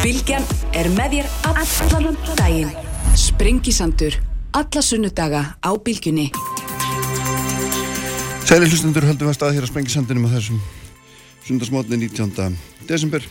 [0.00, 2.70] Bilgjan er með þér allan daginn.
[3.20, 4.14] Sprengisandur,
[4.56, 6.30] alla sunnudaga á Bilgjunni.
[8.48, 10.62] Sæli hlustundur höldum við að stað hér á Sprengisandinum á þessum
[11.44, 12.56] sundarsmotni 19.
[12.88, 13.26] desember.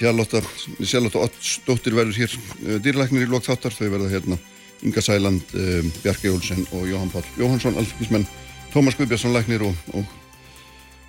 [0.00, 0.42] Sjálfótta,
[0.82, 3.76] Sjálfótta Ottsdóttir verður hér uh, dýrlæknir í lokþáttar.
[3.76, 4.40] Þau verða hérna
[4.82, 8.26] Inga Sæland, uh, Bjarki Olsen og Jóhann Pál Jóhannsson, alþingismenn,
[8.74, 10.10] Tómas Guðbjörnsson læknir og, og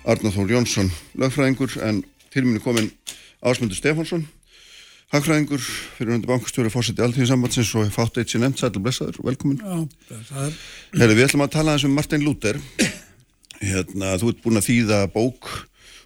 [0.06, 2.92] Arnar Þór Jónsson lögfræðingur en til minni komin
[3.42, 4.26] Ásmundur Stefánsson
[5.12, 5.60] hagfræðingur
[5.98, 10.54] fyrir undir bankastjóri fórseti alltíðinsambatsins og fátt eitt sér nefnt, sætlu blessaður, velkomin Já, blessaður.
[10.96, 12.60] Herri, við ætlum að tala eins um Martin Luther.
[13.62, 15.50] Hérna, þú ert búin að þýða bók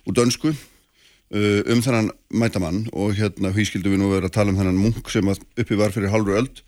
[0.06, 4.52] úr dönsku uh, um þennan mætamann og hérna hví skildum við nú vera að tala
[4.52, 6.60] um þennan munk sem að uppi var fyrir hálfur öld.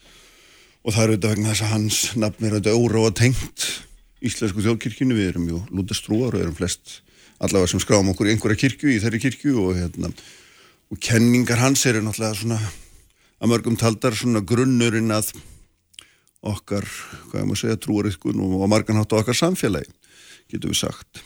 [0.87, 3.67] Og það er auðvitað vegna þess að hans nafn er auðvitað óróa tengt
[4.25, 7.01] íslensku þjóðkirkjunu, við erum jú lútastrúar og erum flest
[7.43, 10.11] allavega sem skráum okkur í einhverja kirkju í þeirri kirkju og hérna
[10.89, 12.59] og kenningar hans eru náttúrulega svona
[13.39, 15.33] að mörgum taldar svona grunnurinn að
[16.49, 16.87] okkar,
[17.31, 19.91] hvað ég má segja, trúariðkun og marganhátt okkar samfélagi,
[20.51, 21.23] getur við sagt.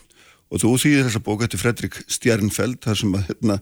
[0.53, 3.59] Og þú þýðir þessa bók eftir Fredrik Stjernfeld, þar sem að, hérna,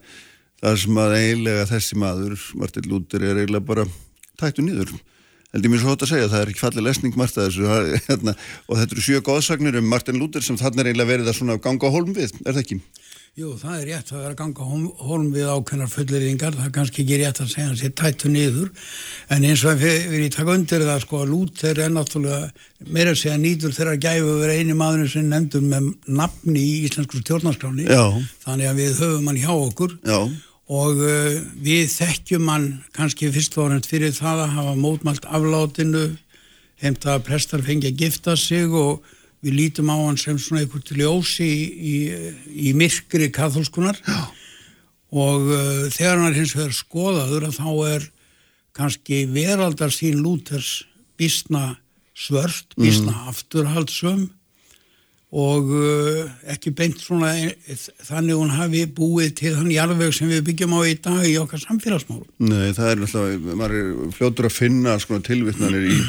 [0.64, 3.88] þar sem að eiginlega þessi maður, Martin Luther, er eiginlega bara
[4.40, 4.96] tættu nýður.
[5.52, 7.72] Held ég mér svo hótt að segja, það er ekki fallið lesning margt að þessu,
[8.08, 8.36] hérna,
[8.68, 11.92] og þetta eru sjö góðsagnir um Martin Luther sem þannig er eiginlega verið að ganga
[11.92, 12.80] á holm við, er það ekki?
[13.40, 14.66] Jú, það er rétt að vera að ganga
[15.08, 18.66] hólm við ákveðnar fulleringar, það er kannski ekki rétt að segja hans er tættu niður,
[19.32, 23.14] en eins og við erum í takk undir það sko að Lúther er náttúrulega meira
[23.16, 25.88] að segja nýtur þegar að gæfu að vera eini maður sem nefndur með
[26.20, 27.88] nafni í íslensku stjórnarskráni,
[28.44, 29.96] þannig að við höfum hann hjá okkur.
[30.12, 30.20] Já.
[30.82, 32.68] og uh, við þekkjum hann
[33.00, 36.04] kannski fyrst og orðin fyrir það að hafa mótmælt aflátinu,
[36.84, 39.08] heimt að prestar fengi að gifta sig og
[39.42, 41.62] við lítum á hann sem svona einhvern til ljósi í,
[41.92, 41.96] í,
[42.70, 44.22] í myrkri katholskunar Já.
[45.12, 48.10] og uh, þegar hann er hins vegar skoðaður að þá er
[48.78, 50.84] kannski veraldar sín lúters
[51.20, 51.76] bísna
[52.18, 53.28] svört, bísna mm.
[53.32, 54.30] afturhaldsum
[55.32, 57.32] og uh, ekki beint svona
[58.04, 61.64] þannig hún hafi búið til þann jarðveg sem við byggjum á í dag í okkar
[61.64, 62.26] samfélagsmál.
[62.44, 66.02] Nei, það er alltaf, maður er fljótur að finna svona tilvittnanir í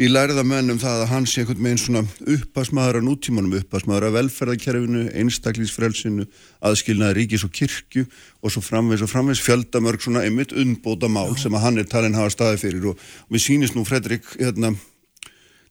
[0.00, 2.02] í læriða mennum það að hans sé einhvern veginn svona
[2.34, 6.26] uppasmaður á nútímanum, uppasmaður á velferðarkerfinu, einstaklingsfrelsinu,
[6.64, 8.06] aðskilnaði ríkis og kirkju
[8.40, 12.16] og svo framvegs og framvegs fjöldamörg svona einmitt unnbóta mál sem að hann er talin
[12.16, 14.72] hafa staði fyrir og, og við sínist nú Fredrik hérna,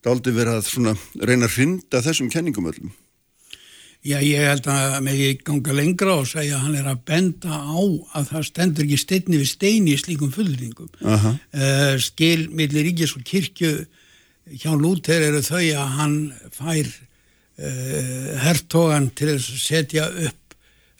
[0.05, 2.93] daldi verið að svona reyna að rinda þessum kenningum öllum.
[3.99, 7.51] Já, ég held að með ég ganga lengra og segja að hann er að benda
[7.51, 7.81] á
[8.15, 10.87] að það stendur ekki steinni við steini í slíkum fullringum.
[11.03, 13.73] Uh, skil millir ríkis og kirkju
[14.51, 16.17] hjá Lúter eru þau að hann
[16.55, 20.39] fær uh, hertogan til að setja upp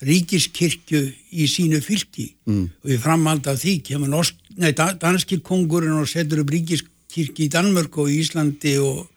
[0.06, 1.02] ríkiskirkju
[1.36, 2.66] í sínu fylki mm.
[2.86, 7.52] og í framhald af því kemur norsk, nei, danski kongurinn og setur upp ríkiskirkju í
[7.52, 9.10] Danmörk og í Íslandi og,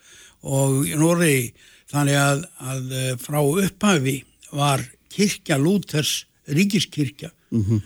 [0.43, 1.53] og í Noregi
[1.93, 4.17] þannig að, að eh, frá upphafi
[4.53, 4.83] var
[5.13, 7.81] kirkja Lúters ríkiskirkja mm -hmm.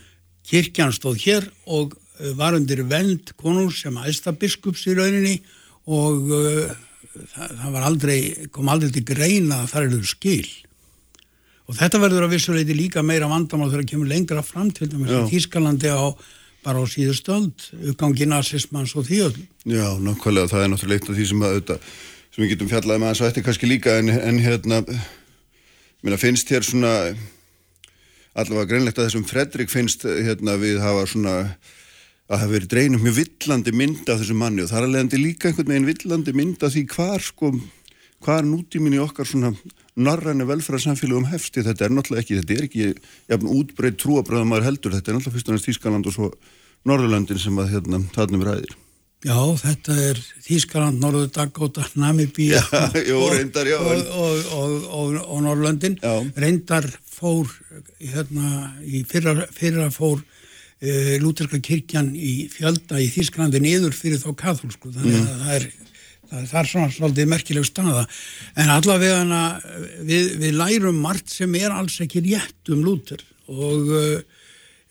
[0.49, 5.41] kirkjan stóð hér og eh, var undir vend konur sem aðstabiskups í rauninni
[5.87, 6.71] og uh,
[7.33, 8.17] það, það var aldrei,
[8.53, 10.47] kom aldrei til greina að það eru skil
[11.67, 15.11] og þetta verður að vissuleiti líka meira vandamál þegar það kemur lengra fram til dæmis
[15.11, 16.15] í Þískalandi á
[16.67, 19.35] bara á síðustöld, uppgangi nazismans og öll.
[19.63, 21.71] Já, nákvæmlega, það er náttúrulega eitt af því sem, að,
[22.33, 24.81] sem við getum fjallaði með þess að er kannski líka en, en hérna,
[26.03, 26.93] minna finnst hér svona
[28.37, 31.35] allavega greinlegt að þessum Fredrik finnst hérna við hafa svona
[32.27, 35.49] að það veri dreinum mjög villandi mynd af þessu manni og það er alveg líka
[35.49, 37.51] einhvern veginn villandi mynd af því hvar sko,
[38.25, 39.53] hvar nútíminni okkar svona
[39.97, 42.89] narræni velfæðarsamfélagum hefsti, þetta er náttúrulega ekki, þetta er ekki
[43.31, 46.29] jafn útbreytt trúabröðum maður heldur, þetta er náttúrulega fyrst og næst Þískaland og svo
[46.87, 48.75] Norðurlandin sem að hérna þarna við ræðir.
[49.25, 52.61] Já, þetta er Þískaland, Norður Dagóta, Namibíja
[53.17, 55.97] og, og, og, og Norðurlandin.
[56.37, 56.85] Reyndar
[57.17, 57.49] fór,
[57.97, 60.21] hérna, í fyrra, fyrra fór
[60.83, 65.43] uh, lúterska kirkjan í fjölda í Þísklandi niður fyrir þá katholsku þannig að mm.
[65.43, 65.69] það er
[66.27, 68.05] það er, það er svona svolítið merkileg staða
[68.59, 69.43] en allavega hana,
[70.07, 74.17] við, við lærum margt sem er alls ekki rétt um lúter og uh,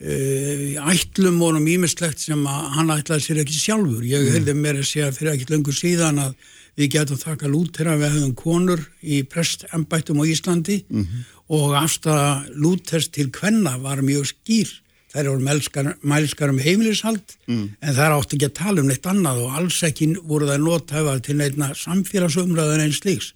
[0.01, 4.37] uh, ætlum vorum ímislegt sem að hann ætlaði sér ekki sjálfur ég mm.
[4.39, 6.37] hefði mér að segja fyrir ekkert lengur síðan að
[6.77, 11.23] við getum þakka lúter að við hefðum konur í prestembættum á Íslandi mm -hmm.
[11.57, 14.73] og afstæða lúters til kvenna var mjög skýr
[15.17, 17.65] þær eru mælskar, mælskar um heimilishald mm.
[17.81, 20.67] en það er átt ekki að tala um neitt annað og alls ekki voru það
[20.67, 23.33] nótæfað til neitna samfélagsumræðan einn slíks.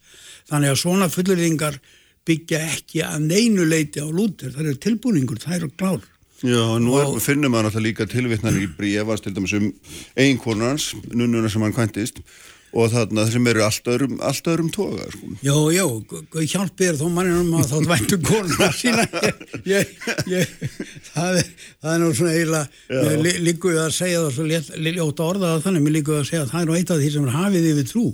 [0.50, 1.80] Þannig að svona fullurðingar
[2.28, 6.06] byggja ekki að neinu leiti á lútur, það eru tilbúningur, það eru klár.
[6.40, 9.68] Já, og nú er, finnum maður náttúrulega líka tilvittnar í brífast til dæmis um
[10.16, 12.22] einkonans, nunnuna sem hann kvæntist
[12.70, 15.32] og þarna sem eru allt öðrum, allt öðrum toga sko.
[15.42, 15.84] Já, já,
[16.52, 19.06] hjálpir þó manninum að þá dvæntu konuna sína
[19.74, 19.90] ég,
[20.30, 20.52] ég,
[21.14, 21.50] það, er,
[21.82, 26.20] það er nú svona eiginlega líkuð að segja það svo ljóta orðað þannig, mér líkuð
[26.20, 28.06] að segja að það er nú eitt af því sem er hafið yfir trú.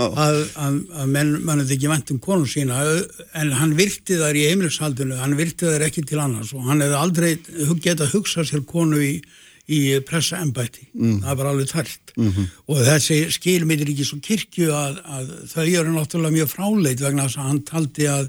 [0.00, 2.80] Að, að, að menn mannum ekki vantum konu sína
[3.40, 6.98] en hann virti þar í heimilishaldinu hann virti þar ekki til annars og hann hefði
[7.00, 7.30] aldrei
[7.84, 9.14] getað hugsað sér konu í
[9.70, 11.18] í pressaembæti, mm.
[11.24, 12.14] það var alveg tært.
[12.16, 12.46] Mm -hmm.
[12.66, 17.38] og þessi skilmiðir ekki svo kirkju að, að þau eru náttúrulega mjög fráleit vegna þess
[17.38, 18.24] að hann taldi að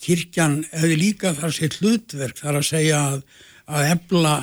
[0.00, 3.22] kirkjan hefði líka þar sér hlutverk þar að segja að,
[3.68, 4.34] að efla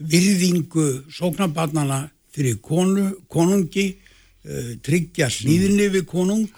[0.00, 2.02] virðingu sóknabarnana
[2.34, 6.48] fyrir konu, konungi uh, tryggja hlýðinni við konung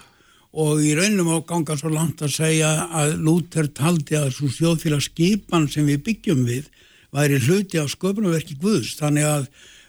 [0.52, 5.68] og í raunum á ganga svo langt að segja að Lúter taldi að svo sjóðfélagsskipan
[5.72, 6.68] sem við byggjum við
[7.12, 9.46] væri hluti á sköpunverki Guðs þannig að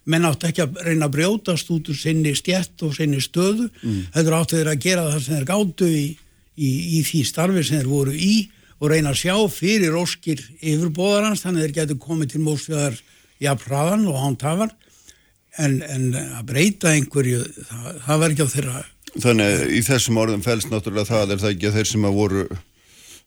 [0.10, 4.00] menn átt ekki að reyna að brjótast út úr sinni stjett og sinni stöðu mm.
[4.16, 6.06] þetta áttu þeir að gera það sem þeir gáttu í,
[6.58, 8.34] í, í því starfi sem þeir voru í
[8.80, 12.98] og reyna að sjá fyrir óskir yfirbóðarans þannig að þeir getur komið til mósfjöðar
[13.44, 14.74] jafnfraðan og hántafar
[15.62, 18.84] en, en að breyta einhverju það, það verður ekki á þeirra
[19.14, 22.46] Þannig í þessum orðum fælst náttúrulega það er það ekki að þeir sem að voru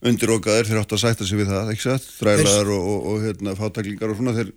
[0.06, 2.08] undirokaðir þeir átt að sætta sig við það, ekki satt?
[2.18, 4.50] Þrælaðar og, og, og hérna, fátaklingar og svona, þeir,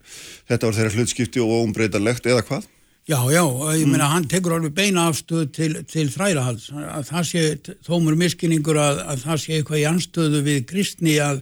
[0.50, 2.66] þetta var þeirra hlutskipti og óumbreytanlegt eða hvað?
[3.10, 3.42] Já, já,
[3.74, 3.94] ég mm.
[3.96, 7.46] meina hann tekur alveg beina afstöð til, til þrælahalds, að það sé
[7.88, 11.40] þómur miskinningur að, að það sé eitthvað í anstöðu við kristni að,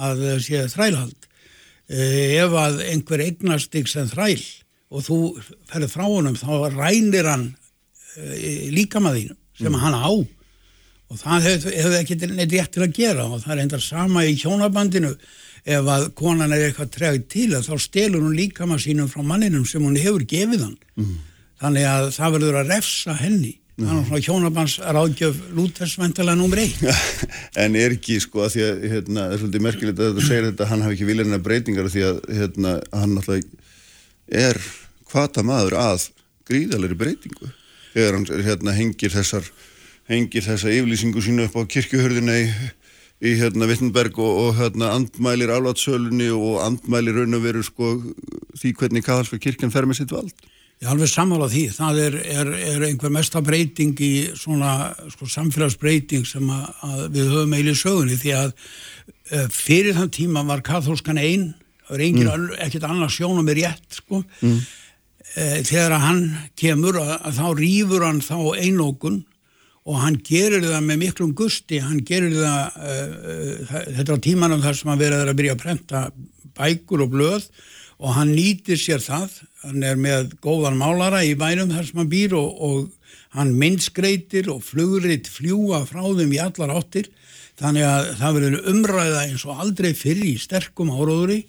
[0.00, 1.28] að sé þrælahald.
[1.90, 4.40] Eh, ef að einhver eignast ykkur sem þræl
[4.90, 5.18] og þú
[5.68, 7.50] ferður frá honum þá rænir hann
[8.72, 9.80] líka maður þínu sem mm.
[9.82, 10.10] hann á
[11.10, 14.24] og það hefur hef ekki neitt rétt til að gera og það er endar sama
[14.26, 15.12] í hjónabandinu
[15.64, 19.66] ef að konan er eitthvað tregt til þá stelur hún líka maður sínum frá manninum
[19.68, 21.16] sem hún hefur gefið hann mm.
[21.62, 23.84] þannig að það verður að refsa henni mm.
[23.84, 28.84] þannig að svona hjónabands ráðgjöf lútersvendala numri 1 En er ekki sko að því að
[28.94, 32.06] hérna, það er svolítið merkilegt að þetta segir þetta hann hafi ekki viljaðina breytingar því
[32.08, 33.66] að hérna, hann náttúrulega
[34.40, 34.62] er
[35.10, 36.06] hvata maður að
[36.48, 37.50] gríðalegri breytingu
[37.92, 39.44] þegar hann hérna, hengir þessar
[40.10, 42.46] hengir þessa yflýsingu sínu upp á kirkjuhörðina í,
[43.20, 47.92] í hérna Vittenberg og, og hérna andmælir alvatsölunni og andmælir raun og veru sko
[48.56, 50.32] því hvernig kaðalska kirkjan fer með sitt vald.
[50.80, 51.66] Ég alveg samála því.
[51.76, 57.32] Það er, er, er einhver mesta breyting í svona sko, samfélagsbreyting sem að, að við
[57.34, 61.50] höfum eilið sögunni því að uh, fyrir þann tíma var katholskan einn,
[61.84, 62.54] það er engin mm.
[62.64, 64.22] ekkert annars sjónum er rétt sko.
[64.40, 64.62] Mm.
[65.34, 66.22] Uh, þegar að hann
[66.64, 69.20] kemur að, að þá rýfur hann þá einókun
[69.88, 74.78] og hann gerir það með miklum gusti, hann gerir það, uh, þetta á tímanum þar
[74.78, 76.02] sem hann verður að byrja að prenta
[76.58, 77.46] bækur og blöð
[78.00, 82.12] og hann nýtir sér það, hann er með góðan málara í bænum þar sem hann
[82.12, 87.10] býr og, og hann minnskreitir og flugriðt fljúa frá þeim í allar áttir,
[87.60, 91.42] þannig að það verður umræða eins og aldrei fyrir í sterkum áróðuri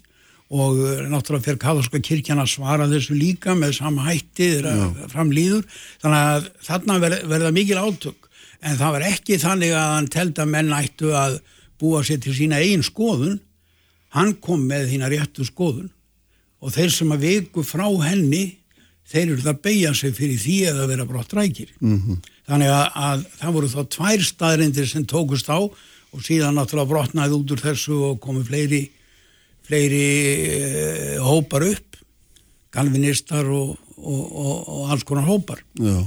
[0.52, 5.64] og náttúrulega fyrir katholska kirkjana svara þessu líka með sama hætti þeirra framlýður,
[6.02, 8.28] þannig að þarna verða mikil átök.
[8.62, 11.40] En það var ekki þannig að hann telda menn ættu að
[11.80, 13.40] búa sér til sína einn skoðun.
[14.12, 15.88] Hann kom með þína réttu skoðun.
[16.62, 18.44] Og þeir sem að viku frá henni
[19.12, 22.18] þeir eru það að beigja sig fyrir því að vera brott rækir mm -hmm.
[22.48, 27.38] þannig að, að það voru þá tvær staðrindir sem tókust á og síðan náttúrulega brotnaði
[27.38, 28.82] út úr þessu og komi fleiri
[29.66, 30.06] fleiri
[30.58, 31.98] uh, hópar upp
[32.72, 35.60] galvinistar og, og, og, og alls konar hópar.
[35.76, 35.98] Já,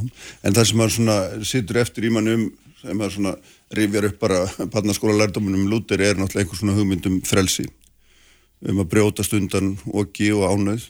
[0.43, 2.45] en það sem maður svona sittur eftir í mann um,
[2.81, 3.35] sem maður svona
[3.75, 4.43] rifjar upp bara
[4.74, 7.67] barnaskóla lærdomunum Lúter er náttúrulega einhver svona hugmyndum frelsi
[8.65, 10.88] um að brjótast undan okki og ánöð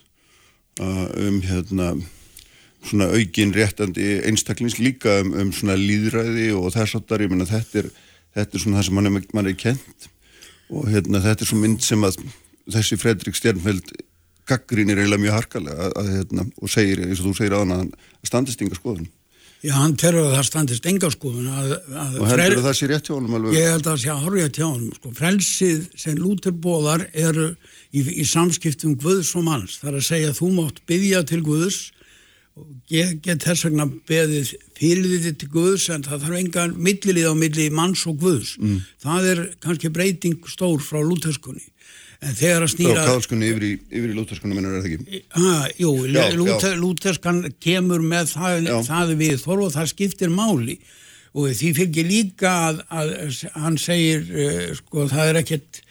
[0.80, 1.94] um hérna
[2.86, 7.90] svona aukin réttandi einstaklings líka um, um svona líðræði og þess að þetta er
[8.36, 10.10] þetta er svona það sem mann er, man er kent
[10.70, 12.20] og hérna þetta er svona mynd sem að
[12.72, 13.94] þessi Fredrik Stjernfeld
[14.50, 17.94] gaggrínir eiginlega mjög harkalega að, að, hérna, og segir, eins og þú segir aðan að
[18.30, 19.08] standist yngar skoðun.
[19.66, 21.48] Já, hann terur að það standist yngar skoðun.
[21.50, 21.72] Að,
[22.20, 23.58] og heldur það sé rétt hjá honum alveg?
[23.58, 24.94] Ég held að það sé að horfa rétt hjá honum.
[25.00, 25.14] Sko.
[25.18, 27.48] Frelsið sem lúterbóðar eru
[27.90, 29.80] í, í samskiptum Guðs og manns.
[29.82, 31.82] Það er að segja að þú mátt byggja til Guðs
[32.56, 37.32] og ég get þess vegna beðið fyrir því til Guðs en það þarf engan millilið
[37.32, 38.54] á milli manns og Guðs.
[38.62, 38.84] Mm.
[39.02, 41.66] Það er kannski breyting stór frá lúterskunni
[42.22, 45.22] en þegar að snýra kálskunni yfir í, í lúterskunni minnur er það ekki?
[45.40, 45.94] Ah, jú,
[46.40, 50.78] lúter, lúterskan kemur með það, það við þorf og það skiptir máli.
[51.36, 55.82] Og því fylgir líka að, að hann segir uh, sko það er ekkert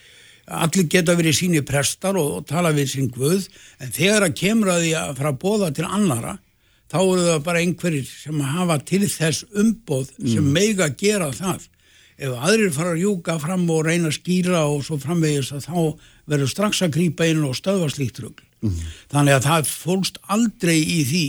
[0.45, 3.47] allir geta verið síni prestar og, og tala við sín guð.
[3.81, 6.39] En þegar að kemur að því að fara að bóða til annara
[6.95, 10.51] þá eru það bara einhverjir sem hafa til þess umbóð sem mm.
[10.55, 11.69] meiga að gera það.
[12.15, 15.79] Ef aðrir fara að júka fram og reyna að skýra og svo framvegis að þá
[16.31, 18.81] verður strax að grýpa inn og stöðva slíkt rögl mm.
[19.13, 21.25] þannig að það fólst aldrei í því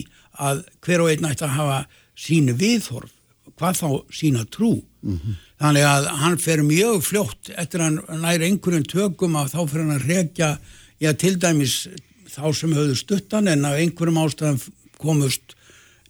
[0.46, 1.80] að hver og einn ætti að hafa
[2.16, 3.12] sínu viðhorf
[3.56, 4.72] hvað þá sína trú
[5.02, 5.36] mm -hmm.
[5.60, 9.80] þannig að hann fer mjög fljótt eftir að hann næri einhverjum tökum að þá fer
[9.82, 10.58] hann að rekja
[11.00, 11.88] já til dæmis
[12.28, 14.60] þá sem höfðu stuttan en af einhverjum ástæðan
[14.98, 15.56] komust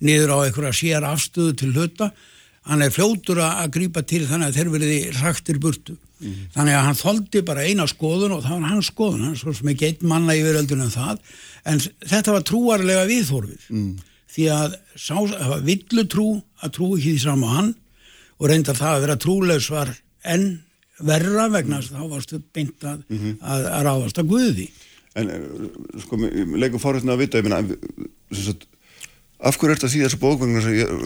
[0.02, 2.12] niður á einhverja sér afstöðu til hluta
[2.66, 6.86] hann er fljótur að grýpa til þannig að þeir veriði rættir burtu mm þannig að
[6.88, 10.10] hann þóldi bara eina skoðun og það var hans skoðun, hann svo sem ekki einn
[10.10, 11.20] manna yfir öldunum það.
[11.66, 13.66] En þetta var trúarlega viðhorfið.
[13.70, 13.96] Mm.
[14.36, 16.30] Því að það var villutrú
[16.64, 17.74] að trú ekki því saman hann.
[18.40, 19.92] Og reynda það að vera trúlegs var
[20.24, 20.48] enn
[21.00, 23.36] verra vegna þess að þá varstu beint að, mm -hmm.
[23.42, 24.70] að, að ráðast að Guði.
[25.16, 25.44] En eh,
[26.04, 26.20] sko,
[26.56, 27.62] leikum fórhættina að vita, ég meina,
[29.40, 30.62] af hverju er þetta síðan þessu bókvöngna,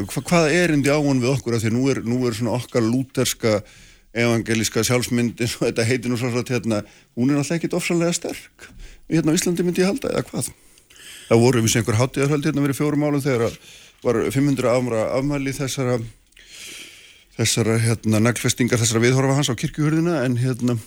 [0.09, 1.57] hva, hvað er indi áhun við okkur?
[1.57, 3.59] Að því nú er, nú er svona okkar lúterska
[4.13, 6.81] evangelíska sjálfsmyndin og þetta heitir nú svo að hérna,
[7.15, 8.71] hún er alltaf ekkit ofsalega sterk.
[9.09, 10.49] Hérna á Íslandi myndi ég halda, eða hvað?
[11.29, 13.57] það voru við sem einhver hátíðarhald hérna verið fjórum álum þegar
[14.01, 15.99] var 500 afmra afmæli þessara
[17.37, 20.77] þessara hérna naglfestingar þessara viðhorfa hans á kirkjuhörðina en hérna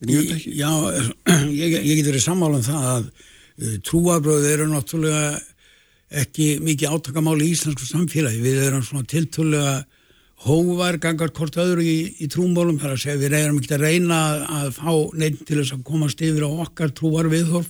[0.00, 0.70] en ég veit ekki Já,
[1.62, 5.40] ég, ég get verið sammálan um það að uh, trúabröð eru náttúrulega
[6.22, 9.80] ekki mikið átakamáli í íslensku samfélagi við erum svona tiltúrlega
[10.40, 14.20] hóvar gangar hvort öðru í, í trúmólum þar að segja við reyðum ekki að reyna
[14.60, 17.68] að fá neitt til þess að komast yfir á okkar trúar viðhorf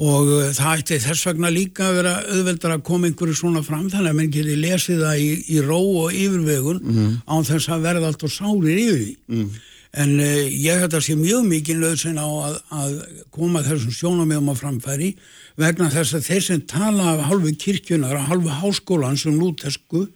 [0.00, 3.90] og uh, það ætti þess vegna líka að vera auðveldar að koma einhverju svona fram
[3.92, 7.12] þannig að mann geti lesið það í, í ró og yfirvegun mm.
[7.28, 9.60] án þess að verða allt og sálir yfir því mm.
[10.06, 12.96] en uh, ég hætti að sé mjög mikið löðsinn á að, að
[13.36, 15.12] koma þessum sjónamöðum á framfæri
[15.60, 20.06] vegna þess að þeir sem tala af halvu kirkjunar, af halvu háskólan sem lútesku,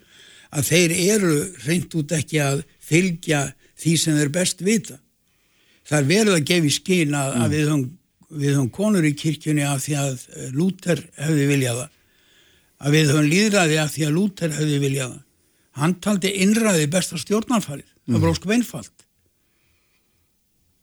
[0.56, 1.34] að þeir eru
[1.66, 3.42] reynd út ekki að fylgja
[3.76, 4.98] því sem þeir best vita.
[5.86, 7.44] Það er verið að gefa í skín að, mm.
[7.44, 7.86] að við höfum
[8.26, 11.86] við höfum konur í kirkjunni af því að eh, Lúter hefði viljaða
[12.76, 15.18] að við höfum líðræði af því að Lúter hefði viljaða
[15.76, 17.84] hann taldi innræði besta stjórnarfarið.
[18.06, 18.14] Mm.
[18.14, 18.92] það var óskum einfalt.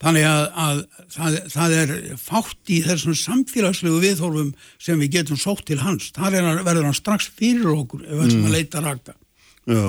[0.03, 0.79] Þannig að, að
[1.15, 6.09] það, það er fátt í þessum samfélagslegu viðhólfum sem við getum sótt til hans.
[6.13, 8.49] Þar verður hann strax fyrir okkur ef við ætlum mm.
[8.49, 9.15] að leita rækta
[9.63, 9.83] Já,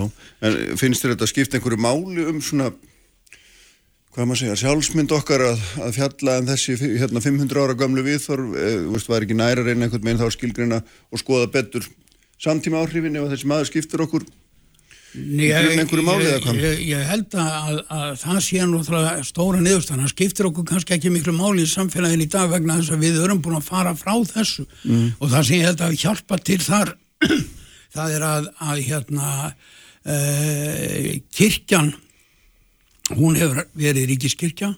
[0.47, 2.69] en finnst þér þetta að skipta einhverju máli um svona
[4.15, 8.53] hvað maður segja, sjálfsmynd okkar að, að fjalla en þessi hérna 500 ára gamlu viðþorf,
[8.55, 10.79] e, veist, var ekki næra reyna einhvern veginn þá skilgreina
[11.11, 11.89] og skoða betur
[12.39, 14.27] samtíma áhrifin ef þessi maður skiptur okkur?
[15.15, 20.49] Nei, ég, ég, ég, ég held að, að það sé náttúrulega stóra niðurstann, það skiptir
[20.51, 23.61] okkur kannski ekki miklu máli í samfélagin í dag vegna þess að við erum búin
[23.61, 24.67] að fara frá þessu.
[24.83, 25.13] Mm.
[25.19, 26.97] og það sem ég held að hjálpa til þar
[27.95, 31.93] það er að, að hérna uh, kirkjan
[33.13, 34.73] hún hefur verið ríkiskirkja.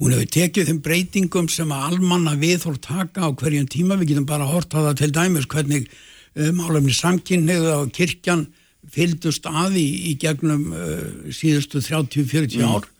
[0.00, 4.26] Hún hefur tekið þeim breytingum sem að almanna viðhór taka á hverjum tíma, við getum
[4.28, 5.86] bara hort á það til dæmis hvernig
[6.34, 8.48] um, álefni samkynniðu á kirkjan
[8.94, 12.74] fyldust aði í, gegnum uh, síðustu 30-40 mm.
[12.74, 12.90] ár.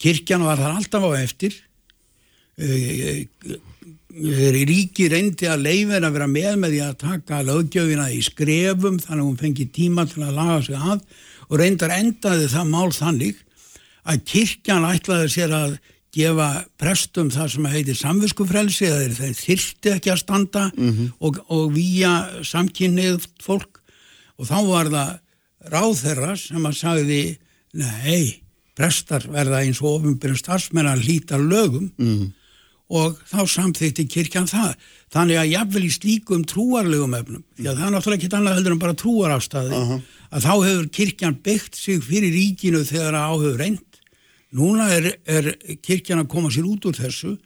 [0.00, 1.56] Kirkjan var þar alltaf á eftir.
[2.60, 3.26] Uh,
[4.68, 9.22] ríki reyndi að leifir að vera með með því að taka lögjöfina í skrefum þannig
[9.22, 11.00] að hún fengi tíma til að laga sig að
[11.50, 13.40] og reyndar endaði það mál þannig
[14.10, 15.78] að kirkjan ætlaði sér að
[16.14, 16.48] gefa
[16.80, 21.12] prestum það sem heitir samviskufrelsi þeir, þeir þyrsti ekki að standa mm -hmm.
[21.20, 23.78] og, og výja samkynnið fólk
[24.38, 25.12] og þá var það
[25.70, 27.22] ráð þeirra sem að sagði
[27.78, 28.42] nei,
[28.74, 32.30] prestar verða eins og ofinbjörn starfsmenn að hlýta lögum mm -hmm.
[32.90, 34.72] Og þá samþýtti kirkjan það
[35.14, 38.74] þannig að jafnvel í slíkum trúarlegum efnum, því að það er náttúrulega ekki annað heldur
[38.74, 40.00] en bara trúarafstæði uh -huh.
[40.30, 43.90] að þá hefur kirkjan byggt sig fyrir ríkinu þegar áhugur reynd
[44.56, 47.36] Núna er, er kirkjan að koma sér út úr þessu.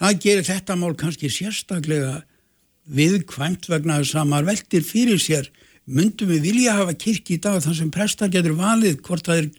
[0.00, 2.22] Það gerir þetta mál kannski sérstaklega
[2.90, 5.50] viðkvæmt vegna þess að maður veldir fyrir sér.
[5.90, 9.50] Myndum við vilja hafa kirkji í dag þar sem prestar getur valið hvort það er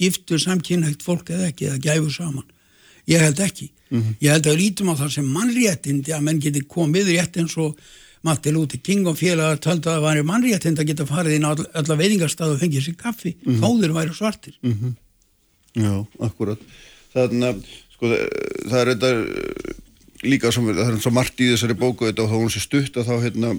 [0.00, 2.48] giftu samkynhægt fólk eða ekki eða gæfu saman.
[3.06, 3.70] Ég held ekki.
[3.90, 4.16] Mm -hmm.
[4.20, 7.78] Ég held að lítum á það sem mannréttindi að menn geti komið rétt eins og
[8.22, 11.52] Matti Lúti King og félagar töldu að það var mannréttind að geta farið inn á
[11.54, 13.36] alla veitingarstað og fengið sér kaffi.
[13.36, 13.60] Mm -hmm.
[13.62, 14.54] Þóður væri svartir.
[14.62, 14.92] Mm -hmm.
[15.76, 16.58] Já, akkurat.
[17.14, 18.06] Þannig að sko,
[18.68, 19.10] það er þetta
[20.22, 22.96] líka sem, það er svo margt í þessari bóku þetta og þá hún sé stutt
[22.96, 23.50] að þá hérna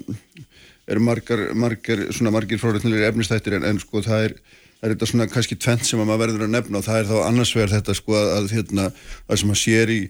[0.88, 4.34] er margar, margar, svona margir frárætnilegir efnistættir en, en sko það er
[4.78, 7.08] það er þetta svona kannski tvent sem að maður verður að nefna og það er
[7.10, 8.90] þá annars vegar þetta sko að, að hérna,
[9.26, 10.00] það sem maður sér í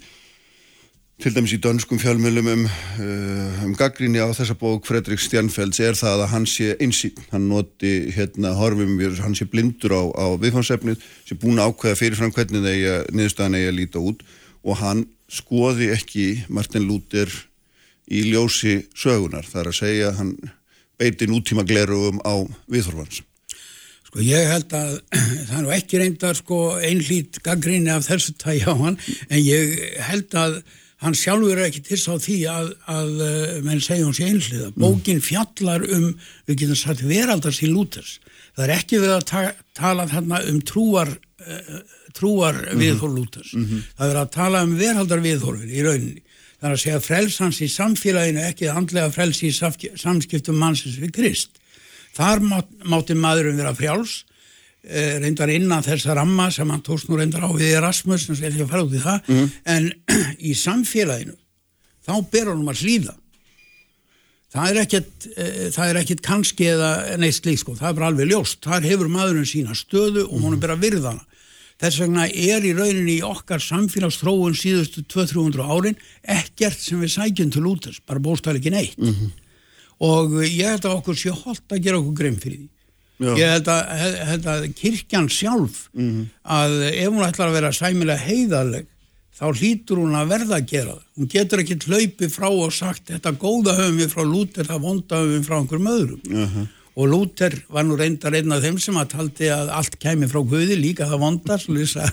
[1.18, 5.98] til dæmis í dönskum fjölmjölum um, uh, um gaggrinni á þessa bók Fredrik Stjernfelds er
[5.98, 10.26] það að hann sé einsýn, hann noti hérna horfum við, hann sé blindur á, á
[10.38, 14.22] viðfánsefnið, sé búin að ákveða fyrirfram hvernig þeir niðurstaðan eigi að líta út
[14.62, 17.32] og hann skoði ekki Martin Luther
[18.06, 20.36] í ljósi sögunar, það er að segja hann
[20.98, 23.24] beiti nútíma glerugum á viðhorfans.
[24.08, 24.98] Sko ég held að
[25.48, 28.96] það er nú ekki reyndar sko einlít gaggrinni af þessu tægi á hann
[29.28, 29.74] en ég
[30.08, 30.62] held að
[31.04, 34.70] hann sjálfur er ekki til á því að, að uh, menn segja hans í einhliða.
[34.72, 34.80] Mm.
[34.82, 36.08] Bókin fjallar um,
[36.48, 38.16] við getum sagt, veraldars í lúters.
[38.56, 39.42] Það er ekki verið að ta
[39.78, 41.12] tala þarna um trúar,
[41.44, 41.76] uh,
[42.16, 42.82] trúar -hmm.
[42.82, 43.52] viðhór lúters.
[43.54, 43.84] Mm -hmm.
[44.00, 46.22] Það er að tala um veraldar viðhórfin í rauninni.
[46.58, 51.57] Það er að segja frelsans í samfélaginu, ekki andlega frels í samskiptum mannsins við Krist.
[52.16, 52.40] Þar
[52.88, 54.24] mátti maðurum vera frjáls
[54.88, 58.52] Eh, reyndar innan þessa ramma sem hann tókst nú reyndar á við Erasmus en skal
[58.52, 59.30] ekki að fara út í það.
[59.34, 59.48] Mm.
[59.74, 59.88] en
[60.50, 61.34] í samfélaginu
[62.06, 63.14] þá ber hann um að hlýða.
[64.54, 68.12] Það er ekkert e, það er ekkert kannski eða neist lík sko, það er bara
[68.12, 71.26] alveg ljóst, þar hefur maðurinn sína stöðu og hann er bara virðana
[71.82, 77.52] þess vegna er í rauninni í okkar samfélagsþróun síðustu 200-300 árin ekkert sem við sækjum
[77.54, 78.96] til útast, bara bóstæli ekki neitt.
[78.96, 79.36] Mm -hmm.
[79.98, 82.68] Og ég held að okkur sé holdt að gera okkur grimm fyrir því
[83.18, 83.32] Já.
[83.34, 83.80] Ég held að,
[84.28, 86.26] held að kirkjan sjálf mm -hmm.
[86.54, 88.86] að ef hún ætlar að vera sæmilega heiðarleg
[89.38, 91.04] þá hlýtur hún að verða að gera það.
[91.18, 95.20] Hún getur ekki hlaupi frá og sagt þetta góða höfum við frá Lúter, það vonda
[95.20, 96.22] höfum við frá einhverjum öðrum.
[96.30, 96.66] Uh -huh.
[96.98, 100.40] Og Lúter var nú reyndar einn af þeim sem að taldi að allt kemi frá
[100.42, 102.08] Guði líka það vonda, svo lýsa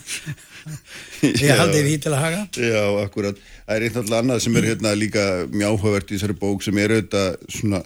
[1.45, 2.43] ég haldi því til að haga.
[2.53, 3.39] Já, akkurat.
[3.65, 6.93] Það er eitt alltaf annað sem er hérna líka mjáhugavert í þessari bók sem er
[6.99, 7.81] auðvitað svona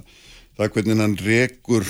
[0.60, 1.88] það hvernig hann rekur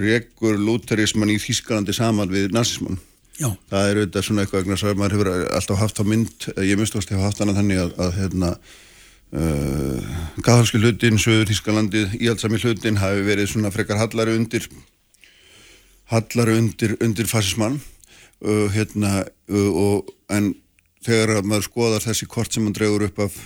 [0.00, 2.98] rekur lúterisman í Þískalandi saman við nazismann
[3.38, 3.52] Já.
[3.70, 7.12] það er auðvitað svona eitthvað sem maður hefur alltaf haft á mynd ég myndst að
[7.14, 8.50] hafa haft hana þannig að, að hérna
[9.36, 14.66] uh, kathalski hlutin, söður Þískalandi íhaldsami hlutin hafi verið svona frekar hallari undir
[16.10, 20.54] hallari undir, undir fascismann uh, hérna uh, og, en
[21.04, 23.36] þegar maður skoðar þessi kort sem mann dregur upp af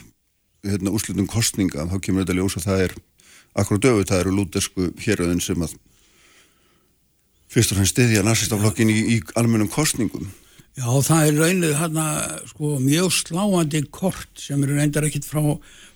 [0.64, 2.96] hérna, úslutum kostninga þá kemur þetta ljós að það er
[3.54, 5.76] akkurat döfu, það eru lútersku héröðin sem að
[7.54, 10.26] fyrst og fremst stiðja nazistaflokkin í, í almennum kostningum.
[10.74, 12.04] Já, það er raunnið hérna
[12.50, 15.42] sko mjög sláandi kort sem eru reyndar ekkit frá,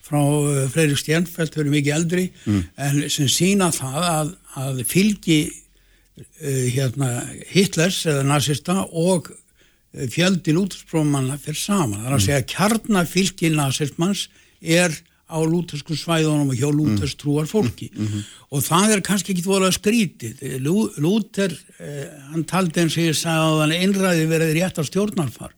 [0.06, 2.60] frá uh, Freirik Stjernfeldt, þau eru mikið eldri, mm.
[2.86, 4.30] en sem sína það að,
[4.62, 7.10] að fylgi uh, hérna
[7.50, 11.98] Hitlers eða nazista og uh, fjöldin útsprómanna fyrir saman.
[11.98, 12.26] Það er að mm.
[12.28, 14.28] segja kjarnafylgi nazistmanns
[14.62, 14.94] er
[15.28, 17.90] á lútersku svæðunum og hjá lúterstrúar fólki.
[17.92, 18.22] Mm -hmm.
[18.50, 23.04] og það er kannski ekki volið að skrítið Lú, Lúter, eh, hann taldi eins og
[23.04, 25.52] ég sagði að hann einræði verið rétt á stjórnarfar.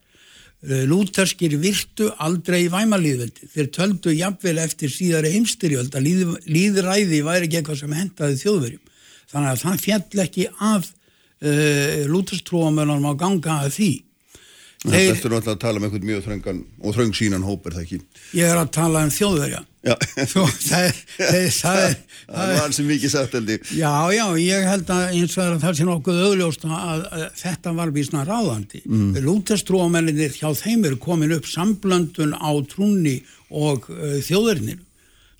[0.60, 7.22] Eh, Lúterskir virtu aldrei í væmalíðveldi þeir töldu jafnvel eftir síðari heimstyrjöld að líð, líðræði
[7.22, 8.84] væri ekki eitthvað sem hendaði þjóðverjum.
[9.30, 10.92] Þannig að það fjall ekki af
[11.40, 13.92] eh, lúterstrúamölanum á ganga að því
[14.80, 17.82] Þetta er náttúrulega að tala um einhvern mjög þröngan og þröng sínan hóp er það
[17.82, 17.98] ekki?
[18.38, 19.58] Ég er að tala um þjóðverja.
[19.84, 19.92] Já.
[20.28, 21.96] Svo, það það það er,
[22.28, 23.66] það er alls mikið sagt held ég.
[23.76, 27.74] Já, já, ég held að eins og það sé nokkuð auðljóst að, að, að þetta
[27.76, 28.80] var vísna ráðandi.
[28.86, 29.18] Mm.
[29.26, 33.18] Lútestrúamenninir hjá þeim eru komin upp samblöndun á trúni
[33.52, 34.80] og uh, þjóðverðinir.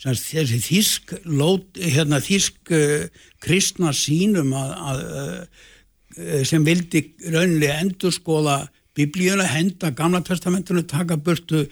[0.00, 3.08] Þessi þísk, lót, hérna, þísk uh,
[3.44, 8.58] kristna sínum að, að uh, sem vildi raunlega endurskoða
[8.96, 11.66] biblíuna, henda gamla testamentinu, taka burtu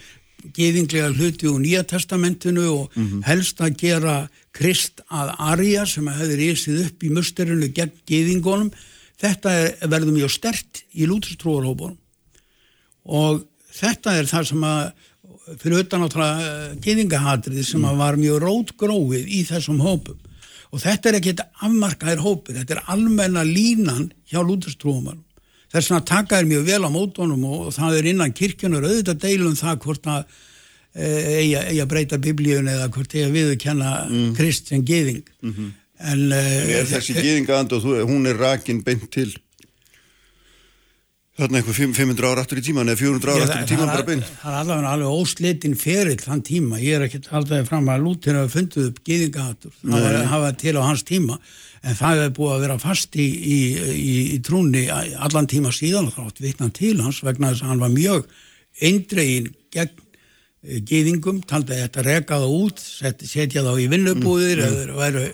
[0.54, 3.24] geðinglega hluti úr nýja testamentinu og mm -hmm.
[3.26, 8.70] helst að gera krist að arja sem hefði reysið upp í musterinu gegn geðingunum
[9.18, 11.98] þetta er, verður mjög stert í lútustrúarhópunum
[13.04, 14.92] og þetta er það sem að
[15.58, 17.98] fyrir utan eh, geðingahatrið sem mm.
[17.98, 20.18] var mjög rótgróið í þessum hópum
[20.70, 25.24] og þetta er ekkit afmarkaðir hópur, þetta er almenna línan hjá lútustrúumarum
[25.72, 29.56] þess að taka er mjög vel á mótónum og það er innan kirkjunar auðvitað deilum
[29.58, 30.22] það hvort að
[30.94, 31.10] e,
[31.42, 34.30] eiga, eiga breyta biblíun eða hvort eiga viðkenna mm.
[34.38, 35.74] krist sem geðing mm -hmm.
[35.98, 39.34] en, e, en er þessi geðingand og þú, hún er rakin beint til
[41.38, 44.30] þarna eitthvað 500 ára aftur í tíman eða 400 ára aftur í tíman bara beint.
[44.40, 46.80] það er allavega alveg óslitin ferill þann tíma.
[46.82, 50.82] Ég er ekki alltaf fram að lútir að fundið upp geðingahatur það hafa til á
[50.82, 51.38] hans tíma
[51.82, 53.58] en það hefði búið að vera fast í, í,
[53.94, 57.84] í, í trúni allan tíma síðan og þátt viknan til hans vegna þess að hann
[57.84, 58.26] var mjög
[58.82, 59.94] eindregin gegn
[60.66, 64.82] eh, gýðingum, taldi að þetta rekaða út set, setja þá í vinnubúðir mm, mm.
[64.82, 65.24] eða væru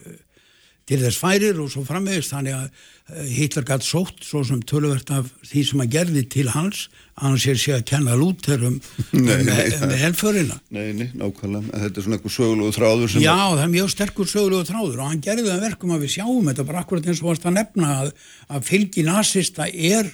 [0.89, 5.13] til þess færir og svo framvegist þannig að eh, Hitler gætt sótt svo sem töluvert
[5.15, 8.77] af því sem að gerði til hans að hann sér að kenna lúter um,
[9.15, 10.59] um með helförina.
[10.75, 14.31] Nei, nei, nákvæmlega, en þetta er svona eitthvað sögulegu þráður Já, það er mjög sterkur
[14.33, 17.31] sögulegu þráður og hann gerði það verkum að við sjáum þetta bara akkurat eins og
[17.31, 18.13] varst að nefna að,
[18.51, 20.13] að fylgi nazista er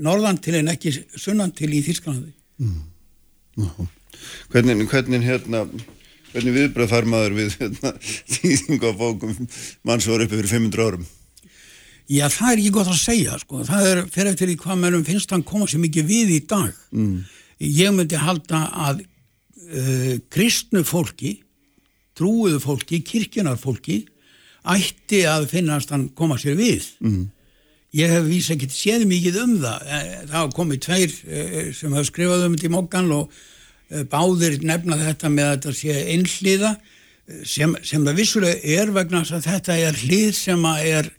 [0.00, 3.90] norðan til en ekki sunnan til í Þísklandi mm.
[4.52, 5.64] Hvernig, hvernig hérna
[6.34, 7.92] Hvernig viðbröð far maður við hérna,
[8.34, 9.34] þýðingu á bókum
[9.86, 11.04] mann sem var uppi fyrir 500 árum?
[12.10, 13.60] Já, það er ekki gott að segja, sko.
[13.64, 16.80] Það er fyrir eftir því hvað mörgum finnst hann koma sér mikið við í dag.
[16.92, 17.14] Mm.
[17.64, 21.36] Ég myndi halda að uh, kristnu fólki,
[22.18, 24.02] trúuðu fólki, kirkjunar fólki,
[24.74, 26.90] ætti að finnast hann koma sér við.
[26.98, 27.24] Mm.
[27.94, 29.86] Ég hef vísa ekki séð mikið um það.
[29.86, 33.52] Eh, það hafa komið tveir uh, sem hafa skrifað um þetta í mokkan og Eh,
[34.10, 39.22] báðir nefna þetta með að þetta sé einhliða eh, sem, sem það vissulega er vegna
[39.24, 41.10] að þetta er hlið sem er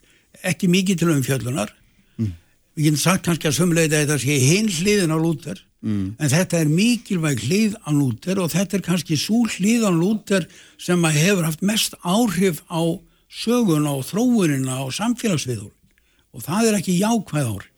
[0.45, 1.71] ekki mikið til umfjöllunar
[2.19, 2.33] mm.
[2.75, 6.05] við getum sagt kannski að sömulegða þetta sé hinn hliðin á lúter mm.
[6.19, 10.49] en þetta er mikilvæg hlið á lúter og þetta er kannski svo hlið á lúter
[10.81, 12.83] sem hefur haft mest áhrif á
[13.31, 15.71] sögun og þróunina og samfélagsviður
[16.35, 17.71] og það er ekki jákvæð áhrif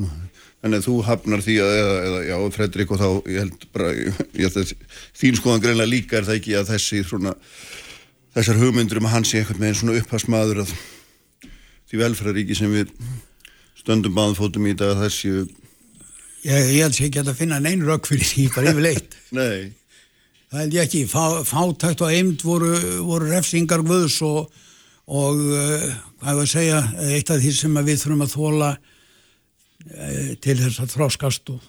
[0.00, 3.66] Nei Þannig að þú hafnar því að, eða, eða já, Fredrik og þá, ég held
[3.72, 4.72] bara, ég held að
[5.16, 7.32] þín skoðan greinlega líka er það ekki að þessi svona,
[8.36, 10.74] þessar hugmyndur um að hans sé eitthvað með einn svona upphastmaður að
[11.90, 12.92] því velfræðaríki sem við
[13.80, 15.32] stöndum baðfótum í dag að þessi...
[16.44, 19.16] Ég, ég held sér ekki að finna neyn rökk fyrir því bara yfir leitt.
[19.40, 19.72] Nei.
[20.50, 21.02] Það held ég ekki.
[21.08, 22.74] Fá, fátækt og eimd voru,
[23.08, 24.52] voru refsingar vöðs og,
[25.08, 28.89] og uh, hvað er að segja, eitt af því sem við þurfum að þóla Eh,
[30.44, 31.64] til þess að þróskast og,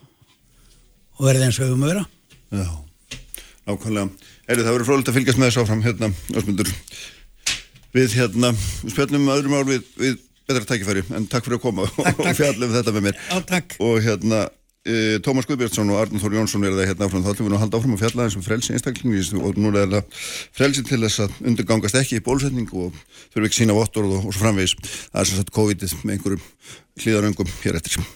[1.17, 2.06] og verði eins og við um að vera.
[2.52, 2.69] Já,
[3.69, 4.30] nákvæmlega.
[4.52, 6.71] Eri, það verður frólitt að fylgjast með þess áfram hérna, Ösmundur
[7.95, 11.88] við hérna, við spjöldum öðrum ál við, við betra tækifæri, en takk fyrir að koma
[11.95, 13.21] takk, og fjallum þetta með mér.
[13.32, 14.41] Já, og hérna
[15.22, 17.22] Tómas Guðbjörnsson og Arnur Þór Jónsson verða hérna áfram.
[17.22, 20.24] Þá ætlum við að halda áfram að fjalla þessum frelsi einstakling og nú er það
[20.58, 22.96] frelsi til þess að undirgangast ekki í bólusetning og
[23.30, 24.74] þurfum ekki sína vottor og, og svo framvegis.
[25.12, 26.48] Það er sem sagt COVID-ið með einhverjum
[26.98, 28.08] hlýðaröngum hér eftir.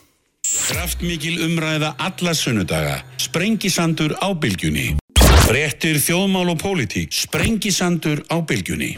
[0.65, 2.95] Kraftmikil umræða alla sunnudaga.
[3.21, 4.95] Sprengisandur á bylgjunni.
[5.45, 7.13] Brettir þjóðmál og pólitík.
[7.13, 8.95] Sprengisandur á bylgjunni.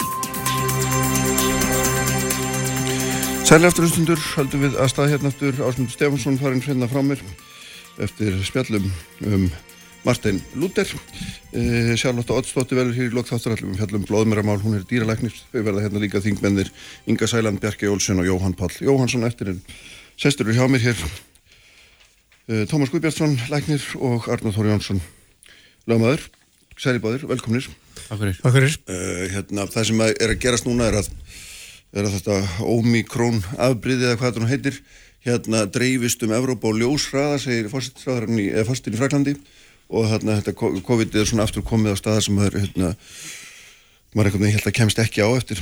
[3.48, 7.22] Sæli aftur umstundur, haldum við að stað hérna eftir Ásmundur Stefansson farin hérna frá mér
[8.04, 8.86] eftir spjallum
[9.26, 9.48] um
[10.08, 10.88] Martin Luther.
[11.52, 15.36] E, Sjálfnátt og Oddstótti verður hér í lokþáttarallum um fjallum blóðmæramál, hún er dýralæknir.
[15.52, 16.72] Við verða hérna líka þingmennir
[17.10, 19.26] Inga Sæland, Bjarki Olsson og Jóhann Pál Jóhannsson.
[19.28, 19.60] Eftir en
[20.16, 21.04] sestur eru hjá mér hér
[22.48, 25.04] e, Tómas Guðbjartsson, læknir og Arnáð Þóri Jónsson
[25.88, 26.24] lögmaður,
[26.80, 27.68] sæli báðir, velkomnir.
[28.08, 28.80] Takk fyrir, Takk fyrir.
[28.88, 29.02] E,
[29.36, 31.12] hérna, Það sem er að gerast núna er að
[31.96, 34.80] er að þetta ómikrón afbríði eða hvað þetta nú heitir
[35.28, 39.36] hérna dreifist um Evrópa og ljósraða segir fórstinn í, í Fraklandi
[39.88, 40.56] og hérna þetta
[40.88, 42.94] COVID er svona aftur komið á staðar sem er hérna
[44.16, 45.62] maður eitthvað með held að kemst ekki á eftir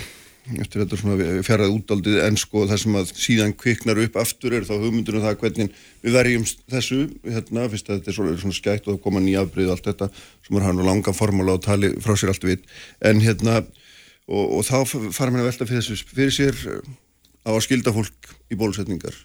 [0.61, 4.67] eftir þetta svona fjarað útaldið en sko það sem að síðan kviknar upp aftur er
[4.67, 8.85] þá hugmyndunum það hvernig við verjum þessu hérna fyrst að þetta er svona, svona skætt
[8.85, 10.09] og það koma nýja afbríð og allt þetta
[10.45, 12.61] sem er hann og langa formála og tali frá sér allt við
[13.09, 14.77] en hérna og, og þá
[15.17, 16.61] fara mér að velta fyrir, þessu, fyrir sér
[17.41, 19.17] á að skilda fólk í bólusetningar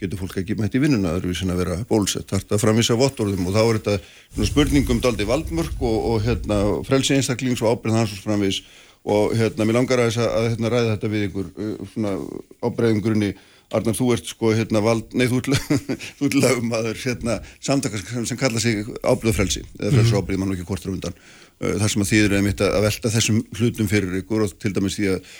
[0.00, 3.48] getur fólk ekki mætt í vinnuna öðruvísin að vera bólusett, þarf það að framvisa vottorðum
[3.48, 8.16] og þá er þetta spurningum daldi valdmörk og, og hérna, frelsi einstaklings og ábyrð hans
[8.24, 8.62] framvis
[9.08, 12.16] og hérna, mér langar að, að hérna, ræða þetta við ykkur eh, svona
[12.64, 13.32] ábyrðum grunni
[13.68, 18.80] Arnar, þú ert sko hérna vald, nei þú ert lögmaður hérna samtakar sem kalla sig
[19.02, 20.22] ábyrðafrelsi eða frelsi mhm.
[20.22, 21.18] ábyrð mann og ekki kortur undan
[21.58, 24.98] Eh, þar sem að þýður einmitt að velta þessum hlutum fyrir ykkur og til dæmis
[24.98, 25.30] því að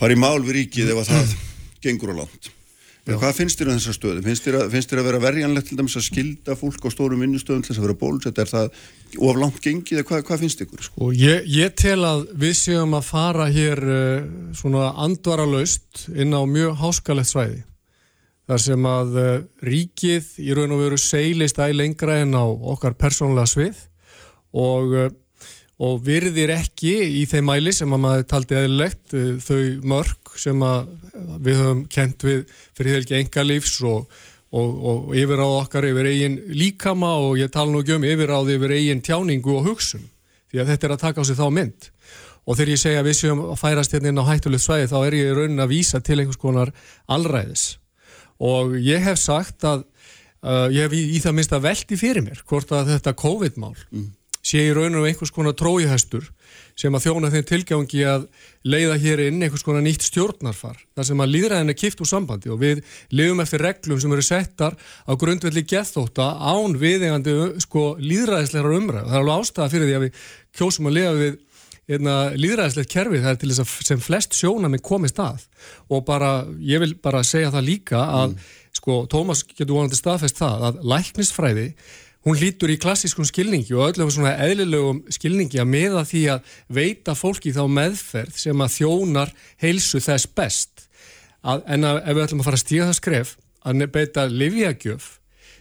[0.00, 1.34] fara í mál við ríkið ef að það
[1.84, 2.48] gengur á langt.
[3.06, 3.14] Já.
[3.22, 4.22] Hvað finnst þér á um þessar stöðu?
[4.24, 7.20] Finnst þér að, finnst þér að vera verjanlegt til dæmis að skilda fólk á stórum
[7.22, 8.40] vinnustöðum til þess að vera bólusett?
[8.42, 8.80] Er það
[9.28, 10.82] of langt gengið eða hvað, hvað finnst ykkur?
[10.88, 14.26] Sko, ég, ég tel að við séum að fara hér uh,
[14.58, 17.62] svona andvara laust inn á mjög háskalegt svæði.
[18.50, 19.30] Þar sem að uh,
[19.70, 23.86] ríkið í raun og veru seilist æg lengra en á okkar persónulega svið
[24.50, 25.08] og uh,
[25.76, 29.58] og virðir ekki í þeim mæli sem að maður taldi eðlilegt eh, þau
[29.92, 30.88] mörg sem að
[31.44, 34.06] við höfum kent við fyrir helgi enga lífs og,
[34.56, 38.32] og, og yfir á okkar yfir eigin líkama og ég tala nú ekki um yfir
[38.32, 40.08] á því yfir eigin tjáningu og hugsun
[40.48, 41.90] því að þetta er að taka á sig þá mynd.
[42.46, 44.98] Og þegar ég segja að við séum að færast hérna inn á hættulegt svæði þá
[45.00, 46.70] er ég raunin að vísa til einhvers konar
[47.10, 47.64] allræðis
[48.36, 49.82] og ég hef sagt að
[50.44, 53.74] uh, ég hef í, í það minnst að veldi fyrir mér hvort að þetta COVID-mál
[53.90, 54.06] mm
[54.46, 56.28] sé í raun og einhvers konar tróihestur
[56.76, 58.26] sem að þjóna þeim tilgjangi að
[58.68, 62.52] leiða hér inn einhvers konar nýtt stjórnarfar þar sem að líðræðin er kipt úr sambandi
[62.52, 62.82] og við
[63.16, 69.08] lifum eftir reglum sem eru settar á grundvelli gethóta án viðegandi sko líðræðislegar umræð.
[69.08, 70.22] Það er alveg ástæða fyrir því að við
[70.60, 71.42] kjósum að lifa við
[71.86, 75.46] hérna, líðræðislegt kerfi það er til þess að sem flest sjónami komist að
[75.88, 78.50] og bara, ég vil bara segja það líka að mm.
[78.80, 81.68] sko, Tómas getur vonandi staðfest það að læknisfræði
[82.26, 87.14] hún lítur í klassískun skilningi og öllum svona eðlilegum skilningi að meða því að veita
[87.14, 90.88] fólki þá meðferð sem að þjónar heilsu þess best.
[91.46, 93.36] Að, en að, ef við ætlum að fara að stíða það skref
[93.66, 95.06] að beita livjagjöf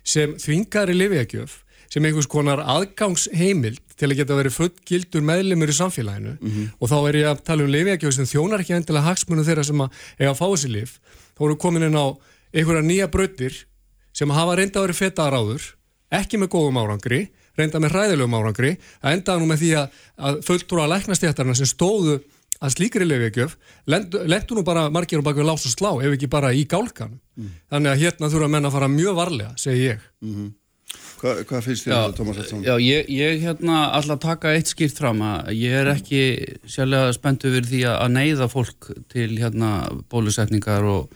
[0.05, 1.61] sem þvingari livjagjöf
[1.93, 6.33] sem einhvers konar aðgangsheimild til að geta verið fullgildur meðlumur í samfélaginu.
[6.41, 6.71] Mm -hmm.
[6.79, 9.81] og þá er ég að tala um livjagjöf sem þjónar ekki endilega hagsmunum þeirra sem
[9.81, 10.97] að eiga að fá þessi liv
[11.37, 12.07] þá eru komin inn á
[12.53, 13.53] einhverja nýja bröttir
[14.13, 15.74] sem hafa reynda að vera feta áður
[16.13, 17.25] ekki með góðum árangri,
[17.57, 22.19] reynda með hræðilegum árangri, að enda nú með því að, að fulltrúa læknastjættarna sem stóðu
[22.63, 23.55] að slíkri lefegjöf
[23.89, 27.17] lendu nú bara margir og baka við lás og slá ef ekki bara í gálkan
[27.35, 27.49] mm.
[27.73, 30.53] þannig að hérna þurfa menn að fara mjög varlega segi ég mm -hmm.
[31.19, 32.63] Hva, Hvað finnst þér, Tómas Hallsson?
[32.63, 36.21] Já, ég, ég hérna alltaf taka eitt skýrt fram að ég er ekki
[36.67, 41.09] sérlega spenntu við því að neyða fólk til hérna bólusetningar og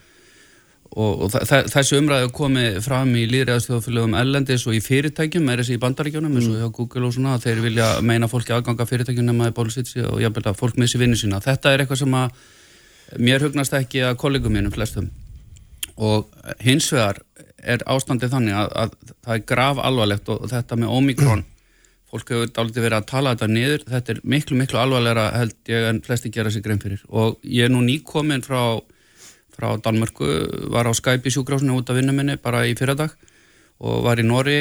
[0.90, 1.34] og, og
[1.70, 6.48] þessi umræðu komi fram í líðræðastjóðfélögum ellendis og í fyrirtækjum, er þessi í bandaríkjónum eins
[6.50, 10.18] og hjá Google og svona, þeir vilja meina fólki aðganga fyrirtækjum nema í bólusitsi og
[10.22, 11.42] jábel að fólk missi vinnu sína.
[11.44, 12.40] Þetta er eitthvað sem að
[13.18, 15.10] mér hugnast ekki að kollegum mínum flestum
[16.00, 16.30] og
[16.64, 17.20] hins vegar
[17.60, 21.42] er ástandið þannig að, að það er grav alvarlegt og þetta með Omikron
[22.10, 25.88] fólk hefur dálítið verið að tala þetta niður þetta er miklu miklu alvarlegra held ég
[25.90, 28.62] en flesti gera sig grein fyrir og ég er nú nýkomin frá
[29.60, 30.24] frá Danmörku,
[30.72, 33.12] var á Skype í sjúkrásinu út af vinnuminni bara í fyrradag
[33.80, 34.58] og var í Nóri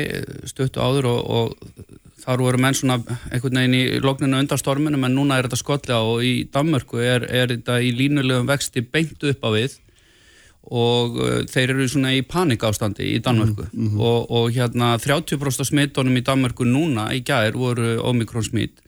[0.48, 3.00] stöttu áður og, og þar voru menn svona
[3.32, 7.28] einhvern veginn í lókninu undan storminu menn núna er þetta skotlega og í Danmörku er,
[7.28, 9.78] er þetta í línulegum vexti beint upp á við
[10.70, 14.02] og uh, þeir eru svona í panikástandi í Danmörku mm -hmm.
[14.04, 18.84] og, og hérna 30% smittónum í Danmörku núna í gæðir voru omikron smitt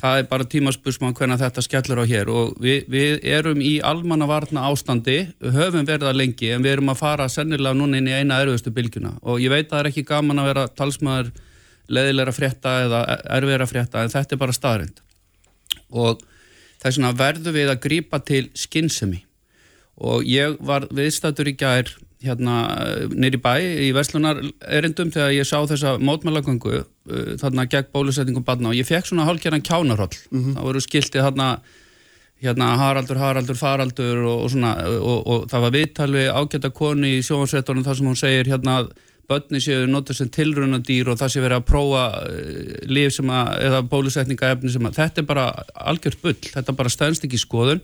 [0.00, 2.28] það er bara tímaspursmann hvernig þetta skellur á hér.
[2.28, 7.02] Og við, við erum í almannavarna ástandi, höfum verið að lengi en við erum að
[7.02, 9.16] fara sennilega núna inn í eina erfiðustu bylgjuna.
[9.24, 11.32] Og ég veit að það er ekki gaman að vera talsmaður
[11.92, 13.02] leðilegra frétta eða
[13.36, 15.02] erfiðra frétta en þetta er bara staðrind
[15.90, 16.22] og
[16.82, 19.22] þess vegna verður við að grípa til skinnsemi
[19.96, 21.92] og ég var viðstættur í gær
[22.24, 22.54] hérna
[23.12, 28.72] nýri bæ í Verslunar erindum þegar ég sá þessa mótmælagöngu uh, þarna gegn bólusetningum barna.
[28.72, 30.54] Og ég fekk svona hálfgerðan kjánarhóll mm -hmm.
[30.56, 31.48] það voru skiltið þarna
[32.42, 37.22] hérna Haraldur, Haraldur, Faraldur og, og svona og, og það var viðtalvi ágæta koni í
[37.24, 38.86] sjófansréttunum þar sem hún segir hérna
[39.26, 43.52] börni séu notið sem tilrunadýr og það sé verið að prófa uh, líf sem að,
[43.68, 47.82] eða bólusetningaefni sem að þetta er bara algjört bull, þetta bara stænst ekki skoðun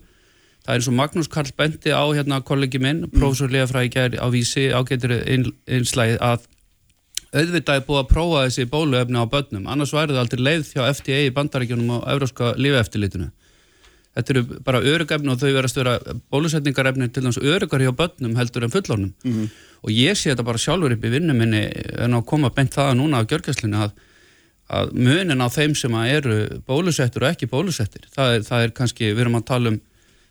[0.62, 3.18] Það er eins og Magnús Karl Bendi á hérna kollegi minn, mm.
[3.18, 5.16] profesorlega frá í gæri á vísi ágættir
[5.66, 6.46] einslægi að
[7.32, 10.82] auðvitað er búið að prófa þessi bóluefni á börnum, annars væri það aldrei leið hjá
[10.92, 13.30] FDA í bandarækjunum og európska lífeftilitinu.
[14.12, 15.94] Þetta eru bara örugefni og þau verðast vera
[16.30, 19.14] bólusetningarefni til þess örugar hjá börnum heldur en fullornum.
[19.24, 19.48] Mm -hmm.
[19.82, 21.62] Og ég sé þetta bara sjálfur upp í vinnu minni
[21.98, 23.90] en að koma bent það núna á gjörgæslinu að,
[24.68, 29.14] að munin á þeim sem eru bólusettur og ekki bólusettir, það er, það er kannski,
[29.14, 29.80] við erum að tala um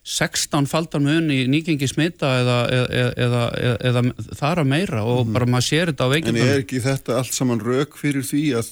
[0.02, 3.42] 16 faldan mun í nýgengi smita eða, eða, eða,
[3.86, 4.02] eða
[4.34, 5.36] þar að meira og mm.
[5.36, 6.42] bara maður sér þetta á veikindunum.
[6.42, 8.72] En er ekki þetta allt saman rauk fyrir því að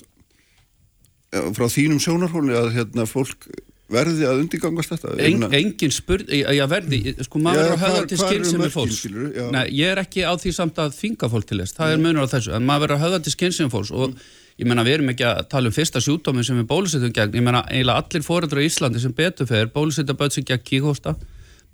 [1.54, 3.46] frá þínum sjónarhóli að hérna, fólk
[3.94, 5.13] verði að undirgangast þetta?
[5.26, 9.06] En, engin spurð, já verði, sko maður er að höfða til skynsemi fólks.
[9.54, 12.26] Nei, ég er ekki á því samt að þinga fólk til þess, það er munur
[12.26, 14.98] á þessu, en maður er að höfða til skynsemi fólks og mm ég menna við
[14.98, 18.26] erum ekki að tala um fyrsta sjúkdómi sem við bólusettum gegn, ég menna eiginlega allir
[18.26, 21.15] fóröldur á Íslandi sem betur fyrir bólusetta bötsi gegn kíkósta,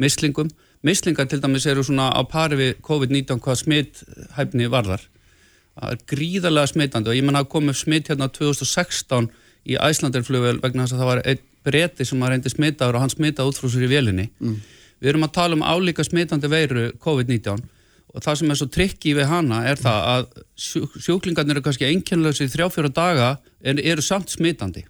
[0.02, 0.52] mislingum.
[0.86, 5.02] Mislingar til dæmis eru svona á pari við COVID-19 hvað smithæfni varðar.
[5.76, 9.32] Það er gríðarlega smitandi og ég menna að komið smitt hérna 2016
[9.66, 13.14] í Æslanderflugvel vegna þess að það var einn breyti sem var reyndi smittaður og hann
[13.16, 14.28] smittaði út frá sér í vélinni.
[14.40, 14.60] Mm.
[15.02, 17.66] við erum að tala um álíka smittandi veiru COVID-19
[18.16, 20.26] og það sem er svo trikki við hana er það að
[21.04, 23.30] sjúklingarnir eru kannski einkennlösi í þrjáfjóra daga
[23.66, 24.86] en eru samt smitandi.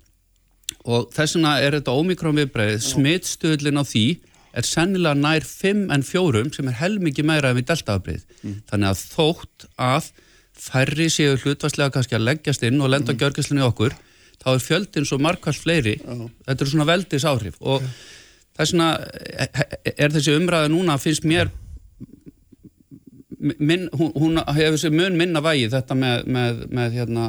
[0.85, 4.05] Og þess vegna er þetta ómikrón viðbreið smittstöðlin á því
[4.55, 8.55] er sennilega nær 5 en 4 sem er helmikið meira en við deltaafbreið mm.
[8.69, 10.11] þannig að þótt að
[10.55, 13.19] færri séu hlutvarslega kannski að leggjast inn og lenda mm.
[13.19, 13.97] gjörgjastlinni okkur
[14.39, 15.97] þá er fjöldin svo markvært fleiri.
[16.05, 16.27] Uh.
[16.45, 17.83] þetta eru svona veldis áhrif og
[18.55, 18.89] þess vegna
[19.95, 21.49] er þessi umræða núna finnst mér
[23.45, 27.25] minn, hún, hún hefur sér mun minna vægi þetta með, með, með hérna,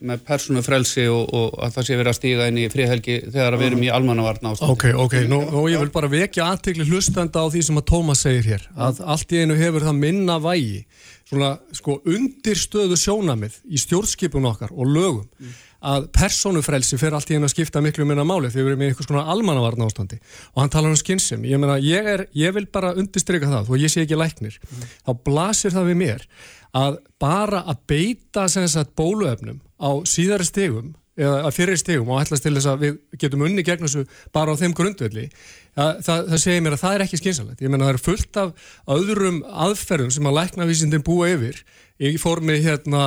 [0.00, 3.58] með persónu frelsi og, og að það sé verið að stíga inn í fríhelgi þegar
[3.60, 4.72] við erum í almannavarna ástæði.
[4.74, 8.24] Ok, ok, nú, nú ég vil bara vekja aðtegli hlustanda á því sem að Tómas
[8.24, 10.82] segir hér, að allt í einu hefur það minna vægi,
[11.26, 17.48] svona sko undirstöðu sjónamið í stjórnskipun okkar og lögum, að persónufrelsi fer allt í einu
[17.48, 20.20] að skipta miklu minna máli þegar við erum í einhvers konar almannavarna ástandi
[20.54, 23.80] og hann talar um skynsum, ég meina ég, er, ég vil bara undirstryka það, þó
[23.82, 24.92] ég sé ekki læknir, mm.
[25.06, 26.28] þá blasir það við mér
[26.76, 32.52] að bara að beita sagt, bóluefnum á síðari stegum eða fyrir stegum og ætlas til
[32.52, 34.04] þess að við getum unni gegn þessu
[34.36, 37.72] bara á þeim grundvelli það, það, það segir mér að það er ekki skynsalegt ég
[37.72, 41.62] menna það er fullt af öðrum aðferðum sem að læknavísindin búa yfir
[41.96, 43.06] í formi hérna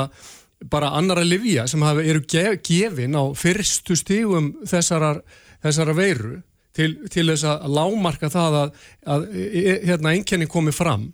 [0.68, 5.16] bara annara livja sem hafa, eru gef, gefin á fyrstu stegum þessara,
[5.64, 6.42] þessara veiru
[6.76, 8.84] til, til þess að lámarka það að,
[9.16, 11.10] að e, hérna einkenni komi fram.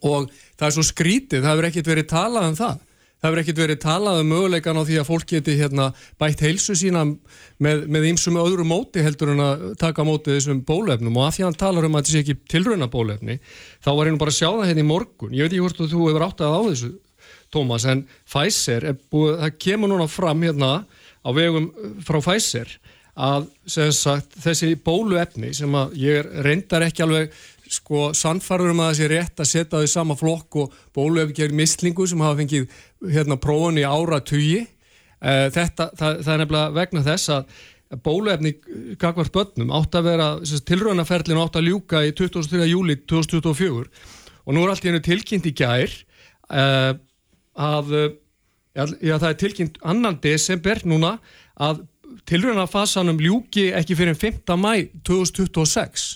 [0.00, 2.80] Og það er svo skrítið, það hefur ekkert verið talað um það.
[3.22, 5.84] Það hefur ekkert verið talað um möguleikan á því að fólk geti hérna,
[6.18, 7.04] bætt heilsu sína
[7.62, 11.18] með ímsum öðru móti heldur en að taka móti þessum bólefnum.
[11.20, 13.38] Og af því að hann talar um að þetta sé ekki tilrauna bólefni
[13.78, 15.36] þá var hérna bara að sjá það hérna í morgun.
[15.38, 16.90] Ég veit ekki hvort þú hefur átt að á þessu
[17.52, 20.72] Tómas, en Pfizer búið, það kemur núna fram hérna
[21.22, 21.70] á vegum
[22.04, 22.76] frá Pfizer
[23.12, 27.34] að sagt, þessi bóluefni sem að ég reyndar ekki alveg
[27.72, 32.06] sko sannfarður um að það sé rétt að setja þau sama flokk og bóluefgjörn mislingu
[32.08, 32.80] sem hafa fengið
[33.12, 37.54] hérna prófun í ára tugi eh, þetta, það, það er nefnilega vegna þess að
[38.04, 38.54] bóluefni
[39.00, 42.64] kakvart börnum átt að vera tilröðnaferlin átt að ljúka í 23.
[42.70, 43.84] júli 2024
[44.42, 45.92] og nú er allt í hennu tilkynnt í gær
[46.48, 46.94] uh,
[47.58, 47.94] að
[48.72, 51.16] já, já, það er tilkynnt annan desember núna
[51.60, 51.84] að
[52.28, 54.56] tilröðnafasanum ljúki ekki fyrir 5.
[54.60, 56.08] mæ 2026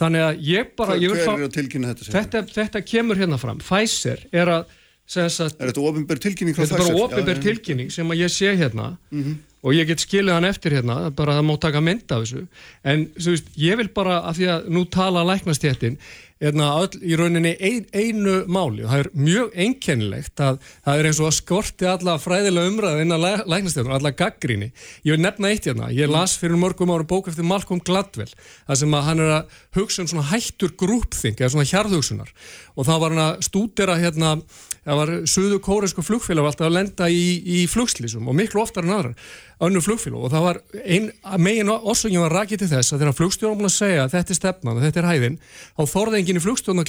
[0.00, 4.76] þannig að ég bara hver, ég tilkynna þetta, þetta, kemur hérna fram Pfizer er að
[5.10, 6.54] Sagt, er þetta ofinbær tilkynning?
[6.54, 9.38] Þetta er bara ofinbær tilkynning sem að ég sé hérna mm -hmm.
[9.60, 12.46] Og ég get skilið hann eftir hérna bara það má taka mynd af þessu.
[12.84, 15.98] En veist, ég vil bara að því að nú tala læknastjéttin
[16.40, 16.70] Hérna,
[17.04, 18.80] í rauninni ein, einu máli.
[18.86, 23.02] Og það er mjög einkennilegt að það er eins og að skorti alla fræðilega umræðu
[23.04, 24.70] innan læ, læknastjóðunar, alla gaggríni
[25.04, 28.80] ég vil nefna eitt hérna, ég las fyrir mörgum ára bók eftir Malcolm Gladwell það
[28.80, 32.32] sem að hann er að hugsa um svona hættur grúpþing eða svona hjarðhugsunar.
[32.72, 34.32] Og þá var hann að stúdera hérna
[34.80, 39.30] það var söðu kóresku flugfélag að lenda í, í flugslísum og miklu oftar en aðrar
[39.60, 41.08] önnu flugfélag og það var ein,
[41.40, 44.38] megin orsöngin var rakið til þess að þegar flugstjórnum búin að segja að þetta er
[44.38, 46.84] stefnan og þetta er hæðin þá þorði enginn í flugstjórnum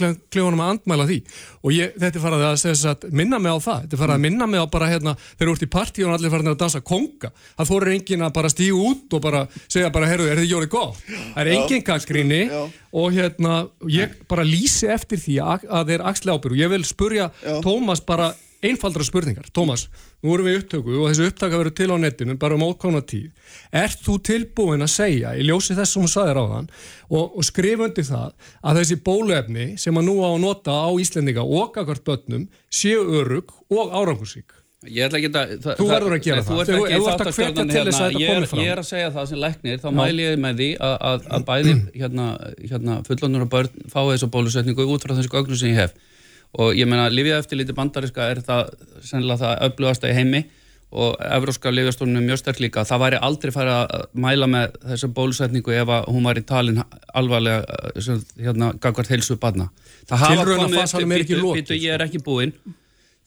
[0.61, 1.17] að andmæla því.
[1.61, 4.25] Og ég, þetta er farað að, að minna mig á það, þetta er farað að
[4.27, 6.83] minna mig á bara hérna þegar þú ert í partí og allir farað að dansa
[6.91, 10.53] konga, það þorri enginn að bara stíu út og bara segja bara, herru, er þið
[10.55, 11.01] jólið góð?
[11.33, 12.41] Það er enginn gaggríni
[12.91, 13.57] og hérna,
[13.91, 15.91] ég bara lýsi eftir því að, að
[18.61, 19.49] ég einfaldra spurningar.
[19.53, 19.87] Tómas,
[20.21, 23.31] nú erum við upptöku og þessi upptaka verður til á netinu bara um ókvána tíð.
[23.73, 26.71] Er þú tilbúin að segja, í ljósi þess sem þú sagðir á þann
[27.09, 30.89] og, og skrif undir það að þessi bólefni sem að nú á að nota á
[31.01, 34.61] Íslendinga og akkart börnum séu örug og árangursík?
[34.89, 35.25] Ég að...
[35.61, 36.55] Það, þú verður að gera það.
[36.55, 38.61] Þú ert ekki að hvetja til þess að þetta komi fram.
[38.63, 41.43] Ég er að segja það sem læknir, þá mæl ég með því að, að, að
[41.51, 42.25] bæði hérna,
[42.63, 45.93] hérna, fullonur og börn fá þessu bólusetningu út frá þessu gögnu sem ég hef
[46.59, 48.73] og ég meina Livia eftir liti bandariska er það
[49.05, 50.41] sennilega það öflugasta í heimi
[50.91, 52.83] og Evróska Livjastólun er mjög sterk líka.
[52.83, 56.81] Það væri aldrei farið að mæla með þessu bólusetningu ef hún var í talin
[57.15, 58.09] alvarlega eh,
[58.43, 59.69] hérna gagvart heilsu badna
[60.09, 60.43] það hafa
[60.97, 62.53] komið upp, ég er ekki búinn.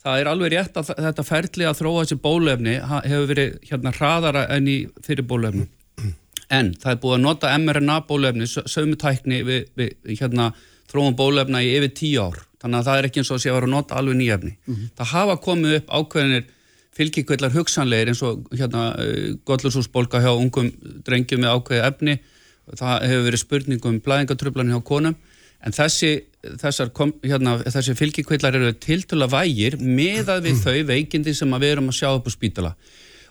[0.04, 4.44] Það er alveg rétt að þetta ferli að þróa þessi bólefni hefur verið hérna hraðara
[4.52, 5.64] enn í fyrir bólefni
[6.52, 10.50] en það er búið að nota mRNA bólefni sögumutækni við, við hérna
[10.90, 12.42] þróum bólefna í yfir tíu ár.
[12.62, 14.52] Þannig að það er ekki eins og að sé að vera að nota alveg nýjafni.
[14.54, 14.90] Mm -hmm.
[14.98, 16.44] Það hafa komið upp ákveðinir
[16.94, 20.70] fylgjikvillar hugsanleir eins og hérna uh, Godlursúsbolga hjá ungum
[21.04, 22.18] drengjum með ákveði efni,
[22.78, 25.16] það hefur verið spurning um blæðingatröflan hjá konum.
[25.64, 26.24] En þessi,
[26.60, 26.90] þessar,
[27.24, 32.10] hérna, þessi fylgjikvillar eru tiltala vægir meðað við þau veikindi sem við erum að sjá
[32.12, 32.74] upp á spítala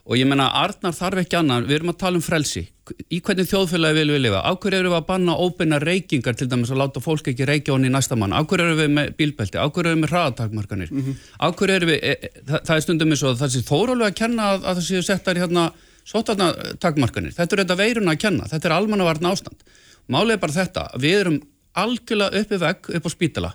[0.03, 2.65] og ég menna Arnar þarf ekki annan, við erum að tala um frelsi.
[3.07, 4.41] Í hvernig þjóðfélagi viljum við lifa?
[4.49, 7.87] Áhverju eru við að banna óbeina reykingar til dæmis að láta fólk ekki reykja honni
[7.87, 8.35] í næsta mann?
[8.35, 10.91] Áhverju eru við með bílbelti, áhverju eru við með hraðatakmarkanir?
[10.91, 11.21] Mm -hmm.
[11.47, 14.19] áhverju eru við e, e, það, það er stundum eins og það sé þórálega að
[14.19, 15.63] kenna að, að það séu settar hérna
[16.03, 18.47] sótarnatakmarkanir, þetta er þetta veiruna að kenna.
[18.51, 19.63] Þetta er almannavarn ástand.
[20.11, 21.41] Málið er bara þetta, við erum
[21.79, 23.53] algjörlega uppi vegg upp á spítala.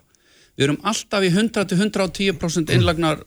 [0.57, 3.20] Við erum alltaf í 100-110% innlagnar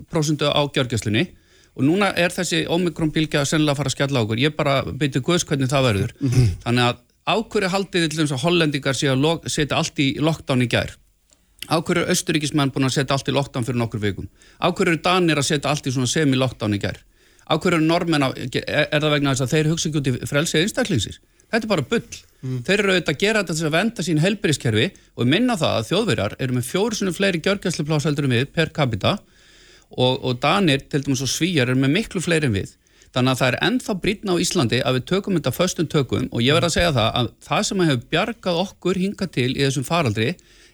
[1.76, 5.46] og núna er þessi omikronbílgja sennilega að fara að skella okkur, ég bara byrju guðs
[5.48, 6.50] hvernig það verður, mm -hmm.
[6.66, 6.98] þannig að
[7.32, 10.98] ákverju haldið til þess að hollendingar sé að setja allt í lockdown í gær
[11.70, 14.28] ákverju er austuríkismenn búin að setja allt í lockdown fyrir nokkur vikum,
[14.60, 16.98] ákverju er danir að setja allt í svona semi-lockdown í gær
[17.52, 20.66] Á hverju normenn er, er það vegna þess að þeir hugsa ekki út í frelsið
[20.66, 21.18] einstaklingsins?
[21.52, 22.20] Þetta er bara bull.
[22.42, 22.60] Mm.
[22.68, 24.86] Þeir eru auðvitað að gera þetta til að venda sín helbriðskerfi
[25.20, 29.18] og minna það að þjóðverjar eru með fjórusunum fleiri gjörgæsluplásældur en við per capita
[29.98, 32.76] og, og Danir, til dæmis og Svíjar, eru með miklu fleiri en við.
[33.12, 36.30] Þannig að það er ennþá brítna á Íslandi að við tökum þetta föstum tökum.
[36.32, 39.66] Og ég verð að segja það að það sem hefur bjargað okkur hinga til í
[39.66, 40.30] þessum faraldri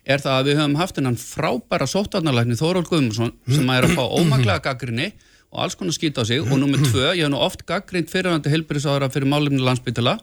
[0.07, 4.03] er það að við höfum haft hennan frábæra sóttarnalækni Þóról Guðmundsson sem er að fá
[4.05, 5.09] ómaglega gaggrinni
[5.49, 6.45] og alls konar skýta á sig.
[6.45, 10.19] Og nummið tvö, ég hef nú oft gaggrind fyrirvændi helbriðsáðara fyrir málumni landsbytila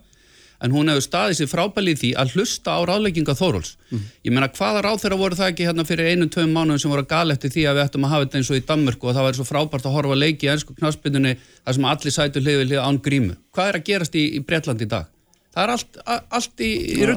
[0.63, 3.75] en hún hefur staðið sér frábælið því að hlusta á ráðlegginga Þóróls.
[3.91, 4.05] Mm.
[4.27, 7.05] Ég meina hvaða ráð þeirra voru það ekki hérna fyrir einu, tveim mánuðum sem voru
[7.05, 9.17] að gala eftir því að við ættum að hafa þetta eins og í Danmörku og
[9.17, 12.61] það væri svo frábært að horfa leiki í ennsku knaspinunni þar sem allir sætu hlið
[12.63, 13.37] við hlið án grímu.
[13.55, 15.11] Hvað er að gerast í, í Breitland í dag?
[15.55, 15.99] Það er allt,
[16.35, 17.15] allt í, í ja.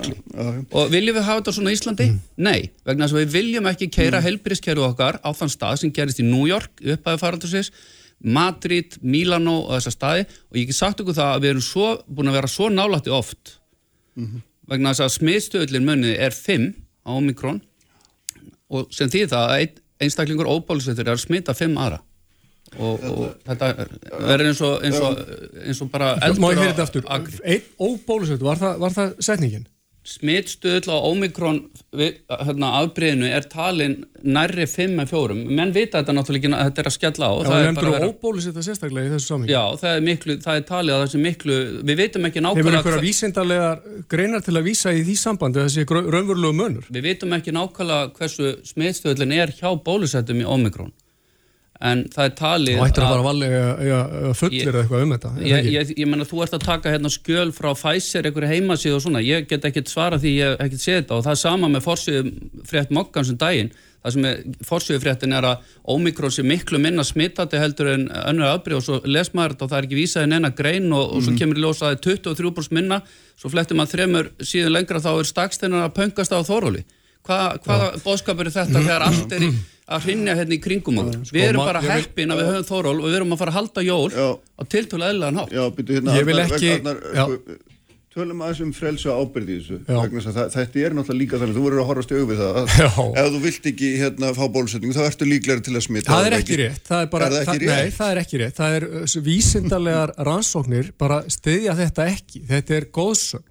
[0.77, 2.05] Og viljum við hafa þetta svona í Íslandi?
[2.11, 2.17] Mm.
[2.45, 4.25] Nei, vegna þess að við viljum ekki keira mm.
[4.27, 7.17] helbriðskerðu okkar á þann stað sem gerist í New York upp að
[8.23, 11.89] Madrid, Milano og þessa staði og ég hef sagt okkur það að við erum svo,
[12.07, 13.57] búin að vera svo nálætti oft
[14.15, 14.41] mm -hmm.
[14.71, 16.73] vegna þess að smiðstöðlinn munni er 5
[17.05, 17.61] á omikron
[18.69, 22.01] og sem því það að ein, einstaklingur óbálisettur er að smita 5 aðra
[22.75, 25.21] og, og þetta verður eins og, eins og,
[25.63, 27.39] eins og bara eldur á agri.
[27.43, 29.67] Einn óbálisettur, var, var það setningin?
[30.07, 31.59] Smittstöðl á omikron
[31.91, 36.95] hérna, afbreyðinu er talin nærri 5-4 menn vita þetta náttúrulega ekki að þetta er að
[36.95, 37.33] skella á.
[37.35, 39.53] Já, það er bara óbólis þetta sérstaklega í þessu samhengi.
[39.53, 41.57] Já, það er, miklu, það er talið að þessi miklu
[41.89, 43.73] við veitum ekki nákvæmlega Hefur einhverja vísendarlega
[44.13, 46.87] greinar til að vísa í því sambandi þessi raunverulegu mönur?
[46.87, 50.95] Við veitum ekki nákvæmlega hversu smittstöðlin er hjá bólusettum í omikron
[51.77, 55.67] en það er talið Þú ættir að, bara valega að fullir eitthvað um þetta Ég,
[55.75, 59.21] ég, ég menna þú ert að taka hérna skjöl frá Pfizer, einhverju heimasíð og svona.
[59.25, 61.19] Ég get ekki svara því ég hef ekki séð þetta.
[61.19, 62.33] Og það er sama með fórsíðu
[62.71, 63.71] frétt mokkan sem daginn,
[64.01, 68.49] það sem er fórsíðu fréttin er að Omikron sé miklu minna smittati heldur en önnur
[68.55, 71.05] aðbrið og svo les maður þetta og það er ekki vísað en enna grein og,
[71.13, 71.39] og svo mhm.
[71.43, 73.01] kemur í ljósa að það er 23% minna.
[73.37, 76.87] Svo flettum að þremur síðan lengra þá er staksteinar að pöngast á þóróli
[77.27, 79.49] Hva, hvaða bóðskapur er þetta þegar allt er í
[79.87, 81.21] að hrinja hérna í kringum okkur.
[81.23, 83.59] Sko, við erum bara heppin að við höfum þóról og við erum að fara að
[83.61, 84.27] halda jól já.
[84.35, 85.55] á tiltölu eðlaðan hátt.
[85.55, 86.75] Já, byrju hérna, ég vil ekki...
[86.75, 87.57] Arnar, sko,
[88.17, 89.79] tölum aðeins um frelsu ábyrði í þessu.
[89.87, 92.55] Það, þetta er náttúrulega líka þannig, þú verður að horfast auðvið það.
[92.87, 96.15] Að, ef þú vilt ekki hérna fá bólusetningu, þá ertu líklega til að smita.
[96.15, 96.81] Það er ekki rétt.
[96.87, 98.57] Það er, bara, er það, ekki það, nei, það er ekki rétt.
[98.57, 102.43] Það er uh, vísindarlegar rannsóknir bara stiðja þetta ekki.
[102.49, 103.47] Þetta er góðsögn.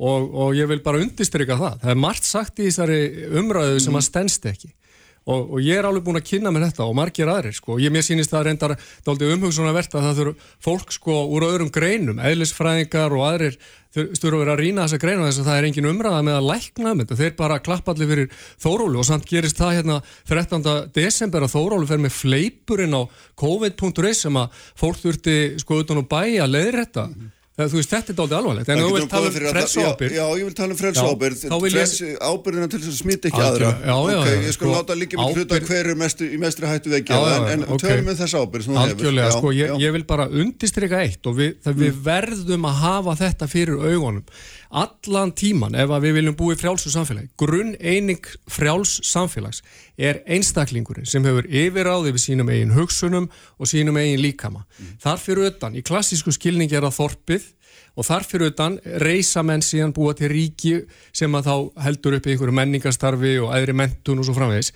[0.00, 1.80] Og, og ég vil bara undistryka það.
[1.82, 3.00] Það er margt sagt í þessari
[3.36, 4.72] umræðu sem að stennst ekki
[5.28, 7.92] og, og ég er alveg búin að kynna með þetta og margir aðrir sko, ég
[7.92, 13.16] mér sýnist það reyndar umhugsunar verðt að það þurfa fólk sko úr öðrum greinum, eðlisfræðingar
[13.16, 13.58] og aðrir
[13.90, 16.48] þurfa að vera að rýna þessa greinu þess að það er engin umræða með að
[16.50, 19.96] lækna með þetta, þeir bara klappa allir fyrir Þórólu og samt gerist það hérna
[20.30, 20.68] 13.
[20.94, 23.02] desember að Þórólu fer með fleipurinn á
[23.42, 27.36] covid.is sem að fólk þurfti sko utan og bæja leiðrætta mm -hmm.
[27.68, 30.14] Þú veist, þetta er doldið alvarlegt, en þú vil tala um frelsábyrg.
[30.16, 31.34] Já, ég vil tala um frelsábyrg,
[32.30, 33.72] ábyrgina til þess að smita ekki aðra.
[33.80, 36.94] Já, já, ok, ég skal sko, láta líka með hluta hver er í mestri hættu
[36.94, 37.20] vekja,
[37.54, 38.96] en tölum við þess ábyrg sem þú hefur.
[38.96, 39.52] Algjörlega, sko,
[39.84, 42.00] ég vil bara undistrykka eitt og við mm.
[42.06, 44.24] verðum að hafa þetta fyrir augunum
[44.70, 47.30] allan tíman ef við viljum búi frjálsu samfélagi.
[47.38, 49.62] Grunn eining frjáls samfélags
[49.98, 54.64] er einstaklingurinn sem hefur yfiráði við sínum eigin hugsunum og sínum eigin líkama.
[54.78, 54.92] Mm.
[55.02, 57.48] Þar fyrir utan, í klassísku skilningi er það þorpið
[57.98, 60.76] og þar fyrir utan reysa menn síðan búa til ríki
[61.12, 64.72] sem að þá heldur upp í einhverju menningastarfi og aðri mentun og svo framvegis.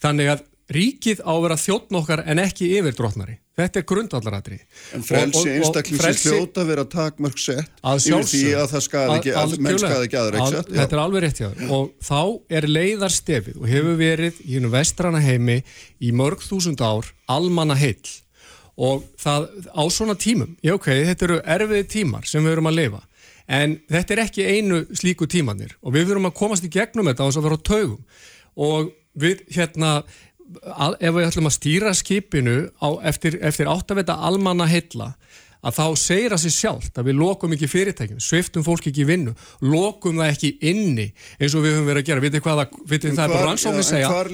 [0.00, 3.40] Þannig að ríkið á að vera þjóttn okkar en ekki yfirdrótnari.
[3.60, 4.58] Þetta er grundallaratri.
[4.96, 9.66] En frelsi einstaklingsins hljóta vera takmörg sett yfir því að það skadi ekki, að, að
[9.66, 10.72] menn skadi ekki aðra, ekki sett?
[10.78, 11.74] Þetta er alveg rétt hjá það.
[11.76, 15.58] Og þá er leiðarstefið og hefur verið í húnu vestrana heimi
[16.00, 18.16] í mörg þúsund ár almanna heill.
[18.80, 22.78] Og það á svona tímum, já ok, þetta eru erfiði tímar sem við verum að
[22.78, 23.02] lifa.
[23.50, 27.26] En þetta er ekki einu slíku tímanir og við verum að komast í gegnum þetta
[27.26, 28.00] á þess að vera á taugum.
[28.60, 29.92] Og við hérna
[30.58, 35.14] að, ef við ætlum að stýra skipinu á, eftir, eftir áttavita almanna heilla
[35.60, 39.08] að þá segir það sér sjálft að við lokum ekki fyrirtækjum, sviftum fólk ekki í
[39.08, 43.16] vinnu lokum það ekki inni eins og við höfum verið að gera, vitið hvað vitið
[43.18, 44.08] það er bara rannsóknir segja?
[44.08, 44.30] En hvar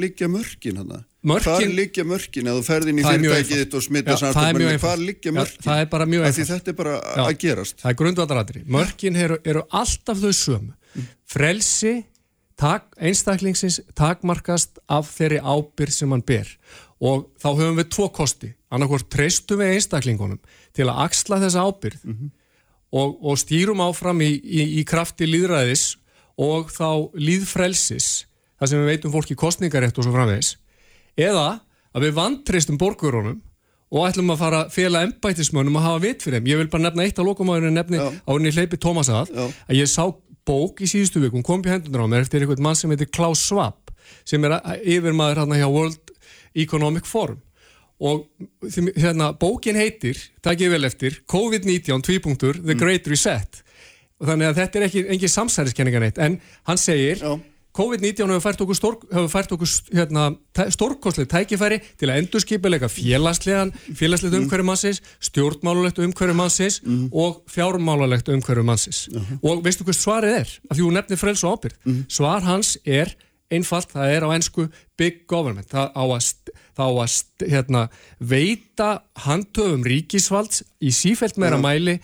[0.00, 0.94] liggja mörkin hann?
[1.20, 5.64] Hvar liggja mörkin að þú ferðin í fyrirtækið þitt og smitta samstofnum, hvar liggja mörkin?
[5.66, 6.52] Það er bara mjög einfalt.
[6.54, 6.94] Þetta er bara
[7.26, 7.76] að gerast.
[7.82, 10.72] Það er grundvallaraðri, mörkin eru, eru alltaf þau sömu.
[11.28, 11.98] Frelsi
[12.60, 16.48] tak, einstaklingsins takmarkast af þeirri ábyrg sem hann ber
[17.00, 20.40] og þá höfum við tvo kosti annarkort treystum við einstaklingunum
[20.76, 22.30] til að axla þessa ábyrg mm -hmm.
[22.92, 25.96] og, og stýrum áfram í, í, í krafti líðræðis
[26.40, 28.26] og þá líðfrelsis
[28.58, 30.56] þar sem við veitum fólki kostningarétt og svo framvegs
[31.16, 31.60] eða
[31.94, 33.40] að við vantreystum borgurunum
[33.90, 36.50] og ætlum að fara fela embætismönnum að hafa vit fyrir þeim.
[36.52, 38.06] Ég vil bara nefna eitt á lokumæðurinn nefni Já.
[38.06, 40.04] á henni hleypi Tómas að að ég sá
[40.50, 43.44] bók í síðustu vikum, kom í hendunar á mér eftir einhvern mann sem heitir Klaus
[43.46, 43.92] Schwab
[44.26, 46.10] sem er að- yfirmaður hérna hjá World
[46.58, 47.38] Economic Forum
[48.00, 48.24] og
[48.96, 52.66] hérna bókin heitir, takk ég vel eftir COVID-19 tvípunktur, Mm.
[52.66, 53.62] The Great Reset
[54.20, 57.34] og þannig að þetta er ekki engin samsæriskenninga neitt, en hann segir Já.
[57.80, 60.24] COVID-19 hefur fært okkur, stór, hefur fært okkur hérna,
[60.74, 64.44] stórkostlega tækifæri til að endurskipilega félagslegan félagslegt Mm.
[64.44, 66.80] umhverju mannsins, stjórnmálulegt umhverju mannsins
[67.12, 69.08] og fjármálalegt umhverju mannsins
[69.42, 70.48] og veistu hvað svarið er?
[70.70, 72.04] Af því hún nefnir frels og ábyrgð Mm.
[72.08, 73.14] svar hans er
[73.50, 76.34] einfalt, það er á ennsku big government, það á að,
[76.76, 77.88] það á að hérna,
[78.20, 78.90] veita
[79.24, 81.96] handhöfum ríkisvalds í sífelt meira mæli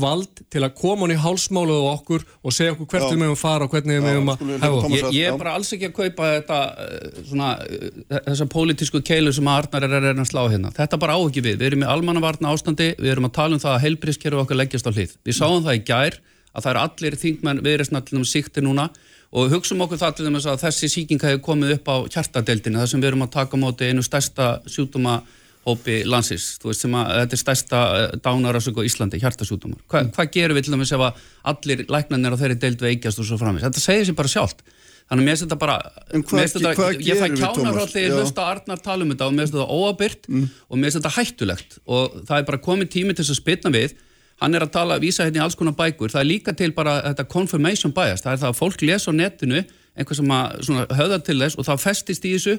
[0.00, 3.38] vald til að koma hún í hálsmálu á okkur og segja okkur hvert við meðum
[3.38, 4.64] fara og hvernig við meðum að við.
[4.64, 9.02] Tómas Ég, ég er bara alls ekki að kaupa þetta uh, svona, uh, þessa pólitísku
[9.06, 10.74] keilu sem Arnar er að reyna að slá hérna.
[10.76, 11.58] Þetta bara á ekki við.
[11.60, 14.88] Við erum í almannavarna ástandi, við erum að tala um það að heilbrískerfi okkar leggjast
[14.88, 15.18] á hlið.
[15.26, 16.20] Við sáum það í gær
[16.54, 18.88] að það eru allir þingmenn viðreysna til þeim síkti núna
[19.34, 22.90] og hugsaum okkur það til þess að þessi síking hefur komið upp á hjartadeildinu þar
[22.92, 25.16] sem við erum að taka á móti einu stærsta sjútuma
[25.64, 27.82] hópi landsins, þú veist sem að þetta er stærsta
[28.24, 29.80] dánarasöku á Íslandi, hjartasjútumar.
[29.88, 31.20] Hva, hvað gerum við til dæmis ef að
[31.54, 33.64] allir læknarnir á þeirri deild veikjast og svo framins?
[33.64, 34.60] Þetta segir sér bara sjálft.
[35.04, 35.76] Þannig að mér finnst þetta bara,
[36.12, 36.22] ge-
[36.54, 38.16] þetta, hvað ég fæ kjánar þegar ég Já.
[38.20, 41.78] hlusta Arnar tala um þetta og mér finnst þetta óabyrt og mér finnst þetta hættulegt
[41.84, 43.96] og það er bara komið tími til þess að spilna við
[44.40, 46.94] hann er að tala, vísa hérna í alls konar bækur það er líka til bara
[47.10, 49.60] þetta confirmation bias það er það að fólk les á netinu
[49.94, 52.56] einhver sem að höfða til þess og það festist í þessu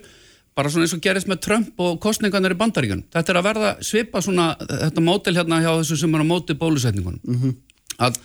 [0.55, 3.71] bara svona eins og gerist með Trump og kostningarnir í bandaríkjun þetta er að verða
[3.83, 7.55] svipa svona þetta mótel hérna hjá þessu sem er á móti bólusetningunum.
[7.99, 8.17] Að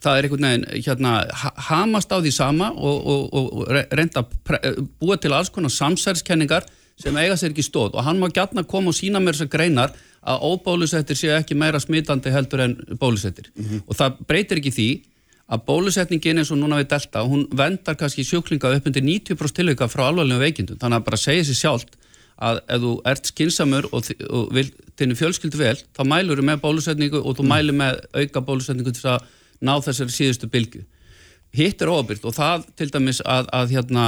[0.00, 3.88] það er einhvern veginn hérna, ha- hamast á því sama og, og, og, og re-
[3.90, 6.68] reynda að pre- búa til alls konar samsæriskenningar
[7.00, 9.94] sem eiga sér ekki stóð og hann má gætna koma og sína mér þessar greinar
[10.20, 13.48] að óbólusettir séu ekki meira smitandi heldur en bólusettir.
[13.88, 14.88] Og það breytir ekki því
[15.50, 19.90] að bólusetningin eins og núna við Delta hún vendar kannski sjúklinga upp undir 90% tilvika
[19.90, 21.98] frá alvarlegum veikindum þannig að bara segja sér sjálft
[22.40, 26.62] að ef þú ert skinsamur og, og vil þinni fjölskyldu vel, þá mælur þú með
[26.64, 29.28] bólusetningu og þú mælur með auka bólusetningu til að
[29.60, 30.82] ná þessari síðustu bylgu.
[31.56, 34.04] Hitt er óbyrgt og það til dæmis að, að hérna,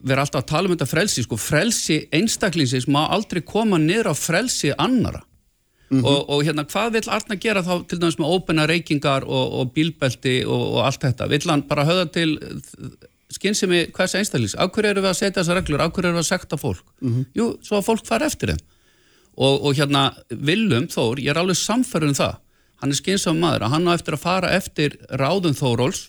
[0.00, 4.14] vera alltaf að tala um þetta frelsi, sko, frelsi einstaklingsins má aldrei koma niður á
[4.16, 5.24] frelsi annara.
[5.88, 9.70] Og, og hérna, hvað vill Arna gera þá til dæmis með ópenna reykingar og, og
[9.76, 11.28] bílbelti og, og allt þetta?
[11.32, 12.34] Vill hann bara höfða til
[13.32, 14.56] skynsemi hvers einstaklings?
[14.60, 15.84] Af hverju eru við að setja þessar reglur?
[15.84, 16.84] Af hverju eru við að sekta fólk?
[17.36, 18.62] Jú, svo að fólk fara eftir þeim.
[19.38, 22.38] Og, og hérna, Willum Þór, ég er alveg samferður um það.
[22.82, 26.08] Hann er skynsam maður að hann á eftir að fara eftir ráðum Þóróls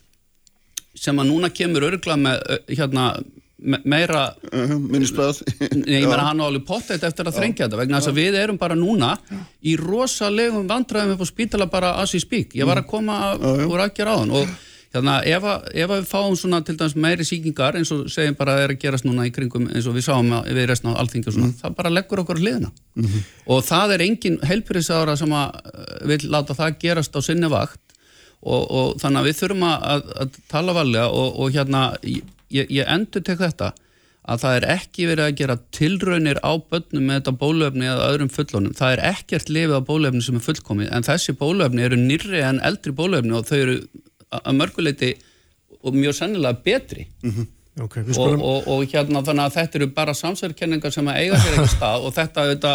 [0.97, 2.41] sem að núna kemur örgla með
[2.73, 3.11] hérna,
[3.59, 8.11] meira minnisblad Nei, ég meina hann á alveg pottætt eftir að þrengja þetta vegna þess
[8.11, 9.11] að við erum bara núna
[9.59, 12.55] í rosalegum vandræðum upp á spítala bara as we speak.
[12.55, 14.53] Ég var að koma úr aðgjör áðan og
[14.93, 18.37] hérna ef, að, ef að við fáum svona til dæmis meiri síkingar eins og segjum
[18.39, 20.95] bara að það er að gerast núna í kringum eins og við sáum við resna
[20.97, 22.71] á og svona, það bara leggur okkur á hliðina.
[23.45, 27.81] Og það er engin helbriðsára sem að uh, vil láta það gerast á sinni vakt.
[28.39, 31.81] Og, og þannig að við þurfum að, að, að tala varlega og, og hérna
[32.55, 33.73] ég, ég endur tek þetta
[34.29, 38.29] að það er ekki verið að gera tilraunir á börnum með þetta bólöfni eða öðrum
[38.33, 38.75] fullónum.
[38.77, 42.61] Það er ekkert lifið á bólöfni sem er fullkomið en þessi bólöfni eru nýrri en
[42.67, 43.79] eldri bólöfni og þau eru
[44.29, 45.13] að mörguleiti
[45.79, 47.07] og mjög sennilega betri
[47.79, 51.19] Ok, við og, skulum, og, og hérna þannig að þetta eru bara samsverkenningar sem að
[51.21, 52.73] eiga sér ekki stað og þetta, þetta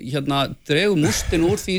[0.00, 1.76] hérna dregum mústin úr því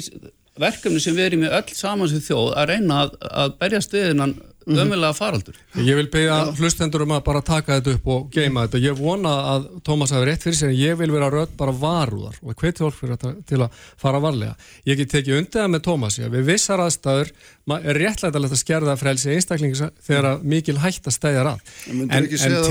[0.61, 4.07] verkefni sem við erum í öll saman sem þjóð að reyna að, að berjast við
[4.11, 4.35] hennan
[4.67, 5.55] ömulega faraldur.
[5.75, 8.81] ég vil beða hlustendur um að bara taka þetta upp og geima þetta.
[8.83, 12.35] Ég vona að Tómas hafi rétt fyrir sér en ég vil vera rödd bara varúðar
[12.43, 14.55] og hveti fólk fyrir þetta til að fara varlega.
[14.85, 17.31] Ég get tekið undir það með Tómasi að við vissar aðstæður
[17.65, 21.17] ma- er réttlætalegt að skerða frelsi einstaklings þegar að mikil hætt að.
[21.17, 21.43] Stæðja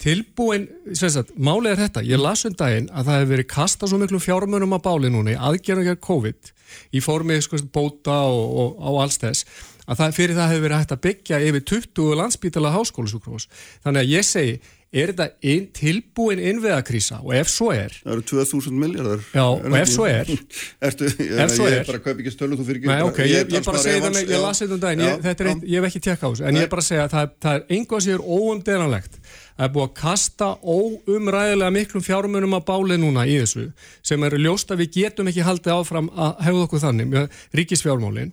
[0.00, 3.88] tilbúin, sem sagt, málið er þetta, ég las um daginn að það hefur verið kastað
[3.92, 6.52] svo miklu fjármunum á báli núna í aðgerðum gegn COVID
[6.94, 9.46] í formi sko, bóta og, og, og alls þess
[9.90, 13.48] að það, fyrir það hefur verið hægt að byggja yfir 20 landsbítala háskólusúkrós.
[13.82, 14.60] Þannig að ég segi,
[14.90, 19.76] er þetta inn, tilbúin innveðakrísa og ef svo er, Það eru 2000 miljardar Já, og
[19.78, 20.30] ef svo er-
[20.88, 23.20] Ertu, ég, Ef svo ég er- bara kaup ekki stölu, þú fyrir ekki Nei, ok,
[23.22, 24.40] ég, ég bara talsmaður segi það, ég já.
[24.42, 26.58] las þetta um daginn, ég, er ég hef ekki tekka á þessu, en Nei.
[26.60, 29.20] ég er bara að segja að það, það er einhvað sér óumdelanlegt.
[29.60, 33.68] Það er búið að kasta óumræðilega miklum fjármunum á bálið núna í þessu,
[34.02, 38.32] sem eru ljóst að við getum ekki haldið áfram að hefða okkur þannig með ríkisfjármálin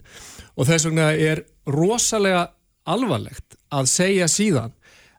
[0.58, 2.48] og þess vegna er rosalega
[2.88, 4.74] alvarlegt að segja síðan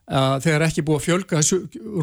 [0.09, 1.41] að þegar ekki búið að fjölga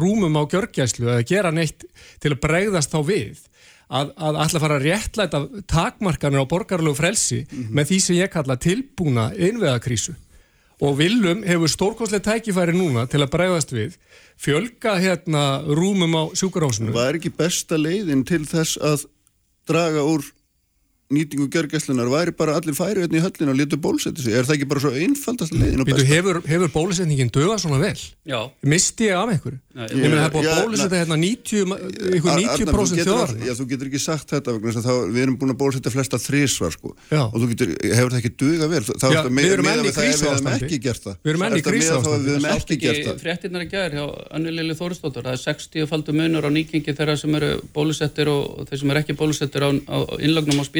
[0.01, 1.83] rúmum á gjörgjæslu eða gera neitt
[2.23, 3.41] til að bregðast þá við
[3.87, 7.75] að, að að fara að réttlæta takmarkanir á borgarlegu frelsi mm -hmm.
[7.75, 10.15] með því sem ég kalla tilbúna innveðakrísu
[10.81, 13.97] og Vilum hefur stórkonslega tækifæri núna til að bregðast við
[14.37, 16.93] fjölga hérna rúmum á sjúkarhásinu.
[16.93, 19.07] Það er ekki besta leiðin til þess að
[19.67, 20.21] draga úr
[21.13, 24.33] nýtingu gjörgæslunar væri bara allir færi hérna í höllinu og letu bólusetja sig.
[24.35, 26.07] Er það ekki bara svo einfaldast leiðin og besta?
[26.09, 28.01] Hefur, hefur bólusetningin dögað svona vel?
[28.27, 28.39] Já.
[28.67, 29.59] Misti ég af einhverju?
[29.77, 31.77] Ég meina það er búin að bólusetja hérna 90%,
[32.17, 36.17] 90 þjóðar Já, þú getur ekki sagt þetta þá, við erum búin að bólusetja flesta
[36.17, 36.89] þrísvar sko.
[37.13, 38.83] og þú getur, hefur það ekki dögað vel?
[38.87, 40.65] Þá Já, við erum enn í krísástandi
[41.21, 43.05] Við erum enn í krísástandi Við erum ekki gert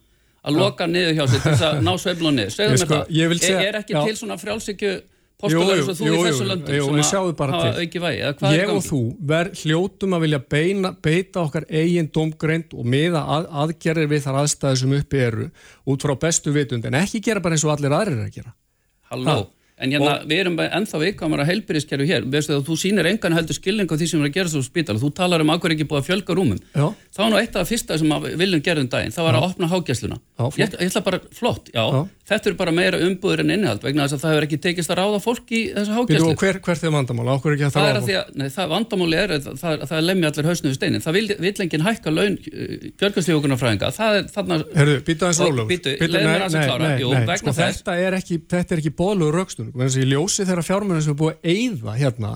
[0.43, 2.55] Að loka niður hjá sig til þess að ná sveifla niður?
[2.57, 3.37] Segðu mér sko, það.
[3.45, 4.01] Segja, er, er ekki já.
[4.09, 4.93] til svona frjálsíkju
[5.41, 7.23] postular eins og þú í þessu löndum jú, sem
[7.57, 8.33] hafa auki vægi?
[8.57, 9.01] Ég og þú
[9.33, 14.43] verð hljótum að vilja beina, beita okkar eigin domgreind og miða að, aðgerðir við þar
[14.43, 15.49] aðstæði sem uppi eru
[15.91, 18.55] út frá bestu vitund en ekki gera bara eins og allir aðrir að gera.
[19.11, 19.41] Halló?
[19.41, 19.60] Ha?
[19.81, 23.57] En hérna, og, við erum ennþá viðkamara heilbyrðiskerfi hér, veistu að þú sínir engan heldur
[23.57, 26.03] skilning á því sem er að gera svo spítala, þú talar um ákveður ekki búið
[26.03, 26.61] að fjölga rúmum.
[26.75, 26.87] Já.
[27.17, 28.13] Það var nú eitt af það fyrsta sem
[28.43, 29.41] viljum gera um daginn, það var já.
[29.41, 30.17] að opna hágæsluna.
[30.41, 32.01] Ég, ég ætla bara, flott, já, já,
[32.31, 34.99] þetta er bara meira umbúður en innihald vegna þess að það hefur ekki tekist að
[35.01, 36.35] ráða fólk í þessa hágæslu.
[36.41, 37.29] Hver, hvert er vandamáli?
[37.35, 38.31] Ákveður ekki að það ráða fólk?
[38.41, 41.05] Nei, það vandamáli er að það, það lemja allir hausnu við steinin.
[41.05, 42.37] Það vil, enginn hækka laun
[43.01, 43.87] gjörgæsluhjókunarfræðinga.
[43.99, 44.55] Það er þarna...
[44.79, 45.67] Herru, býta eins rólu.
[45.69, 46.87] Býtu, leiðum við að klára.
[47.03, 47.83] Jú, vegna þess...
[47.83, 50.01] Þetta er ekki bóðlugur rögstunum.
[50.01, 52.33] Í ljósi þeirra fjármennir sem er búið að eyða hérna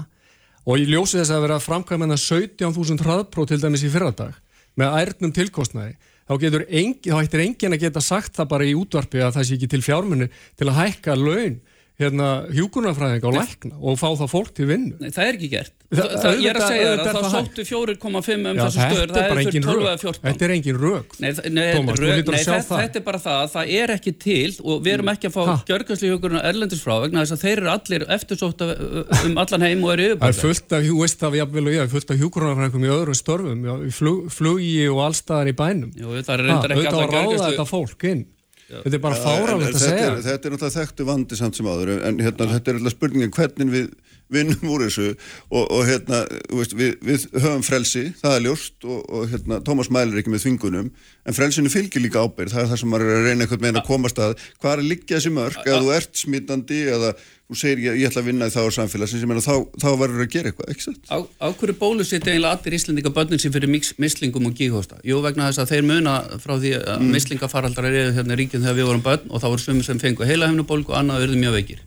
[0.65, 4.35] og í ljósi þess að vera framkvæmena 17.000 hraðpró til dæmis í fyrradag
[4.81, 8.75] með ærnum tilkostnæði þá getur engin, þá ættir engin að geta sagt það bara í
[8.79, 11.59] útvarpi að það sé ekki til fjármenni til að hækka laun
[12.01, 14.97] hérna hjúkunarfræðinga og lækna og fá það fólk til vinnu.
[14.99, 15.75] Nei, það er ekki gert.
[15.95, 19.39] Það, það, ég er að segja það, það sóttu 4,5 um þessu stöður, það er
[19.39, 20.25] fyrir 12 eða 14.
[20.25, 21.15] Þetta er engin rög.
[21.23, 24.51] Nei, nei, Thomas, rög, nei það, þetta er bara það að það er ekki til
[24.65, 27.73] og við erum ekki að fá gjörgæsli hjúkurinn erlendis frá vegna þess að þeir eru
[27.77, 30.25] allir eftirsótt um allan heim og eru yfirbæðið.
[30.25, 33.21] Það er fullt af, þú veist það jafnvel og ég, fullt af hjúkurinn í öðrum
[33.23, 33.95] störfum, í
[34.35, 35.95] flugi og allstaðar í bænum.
[35.95, 38.25] Jú, það er reyndar ekki alltaf gjörgæsli
[38.69, 40.11] Þetta er bara fáralegt að segja.
[40.25, 43.73] Þetta er, náttúrulega þekktu vandi samt sem áður en hérna, þetta er alltaf spurningin hvernig
[43.75, 43.91] við
[44.33, 46.23] vinnum úr þessu og, og hérna,
[46.53, 50.47] veist, við, við höfum frelsi, það er ljóst og, og hérna, Tómas mælir ekki með
[50.47, 50.91] þvingunum
[51.25, 53.81] en frelsinu fylgir líka ábyrg, það er það sem maður er að reyna einhvern veginn
[53.83, 57.15] að komast að hvað er líka þessi mörg, eða þú ert smittandi eða
[57.45, 60.25] þú segir ég, ég ætla að vinna í þá samfélagsins, ég meina þá, þá verður
[60.25, 61.11] að gera eitthvað, ekki satt?
[61.13, 65.01] Á, á hverju bólu setja eiginlega allir íslendinga börnum sem fyrir mislingum og gíghósta?
[65.05, 67.11] Jú, vegna þess að þeir muna frá því að mm.
[67.19, 70.49] mislingafaraldrar eru hérna ríkinn þegar við vorum börn og þá voru svömmur sem fengu heila
[70.49, 71.85] hefnubólku og annað verður mjög veikir.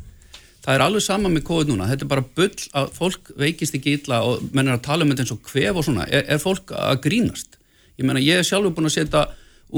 [0.68, 3.94] Það er alveg sama með COVID núna, þetta er bara bull að fólk veikist ekki
[4.02, 6.42] illa og menn er að tala um þetta eins og hvef og svona, er, er
[6.44, 7.56] fólk að grínast?
[7.96, 9.22] Ég meina, ég er sjálfur búin að setja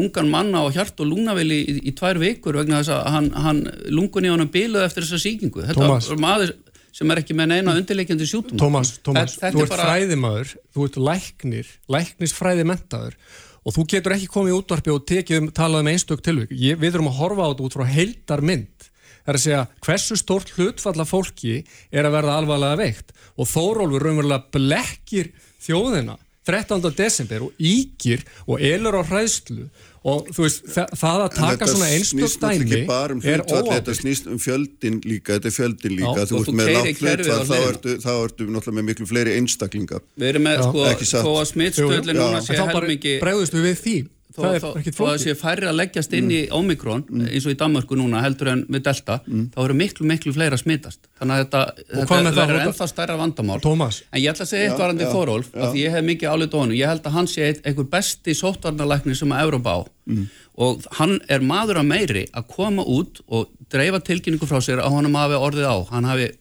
[0.02, 3.30] ungan manna á hjart og lungnavel í, í, í tvær vikur vegna þess að hann,
[3.46, 6.10] hann lungun í honum biluð eftir þessa síkingu þetta Thomas.
[6.10, 6.56] er maður
[6.94, 9.88] sem er ekki með neina undirleikjandi sjútum Tómas, Tómas, þú ert bara...
[9.88, 13.18] fræðimaður þú ert læknir, læknisfræði mentaður
[13.66, 16.86] og þú getur ekki komið í útvarpi og tekið um, talað um einstök tilvík við
[16.90, 18.79] þurfum að horfa á þetta út frá heildar mynd
[19.24, 21.60] það er að segja hversu stórt hlutfalla fólki
[21.92, 23.14] er að verða alvarlega veikt?
[23.40, 25.32] Og Þórólfur raunverulega blekkir
[25.64, 26.18] þjóðina
[26.50, 26.82] 13.
[26.98, 29.68] desember og ígir og elur á hræðslu.
[30.10, 34.30] Og þú veist það, það að taka svona einstök dæmi um er óábyrgt þetta snýst
[34.32, 37.96] um fjöldin líka þetta er fjöldin líka, Já, þú veist með látt hlutfall þá ertu,
[38.06, 40.00] þá ertu náttúrulega með miklu fleiri einstaklinga.
[40.16, 43.98] Við erum með sko, þó að smittstöðlinn núna sé helmingi bregðustu við því
[44.36, 47.30] þó að það sé færri að leggjast inn í Omikron mm.
[47.32, 49.46] eins og í Danmarku núna heldur en við Delta mm.
[49.56, 51.64] þá eru miklu miklu fleira smittast þannig að þetta,
[51.96, 53.58] þetta verður ennþá stærra vandamál.
[53.64, 54.04] Thomas.
[54.12, 56.94] en ég ætla að segja eitt varandi Þórólf að ég hef mikið álið dónu, ég
[56.94, 59.80] held að hann sé einhver besti sótvarnalækni sem að Európa á.
[60.10, 60.30] Mm.
[60.60, 64.96] og hann er maður að meiri að koma út og dreifa tilkynningu frá sér að
[64.96, 65.78] honum hafi orðið á.
[65.92, 66.32] Hann hafi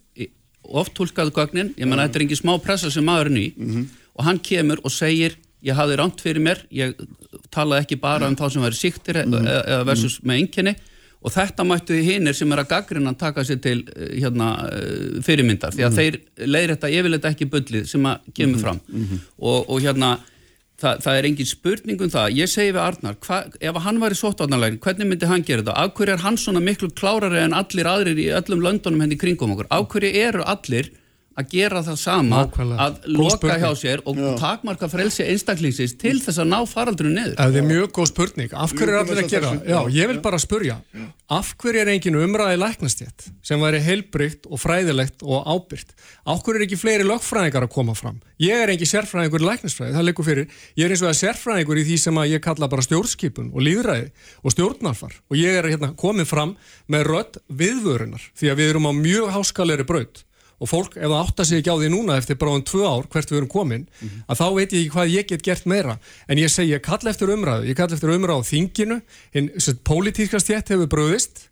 [0.69, 3.49] oft tólkað gögnin, ég menna þetta er ekki smá pressa sem maðurinn í.
[3.57, 3.85] -hmm.
[4.17, 6.95] og hann kemur og segir ég hafði ránt fyrir mér, ég
[7.55, 9.37] talaði ekki bara um þá sem væri síktir mm.
[9.49, 10.31] eða versus mm.
[10.31, 10.75] með enginni
[11.19, 14.53] og þetta mættu í hinnir sem er að gaggrina að taka sér til eh, hérna,
[15.27, 16.01] fyrirmyndar því að mm.
[16.01, 18.63] þeir leiðir þetta yfirleitt ekki bullið sem að kemur -hmm.
[18.63, 19.25] fram -hmm.
[19.39, 20.19] og, og hérna
[20.79, 24.15] það, það er engin spurning um það, ég segi við Arnar hva, ef hann var
[24.15, 25.77] í sóttvarnarlegin, hvernig myndi hann gera þetta?
[25.85, 29.55] Áhverju er hann svona miklu klárari en allir aðrir í öllum löndunum henni hérna kringum
[29.57, 29.71] okkur?
[29.75, 30.93] Áhverju eru allir
[31.39, 32.87] að gera það sama Nákvæmlega.
[32.87, 37.59] að loka hjá sér og takmarka frelsi einstaklingsins til þess að ná faraldrinu niður Það
[37.61, 38.53] er mjög góð spurning.
[38.53, 39.69] Af hverju er allir að gera það?
[39.71, 40.79] Já, ég vil bara spurja.
[41.29, 45.95] Af hverju er engin umræði læknastjætt sem væri heilbrygt og fræðilegt og ábyrgt?
[46.27, 48.21] Af hverju er ekki fleiri lögfræðingar að koma fram?
[48.41, 50.47] Ég er engin sérfræðingur í læknasfræði, það leikur fyrir.
[50.79, 53.65] Ég er eins og að sérfræðingur í því sem að ég kalla bara stjórnskipun og
[53.67, 54.07] líðræði
[54.43, 55.19] og stjórnarfar.
[55.29, 56.55] Og ég er hérna komið fram
[56.89, 60.23] með rödd viðvörunar því að við erum á mjög háskalegri braut
[60.59, 63.07] og fólk, ef það átta sig ekki á því núna eftir bara um tvö ár
[63.13, 63.85] hvert við erum komin
[64.27, 65.99] að þá veit ég ekki hvað ég get gert meira.
[66.27, 68.99] En ég segi, ég kall eftir umræðu ég kall eftir umræðu á þinginu
[69.37, 71.47] hinn, sem pólitíska stjætt hefur bröðist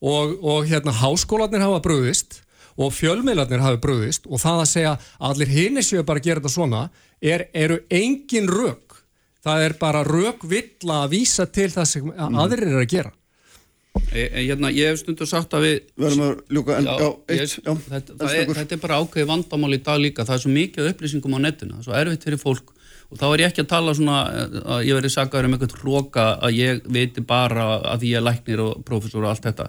[0.00, 2.40] og, og hérna háskólanir hafa bröðist
[2.76, 6.40] og fjölmiðlarnir hafa bröðist og það að segja að allir hinni séu bara að gera
[6.40, 6.82] þetta svona
[7.20, 9.02] er, eru engin rök.
[9.44, 13.12] Það er bara rökvilla að vísa til það sem aðrir eru að gera
[14.12, 17.40] e, e, hérna, Ég hef stundu sagt að við Verðum að ljúka, en já, eitt,
[17.40, 20.26] ég, já, þetta, það er, þetta er bara ákveði vandamál í dag líka.
[20.28, 22.72] Það er svo mikið upplýsingum á netinu það er svo erfitt fyrir fólk.
[23.06, 25.76] Og þá er ég ekki að tala svona eh, að ég verði sagaður um eitthvað
[25.82, 29.68] hróka að ég viti bara að ég er læknir og professor og allt þetta.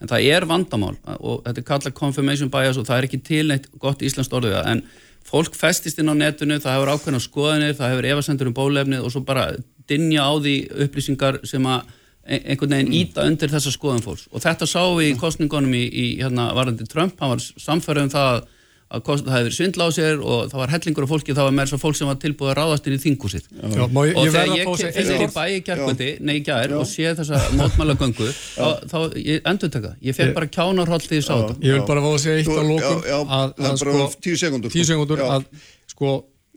[0.00, 3.44] En það er vandamál og þetta er kallað confirmation bias og það er ekki til
[3.50, 4.56] neitt gott íslenskt orðið.
[4.64, 4.84] En
[5.28, 9.12] fólk festist inn á netinu, það hefur ákveðna skoðanir, það hefur efasendur um bólefnið og
[9.12, 9.50] svo bara
[9.90, 10.54] dinja á því
[10.86, 11.90] upplýsingar sem að
[12.26, 14.28] einhvern veginn íta undir þessa skoðan fólks.
[14.32, 18.10] Og þetta sáum við í kostningunum í, í hérna varandi Trump, hann var samfærið um
[18.16, 18.42] það
[18.90, 21.46] að kost, það hefði verið svindla á sér og það var hellingur af fólki, það
[21.46, 24.16] var meira svo fólk sem var tilbúið að ráðast inn í þingúsið Já, má ég-
[24.18, 26.88] og ég þegar að ég að fyrir í bæi í kjærkvöldi, nei í gær og
[26.90, 28.26] sé þessa mótmæla göngu
[28.58, 31.56] þá, þá ég endur taka, ég fekk bara kjánarhóll því ég sá þetta.
[31.62, 33.06] Ég vil bara fá að segja eitt á lókum
[33.38, 34.88] að, að sko, tíu sko.
[34.90, 35.28] sekundur Já.
[35.38, 35.46] að
[35.94, 36.10] sko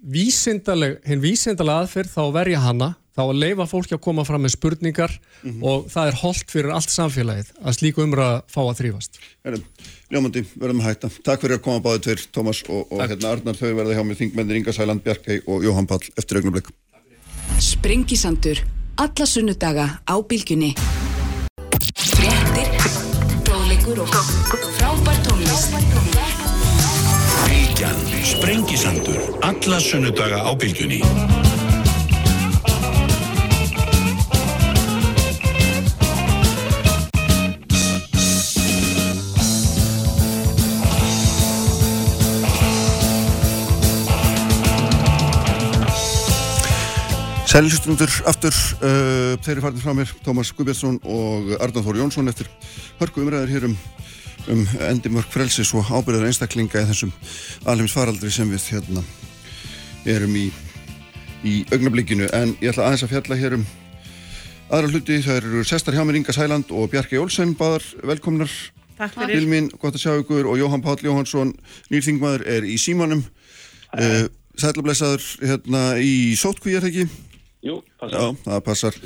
[0.04, 4.56] vísindaleg, hinn vísindalega aðferð þá verja hana, þá að leifa fólki að koma fram með
[4.56, 5.12] spurningar
[5.43, 5.64] Mhm.
[5.64, 9.20] og það er holdt fyrir allt samfélagið að slíku umræða fá að þrýfast
[10.14, 11.10] Ljómandi, verðum að hætta.
[11.24, 14.20] Takk fyrir að koma báðið tveir, Tómas og, og hérna Arnar, þau verða hjá mér
[14.20, 16.70] þingmennir Inga Sæland, Bjarkei og Jóhann Pall eftir augnablik.
[17.60, 18.62] Sprengisandur.
[18.97, 20.76] Alla sunnudaga á bylgjunni.
[21.97, 22.70] Fréttir,
[23.45, 24.14] fróðleikur og
[24.78, 26.32] frábær tónlist.
[27.84, 31.01] Bylgjan, Sprengisandur, alla sunnudaga á Bylgjunni.
[47.43, 52.47] Sælistundur aftur, uh, þeir eru farin frá mér, Tómas Guðbjörnsson og Arnar Þór Jónsson eftir
[53.03, 53.75] hörku umræðir hér um,
[54.52, 57.14] um endimörk frelsis og ábyrðar einstaklinga í þessum
[57.70, 59.04] alheims faraldri sem við hérna
[60.10, 60.50] erum í,
[61.48, 62.28] í augnablikinu.
[62.36, 63.66] En ég ætla aðeins að fjalla hér um
[64.74, 68.52] aðra hluti, það eru sestar hjá mér Inga Sæland og Bjarki Olsen, báðar velkomnar
[68.98, 71.54] Takk til mín, gott að sjá ykkur og Jóhann Páll Jóhannsson,
[71.91, 73.24] nýrþingmaður er í símanum.
[73.94, 74.28] Uh,
[74.60, 77.22] Sælablesaður hérna í sótkví er það ekki?
[77.64, 78.20] Jú, passa.
[78.20, 78.98] Já, það passar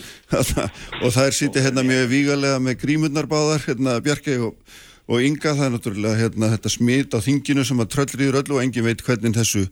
[1.03, 4.57] og það er sýtið hérna mjög vígalega með grímurnar báðar, hérna Bjarki og,
[5.07, 8.63] og Inga, það er náttúrulega hérna þetta smit á þinginu sem að tröllriður öllu og
[8.63, 9.65] engin veit hvernig þessu,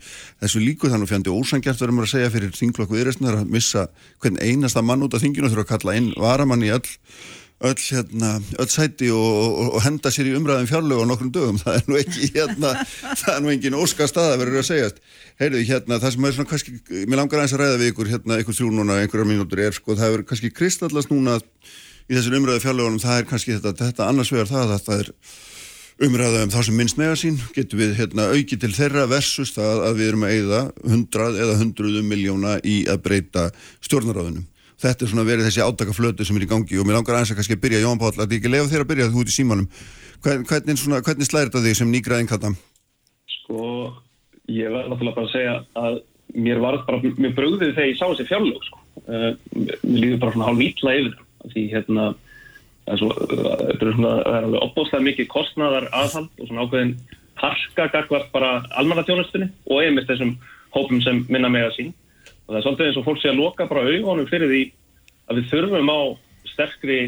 [0.44, 3.88] þessu líku þannig fjandi ósangjart verðum að segja fyrir þingflokku viðreistnar að missa
[4.24, 6.86] hvern einasta mann út af þinginu þurfa að kalla inn varamann í öll
[7.64, 11.60] öll, hérna, öll sæti og, og, og henda sér í umræðum fjárlög á nokkrum dögum,
[11.64, 12.74] það er nú ekki hérna,
[13.22, 15.02] það er nú engin óska staða verður að segjast.
[15.40, 16.76] Heyrðu, hérna, það sem er svona kannski,
[17.08, 19.98] mér langar aðeins að ræða við ykkur hérna, ykkur þrjú núna, einhverjar mínútur er sko,
[20.00, 21.40] það er kannski kristallast núna
[22.06, 25.12] í þessum umræðu fjárlögunum, það er kannski þetta, þetta annars vegar það að það er
[26.06, 29.86] umræða um þá sem minnst mega sín getum við hérna, auki til þeirra versus það
[29.88, 30.60] að við erum að eyða
[30.92, 33.48] hundrað eða hundruðum miljóna í að breyta
[33.86, 34.46] stjórnaráðunum.
[34.82, 37.40] Þetta er svona verið þessi átakaflötu sem er í gangi og mér langar aðeins að
[37.40, 39.36] kannski að byrja, Jón Páll, að ég ekki lefa þér að byrja þú út í
[39.36, 39.70] símanum.
[40.26, 42.52] Hvern, hvernig, svona, hvernig slæðir þetta þig sem nýgræðing þetta?
[43.38, 43.62] Sko,
[44.52, 46.02] ég verð náttúrulega bara að segja að
[46.36, 48.82] mér var bara, mér brugðið þegar ég sá þessi fjárlög, sko.
[49.06, 51.16] Uh, mér líður bara svona hálf ítla yfir.
[51.52, 52.08] Því, hérna,
[52.86, 56.96] það er svo, er svona, það er alveg opbóðslega mikið kostnaðar aðhald og svona ákveðin
[57.42, 60.36] harka gagvart bara almannatjónustunni og einmitt þessum
[60.76, 61.94] hópum sem minna mega sín.
[62.46, 64.64] Og það er svolítið eins og fólk sé að loka bara augunum fyrir því
[65.30, 66.00] að við þurfum á
[66.52, 67.00] sterkri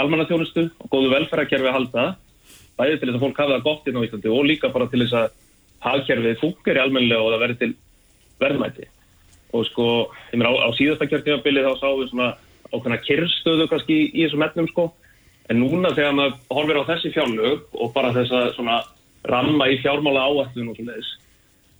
[0.00, 2.06] almannatjónustu og góðu velferðarkerfi að halda
[2.76, 5.02] bæði til þess að fólk hafa það gott inn á Íslandi og líka bara til
[5.04, 5.36] þess að
[5.86, 7.72] hagkerfið fúkir í almennilega og það verði til
[8.42, 8.88] verðmæti
[9.56, 9.86] og sko,
[10.32, 12.28] ég meina á, á síðasta kjörtímabili þá sáum við svona
[12.72, 14.86] ákveðna kyrstöðu kannski í þessum etnum sko
[15.50, 18.80] en núna þegar maður horfir á þessi fjárlög og bara þess að svona
[19.26, 21.14] ramma í fjármála áætlun og svona þess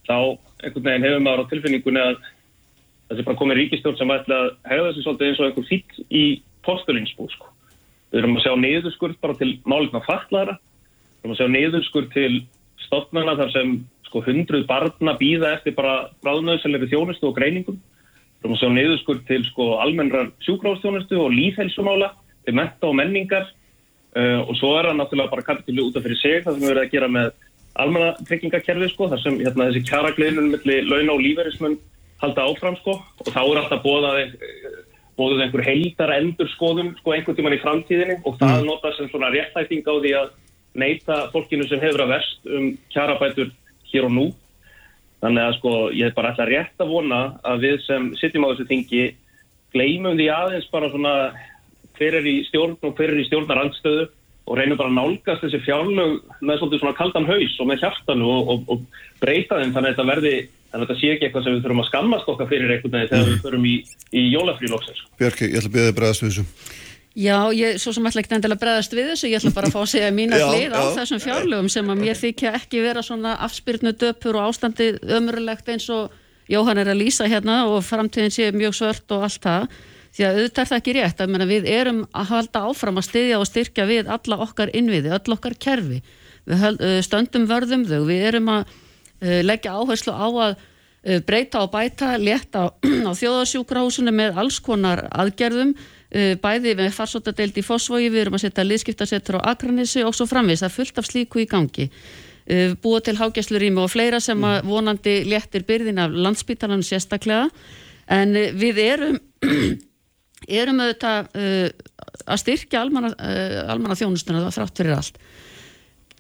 [0.06, 0.16] þá
[0.62, 2.20] einhvern veginn hefur maður á tilfinningunni að
[3.10, 6.24] þessi bara komið ríkistjórn sem ætla að hegða þessi svolítið eins og einhver fýtt í
[6.66, 7.50] postulinsbú sko.
[8.10, 12.32] Við erum að sjá niðurskurð bara til málefna fatlaðara við erum að sjá niðurskurð til
[12.86, 13.76] stofnana þar sem
[14.06, 17.78] sko sko hundruð barna býða eftir bara bráðnöðsæleri þjónustu og greiningum.
[18.36, 22.12] Við erum að sjá niðurskur til sko almennrar sjúkráðstjónustu og lífhelsumála
[22.46, 23.48] til metta og menningar.
[24.16, 26.70] Uh, og svo er það náttúrulega bara kapitúli út af fyrir sig það sem við
[26.70, 27.26] verðum að gera með
[27.76, 31.76] almenna tryggingakerfi sko þar sem hérna, þessi kjaragliðnum millir launa og lífeyrismun
[32.22, 32.96] halda áfram sko.
[33.20, 34.36] Og þá er alltaf bóðað
[35.16, 38.18] bóðuð einhver heildar endur skoðum sko einhvern tíman í framtíðinni.
[38.24, 38.66] Og það mm.
[38.70, 40.32] nota sem svona réttæting á því að
[40.76, 43.52] neyta fólkinu sem hefur að verst um kjarabætur
[43.92, 44.26] hér og nú
[45.24, 48.50] þannig að sko ég hef bara alltaf rétt að vona að við sem sitjum á
[48.52, 49.04] þessu þingi
[49.74, 51.14] gleymum því aðeins bara svona
[51.96, 54.06] hver er í stjórn og hver er í stjórnarandstöðu
[54.46, 58.52] og reynum bara að nálgast þessi fjárlög með svona kaldan haus og með hjartanu og,
[58.52, 60.34] og, og breyta þeim þannig að þetta verði
[60.70, 63.10] þannig að þetta sé ekki eitthvað sem við þurfum að skammast okkar fyrir einhvern veginn
[63.10, 63.74] þegar við förum í,
[64.12, 65.02] í jólafrílóksins.
[65.20, 66.46] Björki, ég ætla að byrja þið bregðast við þessu.
[67.16, 69.72] Já, ég, svo sem ætla ekki endilega að bregðast við þessu, ég ætla bara að
[69.72, 73.32] fá að segja mína hlið á þessum fjárlögum sem að mér þykja ekki vera svona
[73.46, 76.12] afspyrnu döpur og ástandi ömurlegt eins og
[76.52, 79.64] Jóhann er að lýsa hérna og framtíðin sé mjög svört og allt það.
[80.12, 83.40] Því að auðvitað er það ekki rétt að við erum að halda áfram að styðja
[83.40, 86.02] og styrkja við alla okkar innviði, öll okkar kerfi.
[86.46, 88.76] Við stöndum vörðum þau við erum að
[89.48, 90.56] leggja áherslu á að
[91.26, 92.76] breyta og bæta létta á,
[93.08, 95.74] á þjóðarsjúkrahúsinu með alls konar aðgerðum
[96.12, 100.62] bæði með farsóttadeild í Fossvogi við erum að setja liðskiptasettur á Akranissi og svo framvis,
[100.62, 101.88] það er fullt af slíku í gangi.
[102.82, 107.48] Búa til hágæslurími og fleira sem að vonandi léttir byrðin af landsbytalanum sérstaklega.
[108.06, 109.18] En við erum
[110.60, 111.30] erum auðvitað
[112.26, 113.12] að styrkja almanna,
[113.66, 115.20] almanna þjónustuna þrátt fyrir allt.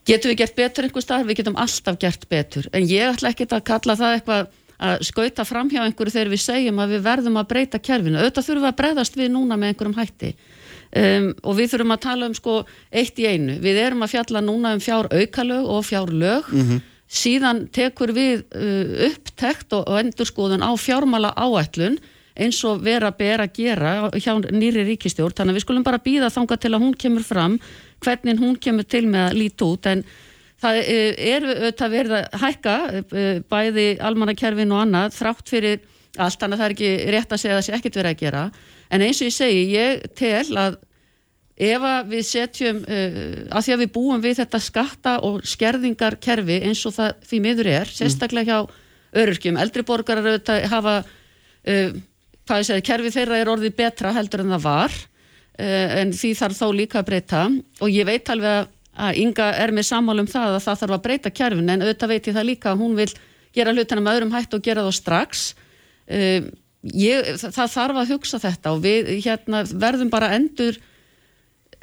[0.06, 2.68] Getum við gert betur einhver starf, við getum alltaf gert betur.
[2.74, 6.42] En ég ætla ekki að kalla það eitthvað að skauta fram hjá einhverju þegar við
[6.42, 8.20] segjum að við verðum að breyta kerfinu.
[8.20, 10.32] Auðvitað þurfum við að breyðast við núna með einhverjum hætti.
[10.96, 12.58] Um, og við þurfum að tala um sko
[12.94, 16.62] eitt í einu, við erum að fjalla núna um fjár aukalög og fjár lög mm
[16.62, 16.82] -hmm.
[17.08, 21.98] síðan tekur við uh, upptekt og, og endurskoðun á fjármala áætlun
[22.36, 26.30] eins og vera ber að gera hjá nýri ríkistjórn, þannig að við skulum bara býða
[26.30, 27.58] þanga til að hún kemur fram
[28.04, 29.86] hvernig hún kemur til með að líti út.
[29.86, 30.04] En
[30.62, 35.78] það eh, er auðvitað verið að hækka eh, bæði almannakerfin og annað þrátt fyrir
[36.16, 38.22] allt, þannig að það er ekki rétt að segja að það sé ekkit verið að
[38.22, 38.44] gera.
[38.88, 40.78] En eins og ég segi, ég tel að
[41.66, 46.58] ef að við setjum uh, að því að við búum við þetta skatta og skerðingarkerfi
[46.68, 48.74] eins og það því miður er, sérstaklega hjá
[49.16, 50.96] öryrkjum, eldriborgarar auðvitað hafa
[51.66, 54.96] hvað ég segi, kerfi þeirra er orðið betra heldur en það var
[55.56, 57.40] en því þarf þá líka að breyta.
[57.80, 61.32] Og ég veit alveg að Inga er með sammálum það að það þarf að breyta
[61.34, 63.10] kerfin en auðvitað veit ég það líka að hún vil
[63.56, 65.46] gera hlutina með öðrum hætt og gera það strax.
[66.06, 66.48] Uh,
[66.94, 70.78] ég, það, það þarf að hugsa þetta og við hérna, verðum bara endur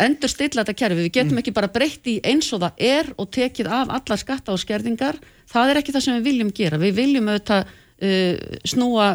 [0.01, 1.43] endur stilla þetta kerfi, við getum mm.
[1.43, 5.19] ekki bara breytti eins og það er og tekið af allar skatta og skerðingar,
[5.51, 8.35] það er ekki það sem við viljum gera, við viljum auðvitað Uh,
[8.67, 9.13] snúa,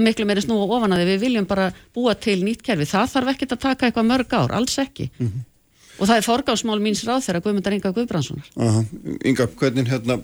[0.00, 1.06] miklu meiri snúa ofan að því.
[1.10, 2.86] Við viljum bara búa til nýtt kerfi.
[2.88, 5.10] Það þarf ekkert að taka eitthvað mörg ár, alls ekki.
[5.18, 5.42] Mm -hmm.
[6.00, 8.46] Og það er forgáðsmál míns ráð þegar Guðmundar Inga Guðbrandssonar.
[9.28, 10.20] Inga, hvernig hérna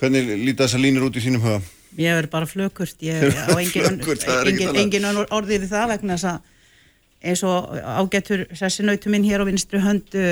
[0.00, 1.60] hvernig líta þessa línur út í sínum hafa?
[1.98, 7.30] Ég er bara flökurt ég á engin, engin, engin orðið við það vegna þess að
[7.30, 10.24] eins og ágetur þessi nautu minn hér á vinstru höndu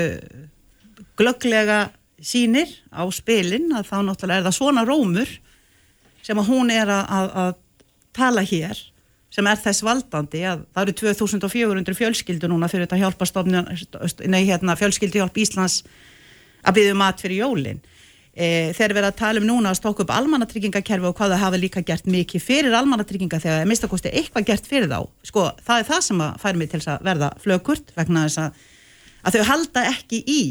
[1.19, 1.89] glögglega
[2.19, 5.35] sínir á spilin að þá náttúrulega er það svona rómur
[6.25, 7.51] sem að hún er að, að, að
[8.17, 8.81] tala hér
[9.33, 13.69] sem er þess valdandi að það eru 2400 fjölskyldu núna fyrir þetta hjálpastofnun
[14.31, 15.83] nei hérna fjölskyldu hjálp Íslands
[16.65, 17.81] að byggja mat fyrir jólin.
[18.33, 21.59] E, þeir verða að tala um núna að stokka upp almannatryggingakerfi og hvað það hafa
[21.59, 24.99] líka gert mikið fyrir almannatrygginga þegar það mistakosti eitthvað gert fyrir þá.
[25.27, 28.65] Sko það er það sem að fær mig til að verða flökurt vegna þess að,
[29.23, 30.41] að þau halda ekki í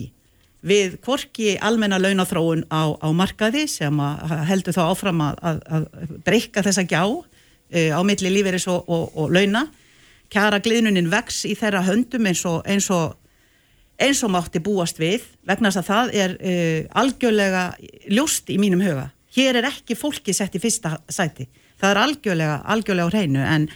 [0.68, 4.00] við kvorki almenna launathróun á, á markaði sem
[4.50, 7.02] heldur þá áfram að, að, að breyka þessa gjá
[7.68, 9.66] á milli líferis og, og, og launa.
[10.32, 13.16] Kjara gliðnunin vex í þeirra höndum eins og, eins og
[13.98, 16.56] eins og mátti búast við vegna þess að það er e,
[17.00, 17.62] algjörlega
[18.14, 19.08] ljóst í mínum huga.
[19.34, 21.48] Hér er ekki fólki sett í fyrsta sæti.
[21.78, 23.42] Það er algjörlega, algjörlega á hreinu.
[23.44, 23.70] En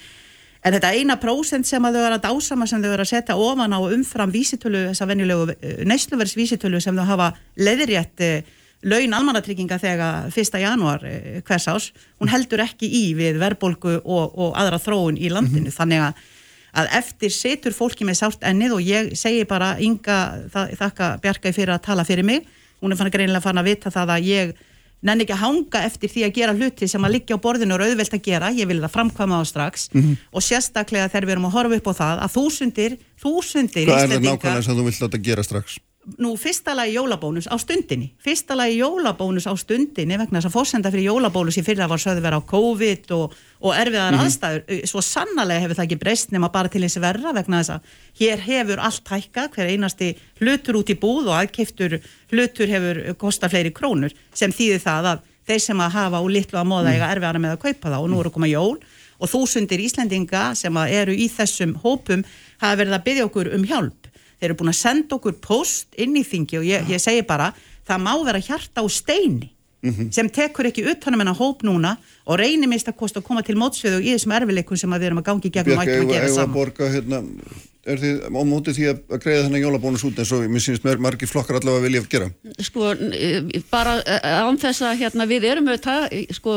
[0.63, 3.35] En þetta eina prósent sem að þau eru að dásama sem þau eru að setja
[3.35, 8.51] ofan á umfram vísitölu, þessa venjulegu eh, neysluverðsvísitölu sem þau hafa leðirétt eh,
[8.83, 10.59] laun almannatrygginga þegar 1.
[10.63, 15.31] januar eh, hvers ás, hún heldur ekki í við verbolgu og, og aðra þróun í
[15.31, 15.69] landinu.
[15.69, 15.77] Mm -hmm.
[15.79, 16.25] Þannig að,
[16.83, 20.19] að eftir setur fólki með sátt ennið og ég segi bara, Inga,
[20.51, 22.47] þakka Bjarka fyrir að tala fyrir mig,
[22.83, 24.55] hún er fann greinilega fann að vita það að ég
[25.03, 27.83] nenni ekki að hanga eftir því að gera hluti sem að liggja á borðinu og
[27.83, 30.17] auðvelt að gera, ég vil það framkvæma á strax mm -hmm.
[30.31, 34.09] og sérstaklega þegar við erum að horfa upp á það að þúsundir, þúsundir Hvað er
[34.09, 35.79] það nákvæmlega sem þú vilt láta gera strax?
[36.19, 38.11] Nú fyrsta lagi jólabónus á stundinni.
[38.19, 42.25] Fyrsta lagi jólabónus á stundinni vegna þess að fórsenda fyrir jólabónus í fyrra var sögðu
[42.25, 44.27] vera á COVID og, og erfiðar mm -hmm.
[44.27, 47.81] aðstæður, svo sannlega hefur það ekki breyst nema bara til eins verra vegna þess að
[48.19, 52.01] hér hefur allt hækka hver einasti hlutur út í búð og aðkiftur
[52.33, 56.59] hlutur hefur kostað fleiri krónur sem þýðir það að þeir sem að hafa og litlu
[56.59, 58.79] að móða eiga erfiðara með að kaupa það og nú eru koma jól.
[59.23, 62.25] Og þúsundir Íslendinga sem eru í þessum hópum
[62.59, 64.12] hafa verið að byggja okkur um hjálp
[64.43, 67.53] þeir eru búin að senda okkur post inn í þingi og ég, ég segi bara
[67.87, 70.11] það má vera hjarta á steini mm -hmm.
[70.11, 73.43] sem tekur ekki utanum en að hóp núna og reynir mist að kosta að koma
[73.43, 76.29] til mótsviðu og í þessum erfileikum sem við erum að gangi gegnum ættum að gera
[76.35, 77.23] saman hérna,
[77.83, 81.01] Er þið á mótið því að greiða þennan jólabónus út eins og mér sínist mér
[81.03, 82.29] margir flokkar allavega vilja að gera?
[82.63, 82.93] Sko,
[83.73, 86.55] bara eh, án þess að hérna, við erum auðvitað sko,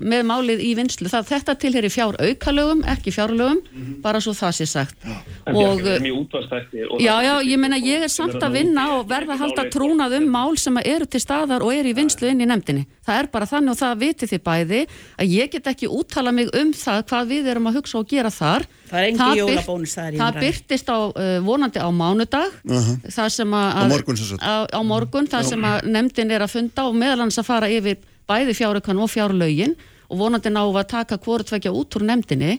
[0.00, 1.10] með málið í vinslu.
[1.12, 4.00] Það, þetta tilheri fjár aukalögum, ekki fjárlögum, mm -hmm.
[4.06, 4.96] bara svo það sé sagt.
[5.04, 5.18] Já.
[5.52, 6.88] Og, mjög útvastætti.
[7.04, 10.30] Já, já, ég menna ég er samt að vinna og verða að halda trúnað um
[10.32, 12.86] mál sem eru til staðar og eru í vinslu inn í nefndinni.
[13.06, 14.80] Það er bara þannig og það viti þið bæði
[15.16, 18.32] að ég get ekki úttala mig um það hvað við erum að hugsa og gera
[18.34, 18.66] þar.
[18.90, 20.22] Það er engi jólabónus það er í umræði.
[20.22, 22.96] Það byrtist á, uh, vonandi á mánudag, uh -huh.
[23.06, 23.68] það sem að...
[23.78, 24.42] Á morgun sem sagt.
[24.42, 28.02] Á, á morgun, það sem að nefndin er að funda og meðalans að fara yfir
[28.26, 29.76] bæði fjárökan og fjárlögin
[30.10, 32.58] og vonandi ná að taka hvortvekja út úr nefndinni.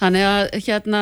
[0.00, 1.00] Þannig að hérna,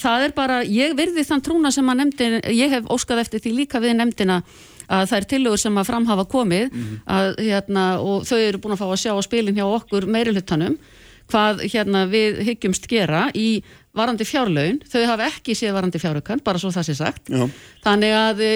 [0.00, 3.52] það er bara, ég virði þann trúna sem að nefndin, ég hef óskað eftir því
[3.58, 4.38] líka við nefndina
[4.90, 7.02] að það er tillögur sem að framhafa komið mm -hmm.
[7.18, 10.34] að, hérna, og þau eru búin að fá að sjá á spilin hjá okkur meiri
[10.34, 10.78] hlutanum
[11.30, 13.62] hvað hérna, við hyggjumst gera í
[13.94, 17.30] varandi fjárlaun, þau hafa ekki séð varandi fjáraukan, bara svo það sé sagt.
[17.30, 17.46] Já.
[17.82, 18.50] þannig að e,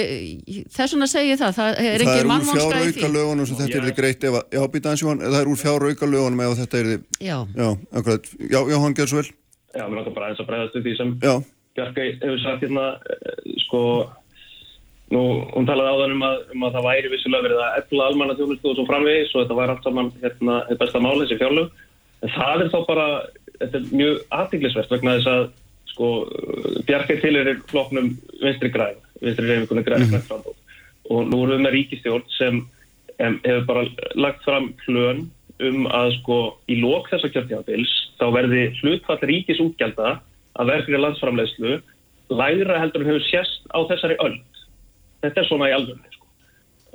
[0.71, 3.97] þessuna segi það, það er ekki mannvonska Það er úr fjáraukalögunum sem þetta er þið
[3.99, 7.01] greitt ef, já, býta eins og hann, það er úr fjáraukalögunum ef þetta er þið
[7.19, 7.69] Já, já,
[7.99, 8.31] akkurat.
[8.39, 9.33] Já, já, hann gerð svo vel.
[9.75, 11.17] Já, mér langar bara eins að bregðast því sem
[11.75, 13.81] Bjarkei hefur sagt hérna eh, sko
[15.15, 15.23] Nú,
[15.55, 18.37] hún talaði á þann um að, um að það væri vissilega verið að efla almanna
[18.39, 21.85] þjónustu og svo framvegis og þetta væri allt saman hérna, besta mál þessi fjárlög.
[22.25, 23.07] En það er þá bara,
[23.61, 25.45] þetta er mjög aðtiklisvert vegna þess að
[25.95, 26.11] sko,
[26.89, 28.11] Bjarkei til er floknum
[28.43, 30.55] vinstri græn, vinstri reyfingunni græn mm -hmm.
[31.11, 32.55] og nú erum við með ríkistjórn sem
[33.21, 38.63] um, hefur bara lagt fram hlön um að sko í lók þessa kjörtíðanbils þá verði
[38.81, 40.19] hlutfall ríkis útgjaldar
[40.59, 41.79] að verkri landsframlegslu
[42.31, 44.39] lægra heldur en hefur sérst á þessari öll
[45.25, 46.29] þetta er svona í alveg sko.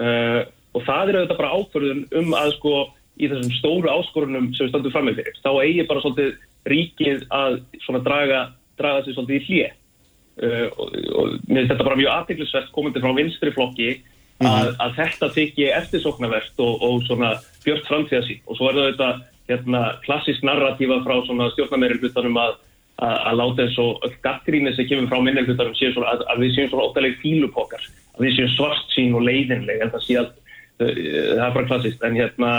[0.05, 0.41] uh,
[0.77, 2.75] og það er auðvitað bara ákvörðun um að sko
[3.19, 6.29] í þessum stóru áskorunum sem við stöndum fram með fyrir þá eigi bara svolítið
[6.69, 8.43] ríkið að svona draga,
[8.79, 13.03] draga sig svolítið í hlje uh, og, og mér finnst þetta bara mjög aðteglisvert komandi
[13.03, 14.77] frá vinstri flokki að, mm -hmm.
[14.85, 17.33] að þetta þykji eftirsoknavert og, og svona
[17.65, 19.11] björnt framtíðasí og svo er þetta
[19.49, 22.57] hérna, klassísk narratífa frá svona stjórnameirinn hlutanum að
[22.99, 27.17] að láta eins og gattríni sem kemur frá minningluttarum að, að við séum svona óttaleg
[27.21, 27.85] fílupokkar
[28.19, 30.93] við séum svart sín og leiðinleg en það sé að uh,
[31.39, 32.51] það er bara klassist en hérna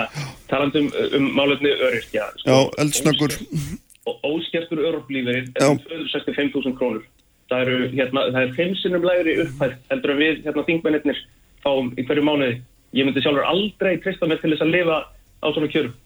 [0.51, 3.37] talandum um málefni öryrkja sko, Já, eldsnöggur.
[4.09, 7.05] og óskertur öryrklífið er um 265.000 krónur.
[7.51, 11.25] Það eru hérna, það er fimmsinnum lægri upphæð heldur að við hérna þingmennir
[11.65, 12.61] fáum í hverju mánuði.
[12.97, 15.01] Ég myndi sjálfur aldrei trista mig til þess að lifa
[15.45, 15.97] á svona kjörum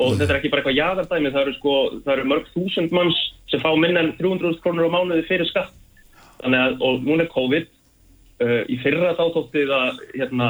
[0.00, 3.20] og þetta er ekki bara eitthvað jæðardæmi það eru sko, það eru mörg þúsund manns
[3.52, 5.74] sem fá minna en 300.000 krónur á mánuði fyrir skatt.
[6.42, 7.68] Að, og núna er COVID
[8.42, 10.46] Uh, í fyrra þá tótti það hérna,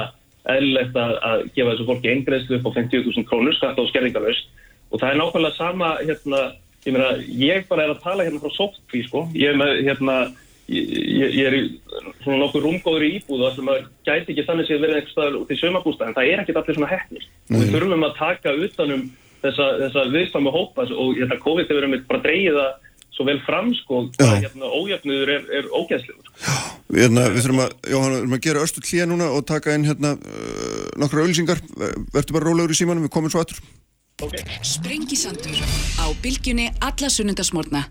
[0.49, 4.49] eðlilegt að, að gefa þessu fólki eingreðslu upp á 50.000 krónur skatt á skerðingalöst
[4.93, 6.41] og það er nákvæmlega sama hérna,
[6.87, 7.11] ég, meina,
[7.43, 9.25] ég bara er að tala hérna frá sóttfí sko.
[9.37, 10.17] ég, hérna,
[10.73, 10.89] ég,
[11.37, 11.59] ég er
[12.23, 15.53] svona nokkur rúmgóður í íbúðu sem að gæti ekki þannig séð verið einhver staðar út
[15.53, 19.05] í sömabústa en það er ekkit allir svona hefnir og við þurfum að taka utanum
[19.43, 22.73] þessa, þessa viðstæmi hópa og þetta COVID hefur við bara dreyið að
[23.13, 26.31] svo vel fram sko að hérna, ójöfnuður er, er ógæðslegur.
[26.93, 29.87] Hérna, við þurfum að, Jóhann, við þurfum að gera östu klíja núna og taka inn
[29.89, 31.61] hérna uh, nokkru auðlýsingar.
[31.77, 33.61] Verður bara rólegur í símanum, við komum svo aftur.
[34.23, 34.45] Okay.
[34.65, 35.61] Sprengisandur
[35.99, 37.87] á bylgjunni alla sunnundasmórna.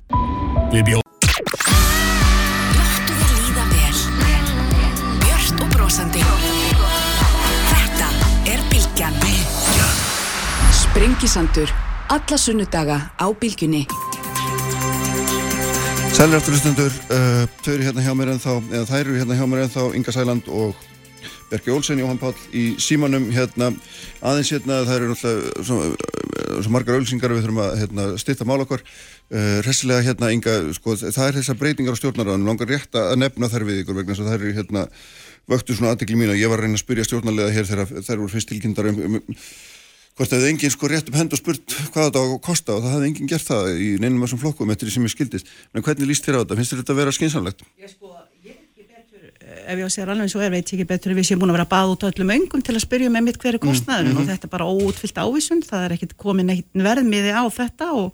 [11.02, 11.70] Sprengisandur
[12.14, 13.88] alla sunnudaga á bylgjunni.
[16.14, 19.48] Sælir aftur hlustundur, uh, þau eru hérna hjá mér ennþá, eða þær eru hérna hjá
[19.50, 20.76] mér ennþá, Inga Sæland og
[21.50, 23.72] Berki Olsen, Jóhann Pál í símanum hérna,
[24.22, 28.46] aðeins hérna, það eru náttúrulega svo, uh, svo margar ölsingar við þurfum að hérna, styrta
[28.46, 28.86] mál okkar,
[29.34, 33.50] uh, resilega hérna, Inga, sko, það er þessar breytingar á stjórnarraðanum, langar rétt að nefna
[33.50, 34.86] þær við ykkur vegna þess að það eru hérna,
[35.50, 38.20] vöktu svona aðdegli mín og ég var að reyna að spyrja stjórnarlega hér þegar þær
[38.22, 39.24] voru fyrst tilkynntar um, um
[40.22, 42.84] hvort hefði enginn sko rétt um hend og spurt hvað þetta á að kosta og
[42.84, 45.86] það hefði enginn gert það í neinum þessum flokkum eftir því sem ég skildist en
[45.86, 46.58] hvernig líst þér á þetta?
[46.60, 47.64] Finnst þér þetta að vera skynsanlegt?
[47.82, 48.12] Ég sko,
[48.46, 50.76] ég er ekki betur ef ég á að segja alveg eins og er, veit ég
[50.78, 52.86] ekki betur en við séum búin að vera að baða út öllum öngum til að
[52.86, 54.22] spyrja með um mitt hverju kostnaður mm -hmm.
[54.22, 58.14] og þetta er bara óutfyllt ávísun, það er ekkit komin eitt verðmiði á þetta og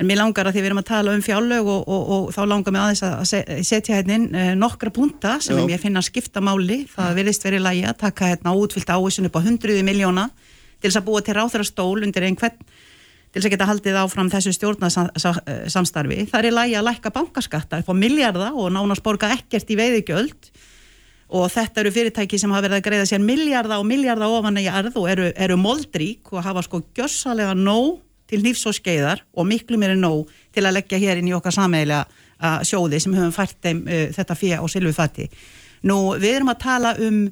[0.00, 2.42] en mér langar að því við erum að tala um fjárlög og, og, og þá
[2.48, 6.40] langar mér aðeins að setja hérna inn uh, nokkra punta sem ég finna að skipta
[6.40, 10.30] máli, það verðist verið lægi að taka hérna útfyllt ávísun upp á 100 miljóna
[10.80, 12.56] til þess að búa til ráþurastól undir einhvern
[13.30, 16.24] til þess að geta haldið áfram þessu stjórnarsamstarfi.
[16.32, 20.50] Það er lægi að lækka bankaskatta upp á miljarda og nánast borga ekkert í veiðigjöld
[21.30, 24.66] og þetta eru fyrirtæki sem hafa verið að greiða sér miljarda og miljarda ofan í
[24.66, 28.00] arð og eru, eru moldrík og hafa sko gjössalega nóg
[28.30, 31.36] til nýfs og skeiðar og miklu mér er nóg til að leggja hér inn í
[31.36, 35.28] okkar sameigilega uh, sjóði sem höfum fært þeim uh, þetta fyrir á silvufatti.
[35.86, 37.22] Nú við erum að tala um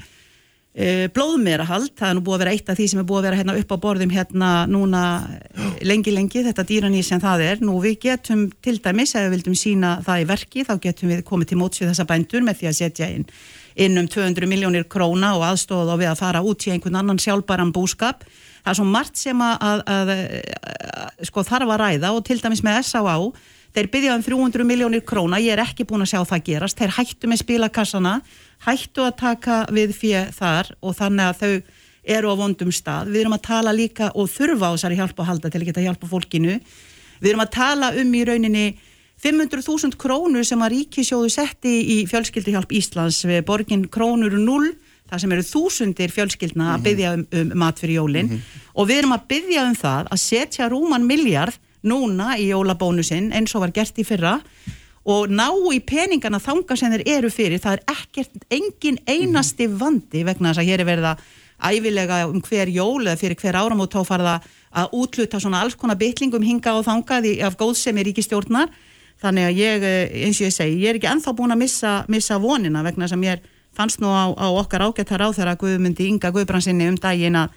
[1.10, 3.38] blóðmerahald, það er nú búið að vera eitt af því sem er búið að vera
[3.40, 7.80] hérna upp á borðum hérna núna eh, lengi lengi, þetta dýraní sem það er, nú
[7.82, 11.50] við getum til dæmis, ef við vildum sína það í verki þá getum við komið
[11.50, 13.26] til mótsvið þessa bændur með því að setja inn,
[13.74, 17.18] inn um 200 miljónir króna og aðstóða og við að fara út í einhvern annan
[17.22, 18.22] sjálfbæran búskap
[18.62, 22.38] það er svo margt sem að, að, að, að sko þarf að ræða og til
[22.38, 23.18] dæmis með S.A.A.
[23.78, 26.94] þeir byggja um 300 miljónir króna, ég er ekki búin að sjá það gerast, þeir
[26.96, 28.14] hættu með spilakassana
[28.66, 31.52] hættu að taka við fyrir þar og þannig að þau
[32.18, 33.12] eru á vondum stað.
[33.12, 35.84] Við erum að tala líka og þurfa á þessari hjálpa að halda til að geta
[35.84, 36.58] hjálpa fólkinu.
[37.20, 38.66] Við erum að tala um í rauninni
[39.22, 44.72] 500.000 krónur sem að ríkisjóðu setti í fjölskyldihjálp Íslands við borgin krónur 0
[45.08, 46.84] það sem eru þúsundir fjölskyldna að mhm.
[46.86, 48.66] byggja um, um mat fyrir jólinn mm -hmm.
[48.74, 53.54] og við erum að byggja um það að setja rúman miljard núna í jólabónusinn eins
[53.54, 54.38] og var gert í fyrra
[55.08, 60.24] og ná í peningana þanga sem þeir eru fyrir, það er ekkert engin einasti vandi
[60.26, 61.22] vegna þess að hér er verið að
[61.58, 64.34] æfilega um hver jól eða fyrir hver áramót þá farða
[64.78, 68.68] að útluta svona alls konar bytlingum hinga og þangað af góðsemi ríkistjórnar
[69.22, 72.04] þannig að ég, eh, eins og ég segi, ég er ekki enþá búin að missa,
[72.08, 73.40] missa vonina vegna að mér
[73.74, 77.50] fannst nú á, á okkar ágættar á þeirra Guðmundi Inga Guðbransinni um daginn að,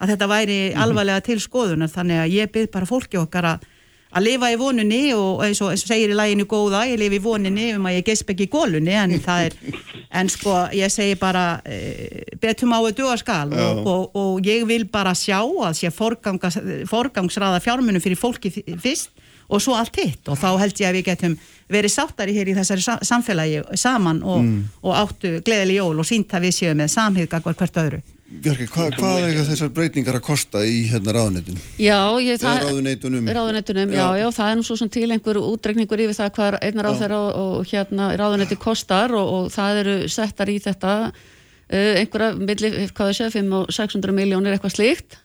[0.00, 0.82] að þetta væri mhm.
[0.84, 3.72] alvarlega til skoðunar þannig að ég byrð bara fólki okkar að
[4.16, 7.18] að lifa í vonunni og eins og, eins og segir í læginu góða, ég lifi
[7.18, 9.56] í vonunni um að ég gesp ekki í gólunni en það er,
[10.20, 14.64] en sko ég segi bara e, betum á að duga skal og, og, og ég
[14.68, 19.12] vil bara sjá að sé forgangs, forgangsraða fjármunum fyrir fólki fyrst
[19.46, 21.36] og svo allt hitt og þá held ég að við getum
[21.70, 24.58] verið sáttari hér í þessari samfélagi saman og, mm.
[24.82, 28.88] og áttu gleðileg jól og sínt að við séum með samhigga hvert öðru Björki, hva,
[28.90, 31.58] hvað er þessar breytingar að kosta í hérna ráðuneytun?
[31.78, 34.00] Já, ég, það, ráðuneytunum, ráðuneytunum já.
[34.00, 37.20] Já, já, það er nú svo til einhver útregningur yfir það hvað einar á þeirra
[37.22, 42.70] og, og hérna ráðuneyti kostar og, og það eru settar í þetta uh, einhverja milli,
[42.96, 45.18] hvað er séð, 5 og 600 miljónir eitthvað slíkt.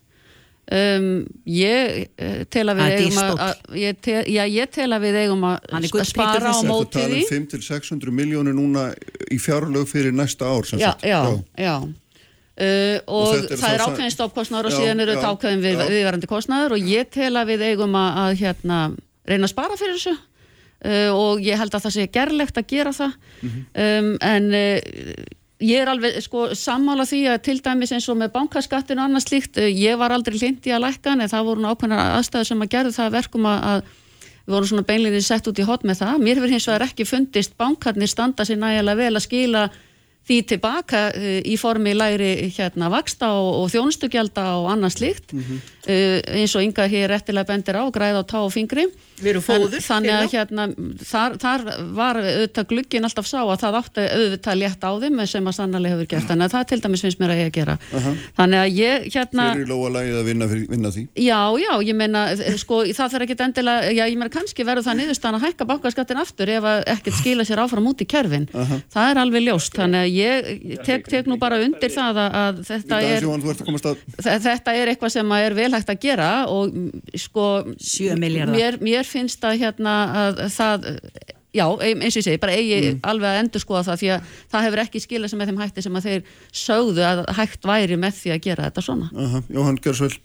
[0.71, 1.07] Um,
[1.49, 5.41] ég uh, tel að við eigum að, ég, te, já, ég tel að við eigum
[5.49, 7.25] að spara á móti því.
[7.33, 8.91] 5-600 miljónir núna
[9.33, 11.17] í fjárlög fyrir næsta ár Já, já,
[11.57, 11.73] já
[12.61, 16.75] Uh, og, og það er ákveðin stoppkostnáður og síðan eru þetta ákveðin við, viðvarandi kostnáður
[16.75, 18.79] og ég tel að við eigum að, að hérna,
[19.31, 20.13] reyna að spara fyrir þessu.
[20.81, 23.15] Uh, og ég held að það sé gerlegt að gera það.
[23.41, 23.65] Mm -hmm.
[23.85, 25.25] um, en uh,
[25.61, 29.27] ég er alveg sko, sammála því að til dæmis eins og með bankaskattinu og annað
[29.27, 32.95] slíkt, ég var aldrei hlindi að lækka en það voru ákveðin aðstæður sem að gerðu
[32.97, 33.81] það verkum að, að
[34.45, 36.19] við vorum svona beinlega sett út í hot með það.
[36.25, 39.69] Mér finnst það ekki fundist bankarnir standa sér nægilega vel að skila
[40.27, 45.43] því tilbaka uh, í formi læri hérna vaksta og, og þjónustugjalda og annað slikt mm
[45.43, 45.63] -hmm.
[45.87, 48.87] uh, eins og ynga hér réttilega bendir á græð á tá og fingri
[49.21, 50.67] Fóður, þannig að hérna
[51.05, 51.65] þar, þar
[51.97, 55.95] var auðvitað gluggin alltaf sá að það átti auðvitað létt á þeim sem að sannarlega
[55.95, 57.77] hefur gert, þannig að það til dæmis finnst mér að ég að gera.
[57.91, 58.17] Uh -huh.
[58.39, 61.03] þannig að ég hérna Fyrir lóalægið að vinna, vinna því?
[61.15, 62.21] Já, já, ég meina,
[62.57, 66.21] sko, það þarf ekki endilega, já, ég meina kannski verður það niðurstaðan að hækka bankaskattin
[66.21, 68.47] aftur ef ekkert skila sér áfram út í kerfin.
[68.51, 68.81] -huh.
[68.93, 72.61] það er alveg ljóst, þannig að ég tek, tek nú bara undir það að, að
[72.69, 73.21] þetta er
[74.51, 76.73] þetta er eitthvað sem er velhægt að gera og
[77.19, 77.47] sko,
[78.21, 80.89] mér, mér finnst að, hérna, að það
[81.51, 82.99] já, eins og ég segi, bara eigi mm.
[83.07, 85.85] alveg að endur skoða það því að það hefur ekki skilað sem með þeim hætti
[85.85, 89.49] sem að þeir sögðu að hægt væri með því að gera þetta svona uh -huh.
[89.57, 90.19] Jóhann Gjörsvöld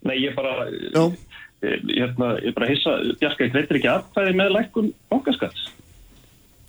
[0.00, 1.18] Nei, ég bara ég,
[1.92, 5.68] hérna, ég bara hissa, Bjarka, ég veitir ekki aðfæði með lækkun bankaskats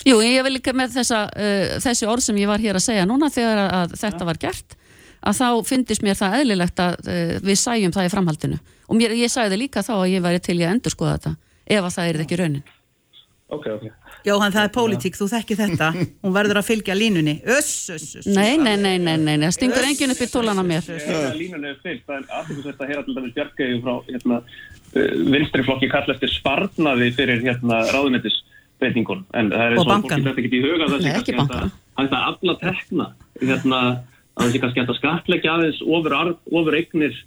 [0.04, 3.06] Jú, ég vil ekki með þessa, uh, þessi orð sem ég var hér að segja
[3.06, 4.28] núna þegar að þetta ja.
[4.28, 4.78] var gert
[5.22, 8.60] að þá fyndist mér það eðlilegt að uh, við sæjum það í framhaldinu
[8.92, 11.34] og mér, ég sagði líka þá að ég væri til ég að endur skoða þetta
[11.72, 12.70] ef að það er ekki raunin.
[13.52, 13.88] Ok, ok.
[14.24, 15.88] Jóhann, það er pólitík, þú þekki þetta.
[16.24, 17.34] Hún verður að fylgja línunni.
[17.52, 20.64] Öss, öss, öss Nei, nei, nei, nei, nei, það stingur enginn upp í tólan á
[20.64, 20.88] mér.
[21.36, 24.40] Línunni er fylgt, það er aðeins að heyra til dæmis Bjarkæði frá hérna,
[24.94, 32.30] uh, vinstriflokki kall eftir sparnaði fyrir hérna ráðunættisbreytingun og bankan Nei, ekki bankan hægt að
[32.32, 33.10] afla tekna
[33.42, 33.82] hérna,
[34.38, 36.16] að það sé kannski að skatleggja aðeins ofur,
[36.52, 37.18] ofur eignir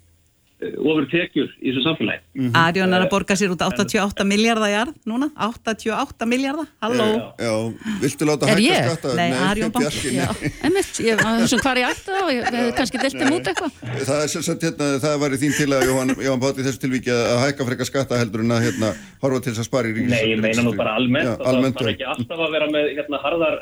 [0.55, 2.21] ofur tekjur í þessu samfélagi.
[2.35, 2.55] Mm -hmm.
[2.61, 7.05] Arjón er að borga sér út 88 miljardar jarð núna, 88 miljardar, halló.
[7.05, 7.53] Já, já,
[8.01, 9.15] viltu láta hækka skatta?
[9.19, 10.29] Nei, Arjón bank, já,
[10.63, 13.71] emitt, ég var þessum hvar ég ætti það og ég hef kannski deltið mút eitthvað.
[14.07, 17.11] Það er sérstaklega, hérna, það var í þín til að Jóhann, Jóhann Pátti þessu tilvíki
[17.11, 18.89] að hækka frekka skatta heldur en að hérna
[19.21, 20.11] horfa til þess að spara í ríkis.
[20.15, 22.85] Nei, ég meina nú bara almennt, já, almennt það er ekki alltaf að vera með
[22.95, 23.55] hérna harðar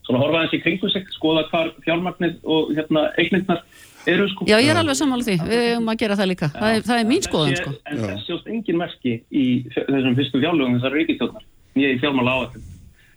[0.00, 3.62] að svona horfa eins í kringum sig, skoða hvar fjármagnir og hérna eignirnar
[4.08, 4.48] eru sko.
[4.48, 7.00] Já, ég er alveg sammála því, við höfum að gera það líka, það er, það
[7.00, 7.76] er mín skoðan sko.
[7.84, 9.46] En það sjóst engin merki í
[9.76, 11.48] þessum fyrstu fjárlögum þessar ríkistjóðnar,
[11.80, 12.68] ég er fjármála áallin.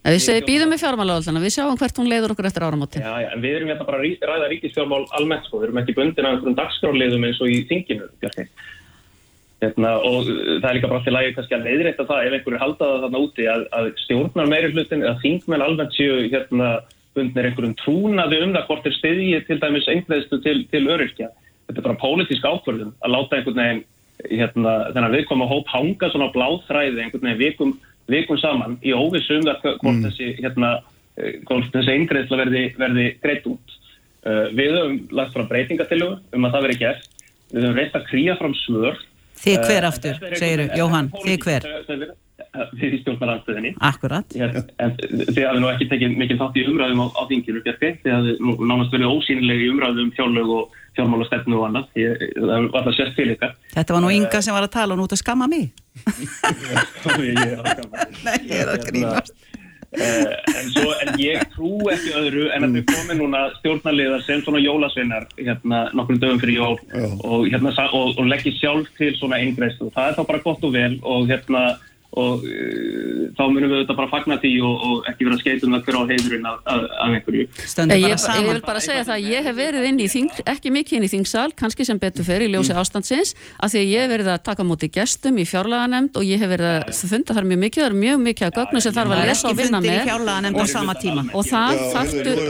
[0.03, 2.99] Við býðum með fjármála áallina, við sjáum hvert hún leiður okkur eftir áramóti.
[2.99, 5.95] Já, já, en við erum hérna bara að ræða ríkistjármál almennt sko, við erum ekki
[5.95, 8.49] bundin af einhverjum dagskráliðum eins og í þinginu, Bjarki.
[9.63, 12.99] Hérna, og það er líka bara til að kannski að leiðrætta það ef einhverju haldaða
[13.03, 16.71] þarna úti að, að stjórnar meiri hlutin eða þingmenn almennt séu hérna
[17.13, 21.29] bundnir einhverjum trúnaði um það hvort er stiðið til dæmis einhverjum til, til öryrkja.
[21.67, 23.83] Þetta er bara pólitísk ákvörðum að láta einhvern veginn
[24.31, 27.73] hérna, þennan viðkoma hóp hanga svona bláþræði einhvern veginn vikum,
[28.11, 30.03] vikum saman í óvissum þar hvort mm.
[30.09, 30.73] þessi, hérna,
[31.71, 33.79] þessi eingreðsla verði, verði greitt út.
[34.23, 37.09] Uh, við höfum lagt frá breytingatillugu um að það veri gert.
[37.53, 39.01] Við höfum reynt að krýja fram svör.
[39.43, 41.71] Þið hver aftur, segiru, Jóhann, þið hver?
[42.77, 43.71] við í stjórnarlandstöðinni.
[43.83, 44.33] Akkurat.
[44.33, 47.91] Þið hafði nú ekki tekið mikil þátt í umræðum á, á þinginu, Bjarki.
[48.03, 51.87] Þið hafði nú nánast verið ósýnilegi umræðum fjárlög og fjármálastefnu og annað.
[51.97, 53.55] Ég, það var alltaf sérst til ykkar.
[53.73, 55.71] Þetta var nú ynga sem var að tala og nú að skamma mig.
[58.27, 59.33] Nei, ég er að grínast.
[59.93, 64.41] Uh, en, svo, en ég trú ekki öðru en að við komum núna stjórnarliðar sem
[64.41, 66.77] svona jólasveinar hérna nokkrum dögum fyrir jól
[67.21, 70.65] og, hérna, og, og leggja sjálf til svona eingreist og það er þá bara gott
[70.65, 71.63] og vel og hérna
[72.13, 75.87] og uh, þá munum við auðvitað bara fagna því og, og ekki vera skeitum það
[75.87, 77.45] hver á heidurinn af, af, af einhverju.
[77.89, 80.99] Ég, ég vil bara segja það að ég hef verið inn í þing, ekki mikið
[80.99, 82.81] inn í þingsal, kannski sem betur fer í ljósi mm.
[82.83, 86.43] ástandsins, af því að ég hef verið að taka mútið gestum í fjárlaganemnd og ég
[86.43, 89.15] hef verið að funda þar mjög mikið, það er mjög mikið að gögnu sem þarf
[89.17, 90.03] að lesa og vinna með.
[90.53, 92.43] og, og það þarftur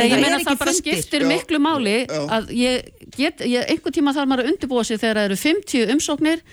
[0.00, 4.46] Nei, ég meina það bara skiptir miklu máli að ég get, einhvern tíma þarf maður
[4.46, 6.44] að undirbúa sig þegar það eru 50 umsóknir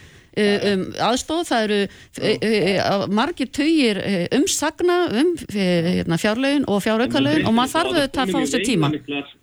[0.43, 2.76] um, aðstóð, það eru e, e,
[3.19, 3.99] margir töyir
[4.38, 8.91] umsagna um hérna, fjárlaugin og fjáraukalauðin og maður þarf auðvitað að fá sér tíma.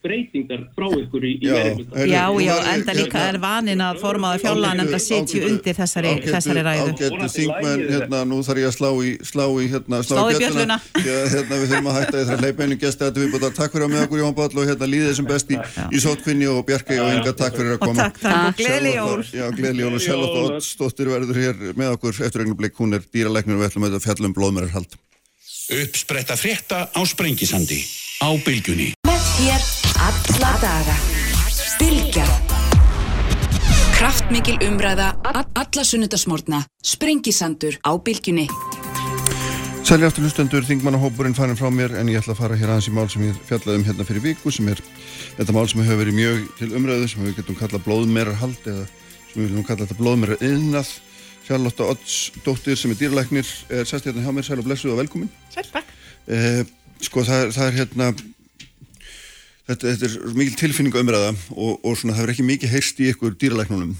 [0.04, 1.58] breytingar frá ykkur í, í já,
[2.04, 6.94] já, já, enda líka er vanin að formaða fjárlaugin enda setju undir þessari, þessari ræðu.
[6.94, 10.78] ágættu þingmenn, hérna, nú þarf ég að slá í slá í, hérna, slá í bjölluna.
[11.00, 13.86] hérna, við þurfum að hætta í þessari leipinu gæsti að við búum að takk fyrir
[13.86, 15.58] að með okkur Jón Ball og hérna líðið sem best í,
[16.04, 17.94] sótkvinni og Bjarki og Inga takk fyrir að koma.
[17.94, 19.24] Og takk, takk, gleðli jól.
[19.58, 20.26] Gleðli jól og sjálf
[20.84, 24.32] Stóttir verður hér með okkur eftir augnablik, hún er dýralæknir og við ætlum að fjallum
[24.36, 24.96] blóðmærarhald.
[25.72, 27.78] Uppspretta frétta á Sprengisandi
[28.20, 28.90] á Bilgunni.
[29.08, 29.62] Með hér
[30.04, 30.96] alla daga.
[31.80, 32.26] Bilgja.
[33.96, 36.60] Kraftmikil umræða alla sunnudasmórna.
[36.84, 38.44] Sprengisandur á Bilgunni.
[39.88, 42.92] Sæli aftur hlustendur, þingmannahópurinn farin frá mér en ég ætla að fara hér aðeins í
[42.92, 44.84] mál sem ég fjallaði um hérna fyrir viku sem er
[45.38, 48.86] þetta mál sem hefur verið mjög til umræðu sem við getum kallað blóðmerarhald eða
[49.34, 50.94] við viljum kalla þetta blóðmera yðnað
[51.44, 55.02] Charlotte Odds dóttir sem er dýrlæknir er sest hérna hjá mér, sæl og blessuð og
[55.02, 55.28] velkomin.
[55.52, 55.92] Sæl, takk.
[56.32, 56.62] Eh,
[57.04, 58.06] Sko það, það er hérna
[59.68, 63.08] þetta, þetta er mikil tilfinning umræða og, og svona það er ekki mikið heyrst í
[63.12, 63.94] ykkur dýrlæknunum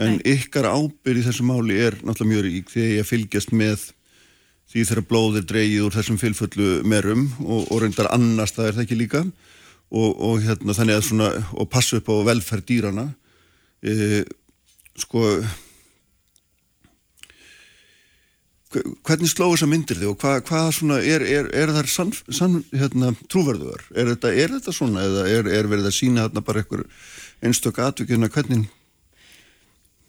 [0.00, 0.22] en Nei.
[0.38, 3.88] ykkar ábyrð í þessu máli er náttúrulega mjög rík þegar ég fylgjast með
[4.72, 8.78] því þegar blóð er dreyið úr þessum fylföllu merum og, og reyndar annars það er
[8.78, 9.24] það ekki líka.
[9.92, 13.10] Og, og hérna þannig að svona og passa upp á velferð dýrana
[13.84, 14.30] eða eh,
[15.00, 15.22] sko
[19.04, 22.60] hvernig slóðu þessa myndir þig og hvað, hvað svona er, er, er þar sann, sann
[22.72, 23.84] hérna, trúverðuðar?
[23.92, 26.86] Er þetta, er þetta svona eða er, er verið að sína þarna bara einhver
[27.44, 28.70] einstök atvikina hvernig?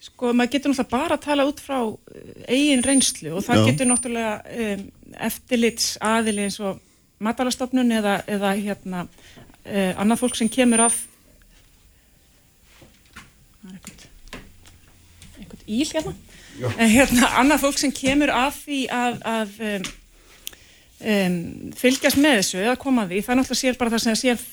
[0.04, 3.66] Sko maður getur náttúrulega bara að tala út frá eh, eigin reynslu og það Já.
[3.70, 4.34] getur náttúrulega
[4.66, 4.86] um,
[5.30, 6.82] eftirlits aðili eins og
[7.24, 11.04] matalastofnun eða, eða hérna uh, annað fólk sem kemur af
[13.64, 14.12] það er eitthvað
[15.68, 16.14] íl hérna.
[16.78, 19.88] En hérna annað fólk sem kemur að því að, að um,
[21.14, 21.40] um,
[21.80, 24.44] fylgjast með þessu eða koma því, það náttúrulega sér bara það sem það sér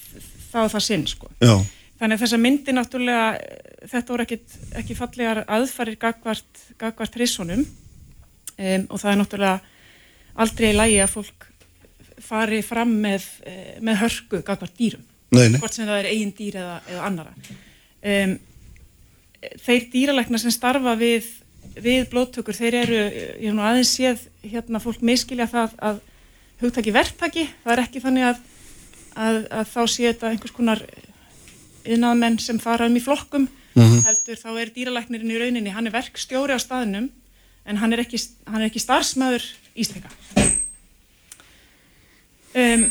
[0.51, 1.31] þá það sinn sko.
[1.43, 1.55] Já.
[2.01, 3.27] þannig að þessa myndi náttúrulega
[3.91, 4.41] þetta voru ekki,
[4.81, 9.61] ekki fallegar aðfarir gagvart, gagvart hrissunum um, og það er náttúrulega
[10.41, 11.49] aldrei lægi að fólk
[12.21, 15.03] fari fram með, eh, með hörku gagvart dýrum.
[15.35, 15.59] Nei, nei.
[15.63, 17.33] hvort sem það er eigin dýr eða, eða annara
[18.01, 18.39] um
[19.65, 21.29] þeir dýralækna sem starfa við
[21.81, 22.97] við blóttökur, þeir eru,
[23.41, 26.01] ég hef nú aðeins séð hérna fólk miskilja það að
[26.61, 28.43] hugtaki verktaki, það er ekki þannig að,
[29.15, 30.83] að, að þá sé þetta einhvers konar
[31.87, 34.03] yðnaðmenn sem fara um í flokkum, mm -hmm.
[34.09, 37.11] heldur þá er dýralæknirinn í rauninni, hann er verkstjóri á staðnum
[37.65, 39.45] en hann er ekki, hann er ekki starfsmæður
[39.77, 40.11] ísleika.
[42.51, 42.91] Um,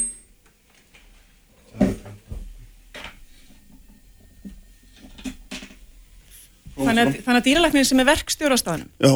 [6.89, 9.13] Þannig að, þannig að dýralæknir sem er verkstjóra á staðnum Já.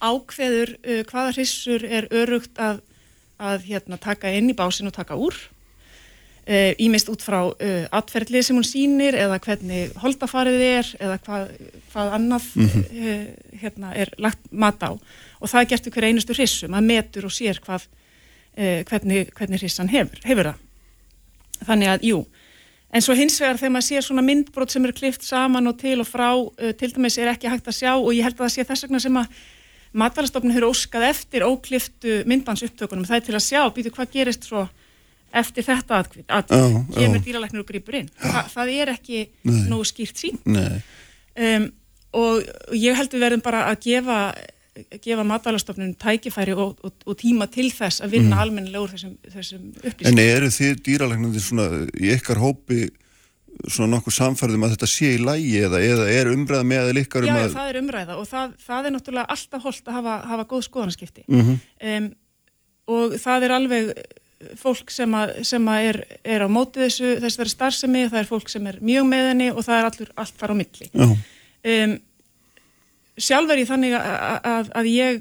[0.00, 2.80] ákveður uh, hvaða hrissur er örugt að,
[3.40, 5.36] að hérna, taka inn í básin og taka úr
[6.48, 11.54] uh, út frá uh, atferðlið sem hún sýnir eða hvernig holdafarið er eða hvað,
[11.92, 13.30] hvað annað mm -hmm.
[13.60, 17.32] hérna, er lagt mat á og það er gert hver einustu hrissu maður metur og
[17.32, 17.86] sér hvað,
[18.56, 20.58] uh, hvernig, hvernig hrissan hefur, hefur það
[21.66, 22.26] þannig að, jú
[22.90, 26.00] En svo hins vegar þegar maður sé svona myndbrot sem eru klift saman og til
[26.02, 28.54] og frá, uh, til dæmis er ekki hægt að sjá og ég held að það
[28.56, 29.40] sé þess vegna sem að
[30.00, 33.06] matvælastofnun hefur óskað eftir ókliftu myndbansuptökunum.
[33.08, 34.68] Það er til að sjá, býtu hvað gerist svo
[35.30, 36.54] eftir þetta aðkvít, að
[36.94, 38.08] kemur dýralæknir og grýpur inn.
[38.18, 39.60] Þa, það er ekki Nei.
[39.70, 40.40] nógu skýrt sín.
[40.46, 41.68] Um,
[42.18, 44.18] og ég held við verðum bara að gefa,
[45.02, 48.42] gefa matvælastofnun tækifæri og, og, og tíma til þess að vinna mm.
[48.44, 50.10] almennilega úr þessum, þessum upplýsingum.
[50.12, 52.88] En eru þið dýralæknandi svona í ykkar hópi
[53.68, 57.26] svona nokkuð samfærðum að þetta sé í lægi eða, eða er umræða með eða líkar
[57.26, 57.42] um Já, að...
[57.42, 60.64] Já, það er umræða og það, það er náttúrulega alltaf holdt að hafa, hafa góð
[60.68, 61.60] skoðanaskipti mm -hmm.
[61.90, 62.08] um,
[62.96, 63.92] og það er alveg
[64.60, 68.48] fólk sem, að, sem að er, er á móti þessu, þessari starfsemi það er fólk
[68.48, 71.98] sem er mjög með henni og það er allur allt fara á milli um,
[73.22, 75.20] sjálf er ég þannig að, að, að ég,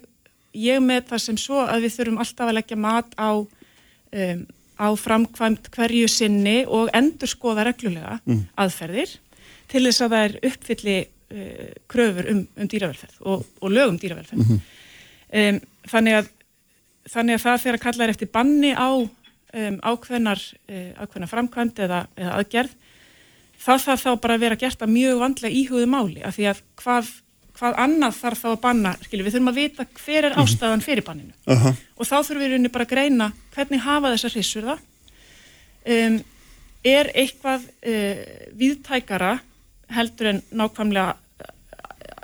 [0.57, 4.41] ég með það sem svo að við þurfum alltaf að leggja mat á, um,
[4.79, 8.43] á framkvæmt hverju sinni og endur skoða reglulega mm.
[8.59, 9.15] aðferðir
[9.69, 14.41] til þess að það er uppfylli uh, kröfur um, um dýravelferð og, og lögum dýravelferð.
[14.41, 15.55] Mm -hmm.
[15.55, 15.61] um,
[15.93, 16.33] þannig, að,
[17.13, 18.89] þannig að það fyrir að kalla er eftir banni á
[19.53, 22.75] um, ákveðnar, uh, ákveðnar framkvæmt eða, eða aðgerð,
[23.59, 26.61] það þarf þá bara að vera gert að mjög vandlega íhugðu máli af því að
[26.79, 27.09] hvað
[27.59, 30.43] hvað annað þarf þá að banna, skilju, við þurfum að vita hver er mhm.
[30.43, 31.79] ástæðan fyrir banninu uh -huh.
[31.97, 34.79] og þá þurfum við rauninni bara að greina hvernig hafa þessar hrissur það
[35.95, 36.19] um,
[36.83, 38.23] er eitthvað uh,
[38.59, 39.33] viðtækara
[39.89, 41.17] heldur en nákvæmlega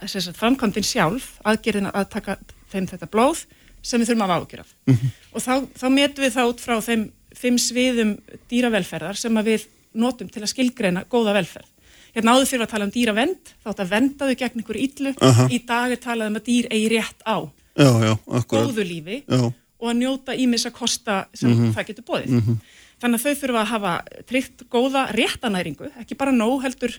[0.06, 2.40] uh, framkvæmdinn sjálf aðgerðin að taka
[2.72, 3.46] þeim þetta blóð
[3.86, 5.14] sem við þurfum að ágjöra uh -huh.
[5.34, 8.18] og þá, þá metum við það út frá þeim fimm sviðum
[8.50, 11.75] dýravelferðar sem við notum til að skilgreina góða velferð
[12.16, 15.12] Hérna áður fyrir að tala um dýravend, þátt að venda þau gegn einhverju yllu.
[15.20, 15.52] Uh -huh.
[15.52, 17.38] Í dag er talað um að dýr eigi rétt á
[17.76, 18.14] já, já,
[18.48, 19.52] góðu lífi já.
[19.52, 21.66] og að njóta ímis að kosta sem mhm.
[21.66, 21.74] -huh.
[21.76, 22.30] það getur bóðið.
[22.30, 22.58] Uh -huh.
[23.02, 23.94] Þannig að þau þurfa að hafa
[24.26, 26.94] tryggt góða réttanæringu, ekki bara nóg heldur,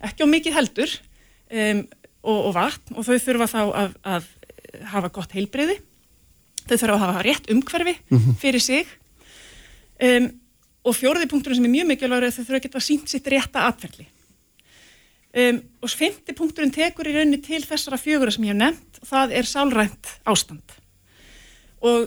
[0.00, 0.90] ekki á mikið heldur
[1.52, 1.86] um,
[2.22, 4.24] og, og vatn og þau þurfa þá að, að
[4.88, 5.76] hafa gott heilbreyði.
[6.64, 8.34] Þau þurfa að hafa rétt umhverfi Mhm.
[8.40, 8.86] fyrir sig
[10.00, 10.32] um,
[10.84, 13.26] og fjóriði punkturinn sem er mjög mikilvægur er að þau þurfa að geta sínt sitt
[13.26, 14.06] rétta atverðli.
[15.34, 19.08] Um, og fymti punkturinn tekur í rauninni til þessara fjögura sem ég hef nefnt og
[19.08, 20.76] það er sálrænt ástand
[21.82, 22.04] og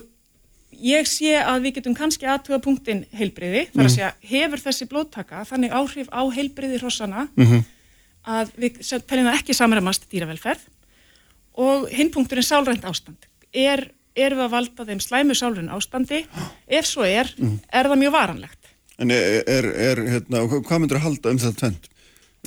[0.72, 3.96] ég sé að við getum kannski aðtuga punktin heilbriði, þar að Mhm.
[3.98, 7.66] segja hefur þessi blóttaka þannig áhrif á heilbriði hrossana Mhm.
[8.28, 10.64] að við teljum það ekki samræmast dýravelferð
[11.58, 13.18] og hinn punkturinn sálrænt ástand
[13.54, 16.26] er, erum við að valda þeim slæmu sálrænt ástandi
[16.70, 17.60] ef svo er, Mhm.
[17.74, 18.64] er það mjög varanlegt
[19.00, 21.90] En er, er, er hérna, hvað myndur að halda um þetta tvent?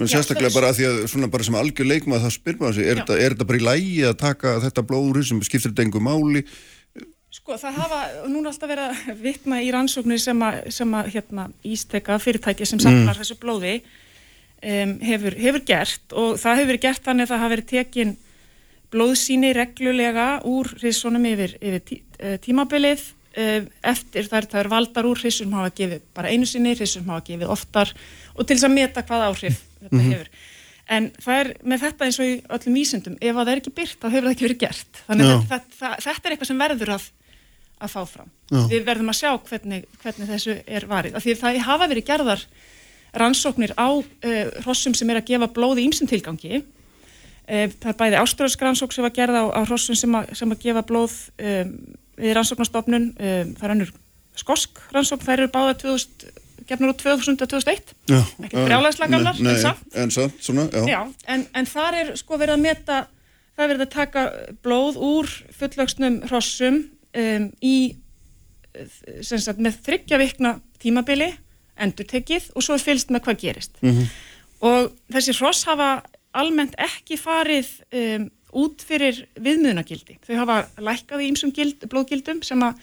[0.09, 2.87] Sérstaklega þess- bara að því að svona bara sem algjör leikmað það spyr maður sig,
[2.87, 6.45] er þetta, bara í lægi að taka þetta blóður sem skiptir þetta engu máli?
[7.31, 11.51] Sko það hafa, núna alltaf verið að vitna í rannsóknir sem að, sem að hérna,
[11.63, 13.77] ísteka fyrirtæki sem safnar þessu blóði
[14.65, 16.03] um, hefur, hefur gert.
[16.11, 18.17] Og það hefur verið gert þannig að það hafa verið tekin
[18.91, 23.07] blóðsýni reglulega úr hrissunum yfir, yfir tí, uh, tímabilið
[23.39, 23.63] uh,
[23.93, 27.53] eftir þar það er valdar úr hrissunum hafa gefið bara einu sinni, hrissunum hafa gefið
[27.55, 27.95] oftar
[28.35, 30.11] og til þess að meta hvað áhrif þetta Mhm.
[30.13, 30.29] hefur.
[30.91, 33.75] En það er með þetta eins og í öllum vísindum, ef að það er ekki
[33.79, 35.03] byrt þá hefur það ekki verið gert.
[35.09, 37.05] Þannig að þetta, þetta, þetta er eitthvað sem verður að
[37.81, 38.31] að fá fram.
[38.51, 38.59] Já.
[38.69, 41.15] Við verðum að sjá hvernig, hvernig þessu er varið.
[41.17, 42.43] Af því það hafa verið gerðar
[43.17, 46.61] rannsóknir á uh, hrossum sem er að gefa blóð í ýmsum tilgangi.
[47.49, 50.53] Uh, það er bæði áströðsk rannsók sem var gerða á, á hrossum sem, a, sem
[50.53, 51.73] að gefa blóð um,
[52.21, 53.09] við rannsóknarstofnun.
[53.17, 53.95] Um, það er annur
[54.39, 56.29] skosk rannsókn, þær eru báða 2000,
[56.71, 57.95] gefnur úr 2000 og 2001.
[58.11, 58.21] Já.
[58.45, 59.89] Ekkert brjálæðislega gamlar, en samt.
[59.95, 60.85] En samt, svona, já.
[60.89, 61.01] Já,
[61.35, 63.01] en, en þar er sko verið að meta,
[63.57, 64.25] það er verið að taka
[64.65, 66.83] blóð úr fullvöxnum hrossum
[67.19, 67.77] um, í
[69.27, 71.31] sagt, með þryggja vikna tímabili,
[71.81, 73.79] endur tekið og svo er fylst með hvað gerist.
[73.83, 74.11] Mhm.
[74.69, 76.03] Og þessi hross hafa
[76.37, 78.27] almennt ekki farið um,
[78.61, 80.19] út fyrir viðmiðunagildi.
[80.27, 82.83] Þau hafa lækkað í ýmsum gild, blóðgildum sem að,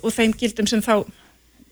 [0.00, 1.02] og þeim gildum sem þá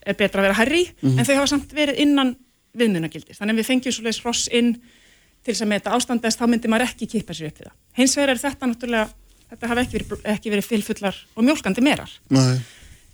[0.08, 1.18] er betra að vera herri, mm -hmm.
[1.18, 2.36] en þau hafa samt verið innan
[2.78, 3.36] viðmiðunagildi.
[3.36, 4.72] Þannig að við fengjum svolítið hross inn
[5.44, 7.76] til þess að meta ástandast, þá myndir maður ekki kippa sér upp við það.
[7.98, 9.08] Hins vegar er þetta náttúrulega,
[9.50, 12.10] þetta hafa ekki verið, ekki verið fylfullar og mjölkandi merar.
[12.34, 12.58] Nei.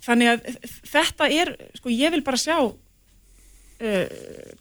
[0.05, 0.49] Þannig að
[0.91, 4.05] þetta er, sko, ég vil bara sjá uh,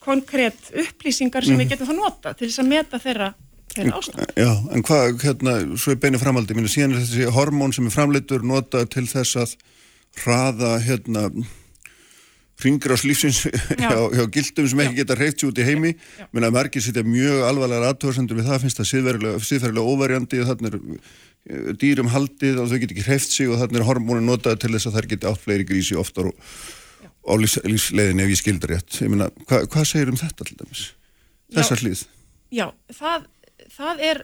[0.05, 1.59] konkrétt upplýsingar sem mm.
[1.59, 1.73] við mhm.
[1.75, 3.35] getum þá nota til þess að meta þeirra
[3.75, 4.33] þeirra ástand.
[4.39, 7.95] Já, en hvað, hérna, svo er beinir framaldi, mínu síðan er þessi hormón sem er
[7.95, 9.55] framleitur nota til þess að
[10.23, 11.29] hraða, hérna,
[12.63, 13.43] ringur á slífsins
[13.81, 15.93] hjá, hjá gildum sem ekki geta reykt sér út í heimi.
[16.31, 18.91] Menn að margir sitja mjög alvarlega aðtöðarsendur við það finnst það
[19.49, 23.61] síðferðilega óverjandi og þannig er eh, dýrum haldið og þau get ekki reyft sig og
[23.63, 26.51] þannig er hormónin notað til þess að þær geti átt fleiri grísi oftar og
[27.25, 29.01] á lífsleðin ef ég skildar rétt.
[29.03, 30.89] Ég meina, hva, hvað segir um þetta til dæmis?
[31.55, 32.05] Þessar hlýð
[32.55, 33.25] Já, það,
[33.75, 34.21] það er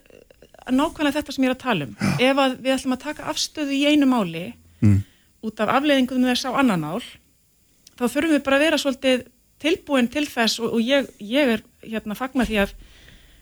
[0.70, 1.94] nákvæmlega þetta sem ég er að tala um.
[1.96, 2.10] Já.
[2.30, 4.44] ef við ætlum að taka afstöðu í einu máli
[4.84, 5.00] mm.
[5.48, 7.02] út af afleðingum þess á annan mál
[8.00, 9.26] þá þurfum við bara að vera svolítið
[9.60, 12.74] tilbúin til þess og, og ég, ég er hérna fagna því að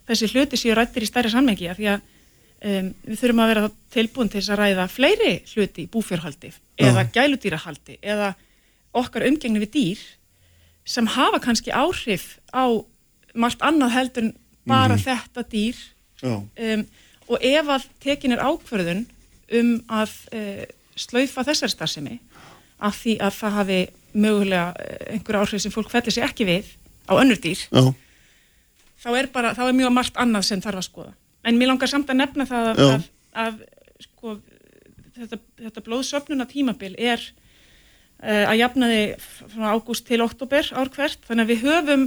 [0.09, 4.33] þessi hluti séu rættir í stærri sammengi því að um, við þurfum að vera tilbúin
[4.33, 8.33] til þess að ræða fleiri hluti í búfjörhaldi eða gæludýrahaldi eða
[8.99, 10.05] okkar umgengni við dýr
[10.89, 12.65] sem hafa kannski áhrif á
[13.37, 14.35] margt annað heldur en
[14.69, 15.77] bara mm þetta dýr.
[16.25, 16.83] Um,
[17.29, 19.05] og ef að tekin er ákverðun
[19.55, 20.65] um að uh,
[20.99, 22.19] slaufa þessar starfsemi
[22.83, 23.79] af því að það hafi
[24.13, 26.71] mögulega uh, einhver áhrif sem fólk fellir sér ekki við
[27.09, 27.83] á önnur dýr Já.
[29.05, 31.13] þá er bara, þá er mjög margt annað sem þarf að skoða.
[31.47, 33.05] En mér langar samt að nefna það að, að,
[33.45, 33.61] að
[34.05, 34.39] sko,
[35.17, 37.23] þetta, þetta blóðsöfnuna tímabil er
[38.19, 39.03] Eh, að jafnaði
[39.53, 42.07] frá ágúst til oktober ár hvert, þannig að við höfum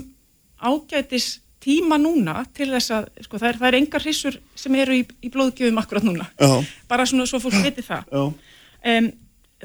[0.60, 1.28] ágætis
[1.64, 5.06] tíma núna til þess að, sko það er, það er engar hrissur sem eru í,
[5.08, 6.28] í blóðgjöfum akkurat núna.
[6.36, 6.68] Já.
[6.92, 8.12] bara svona svo fólk viti það.
[8.12, 9.08] Um,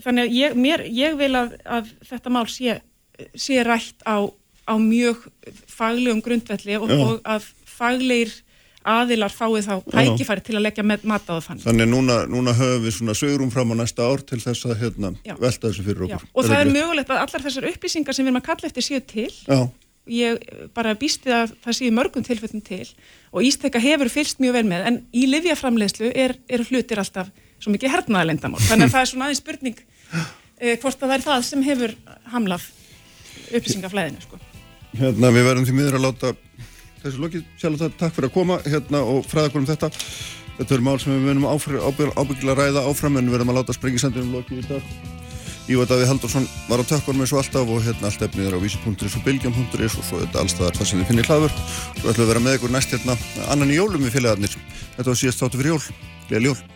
[0.04, 2.80] þannig að ég, mér, ég vil að, að þetta mál sé,
[3.38, 4.28] sé rætt á,
[4.66, 5.28] á mjög
[5.70, 8.34] faglegum grundvelli og, og að faglegir
[8.86, 11.62] aðilar fáið þá tækifæri til að leggja mat á það fann.
[11.64, 15.10] Þannig núna, núna höfum við svona sögurum fram á næsta ár til þess að hérna,
[15.40, 16.28] velta þessu fyrir okkur.
[16.28, 16.30] Já.
[16.32, 18.86] Og er það er mögulegt að allar þessar upplýsingar sem við erum að kalla eftir
[18.86, 19.58] séu til, Já.
[20.14, 20.46] ég
[20.76, 22.84] bara býsti að það séu mörgum tilfellum til
[23.32, 27.74] og Ísteka hefur fylst mjög vel með en í livjaframlegslu er, er hlutir alltaf svo
[27.74, 28.62] mikið hernaðalendamál.
[28.66, 31.96] Þannig að það er svona aðeins spurning eh, hvort að það er það sem hefur
[32.32, 32.70] hamlað
[33.46, 34.24] upplýsingaflæðinu.
[34.24, 34.40] Sko.
[34.96, 36.32] Hérna við verðum því miður að láta
[37.02, 39.90] þessu lokið, sjálf það, takk fyrir að koma hérna og fræða okkur um þetta
[40.56, 43.76] þetta er mál sem við munum ábyggilega að ræða áfram en við verðum að láta
[43.76, 44.90] sprengisendunum lokið í dag
[45.66, 48.62] Ívar Davíð Haldursson var á tökkunum eins og alltaf og hérna allt efnið er á
[48.62, 52.22] vísi.is og bilgjum.is og svo þetta allstaðar það sem þið finnir hlaður og ætlum við
[52.22, 53.18] að vera með ykkur næst hérna
[53.50, 54.56] annan í jólum við félagarnir
[54.94, 55.82] þetta var síðast þáttu fyrir jól,
[56.30, 56.75] gleðileg jól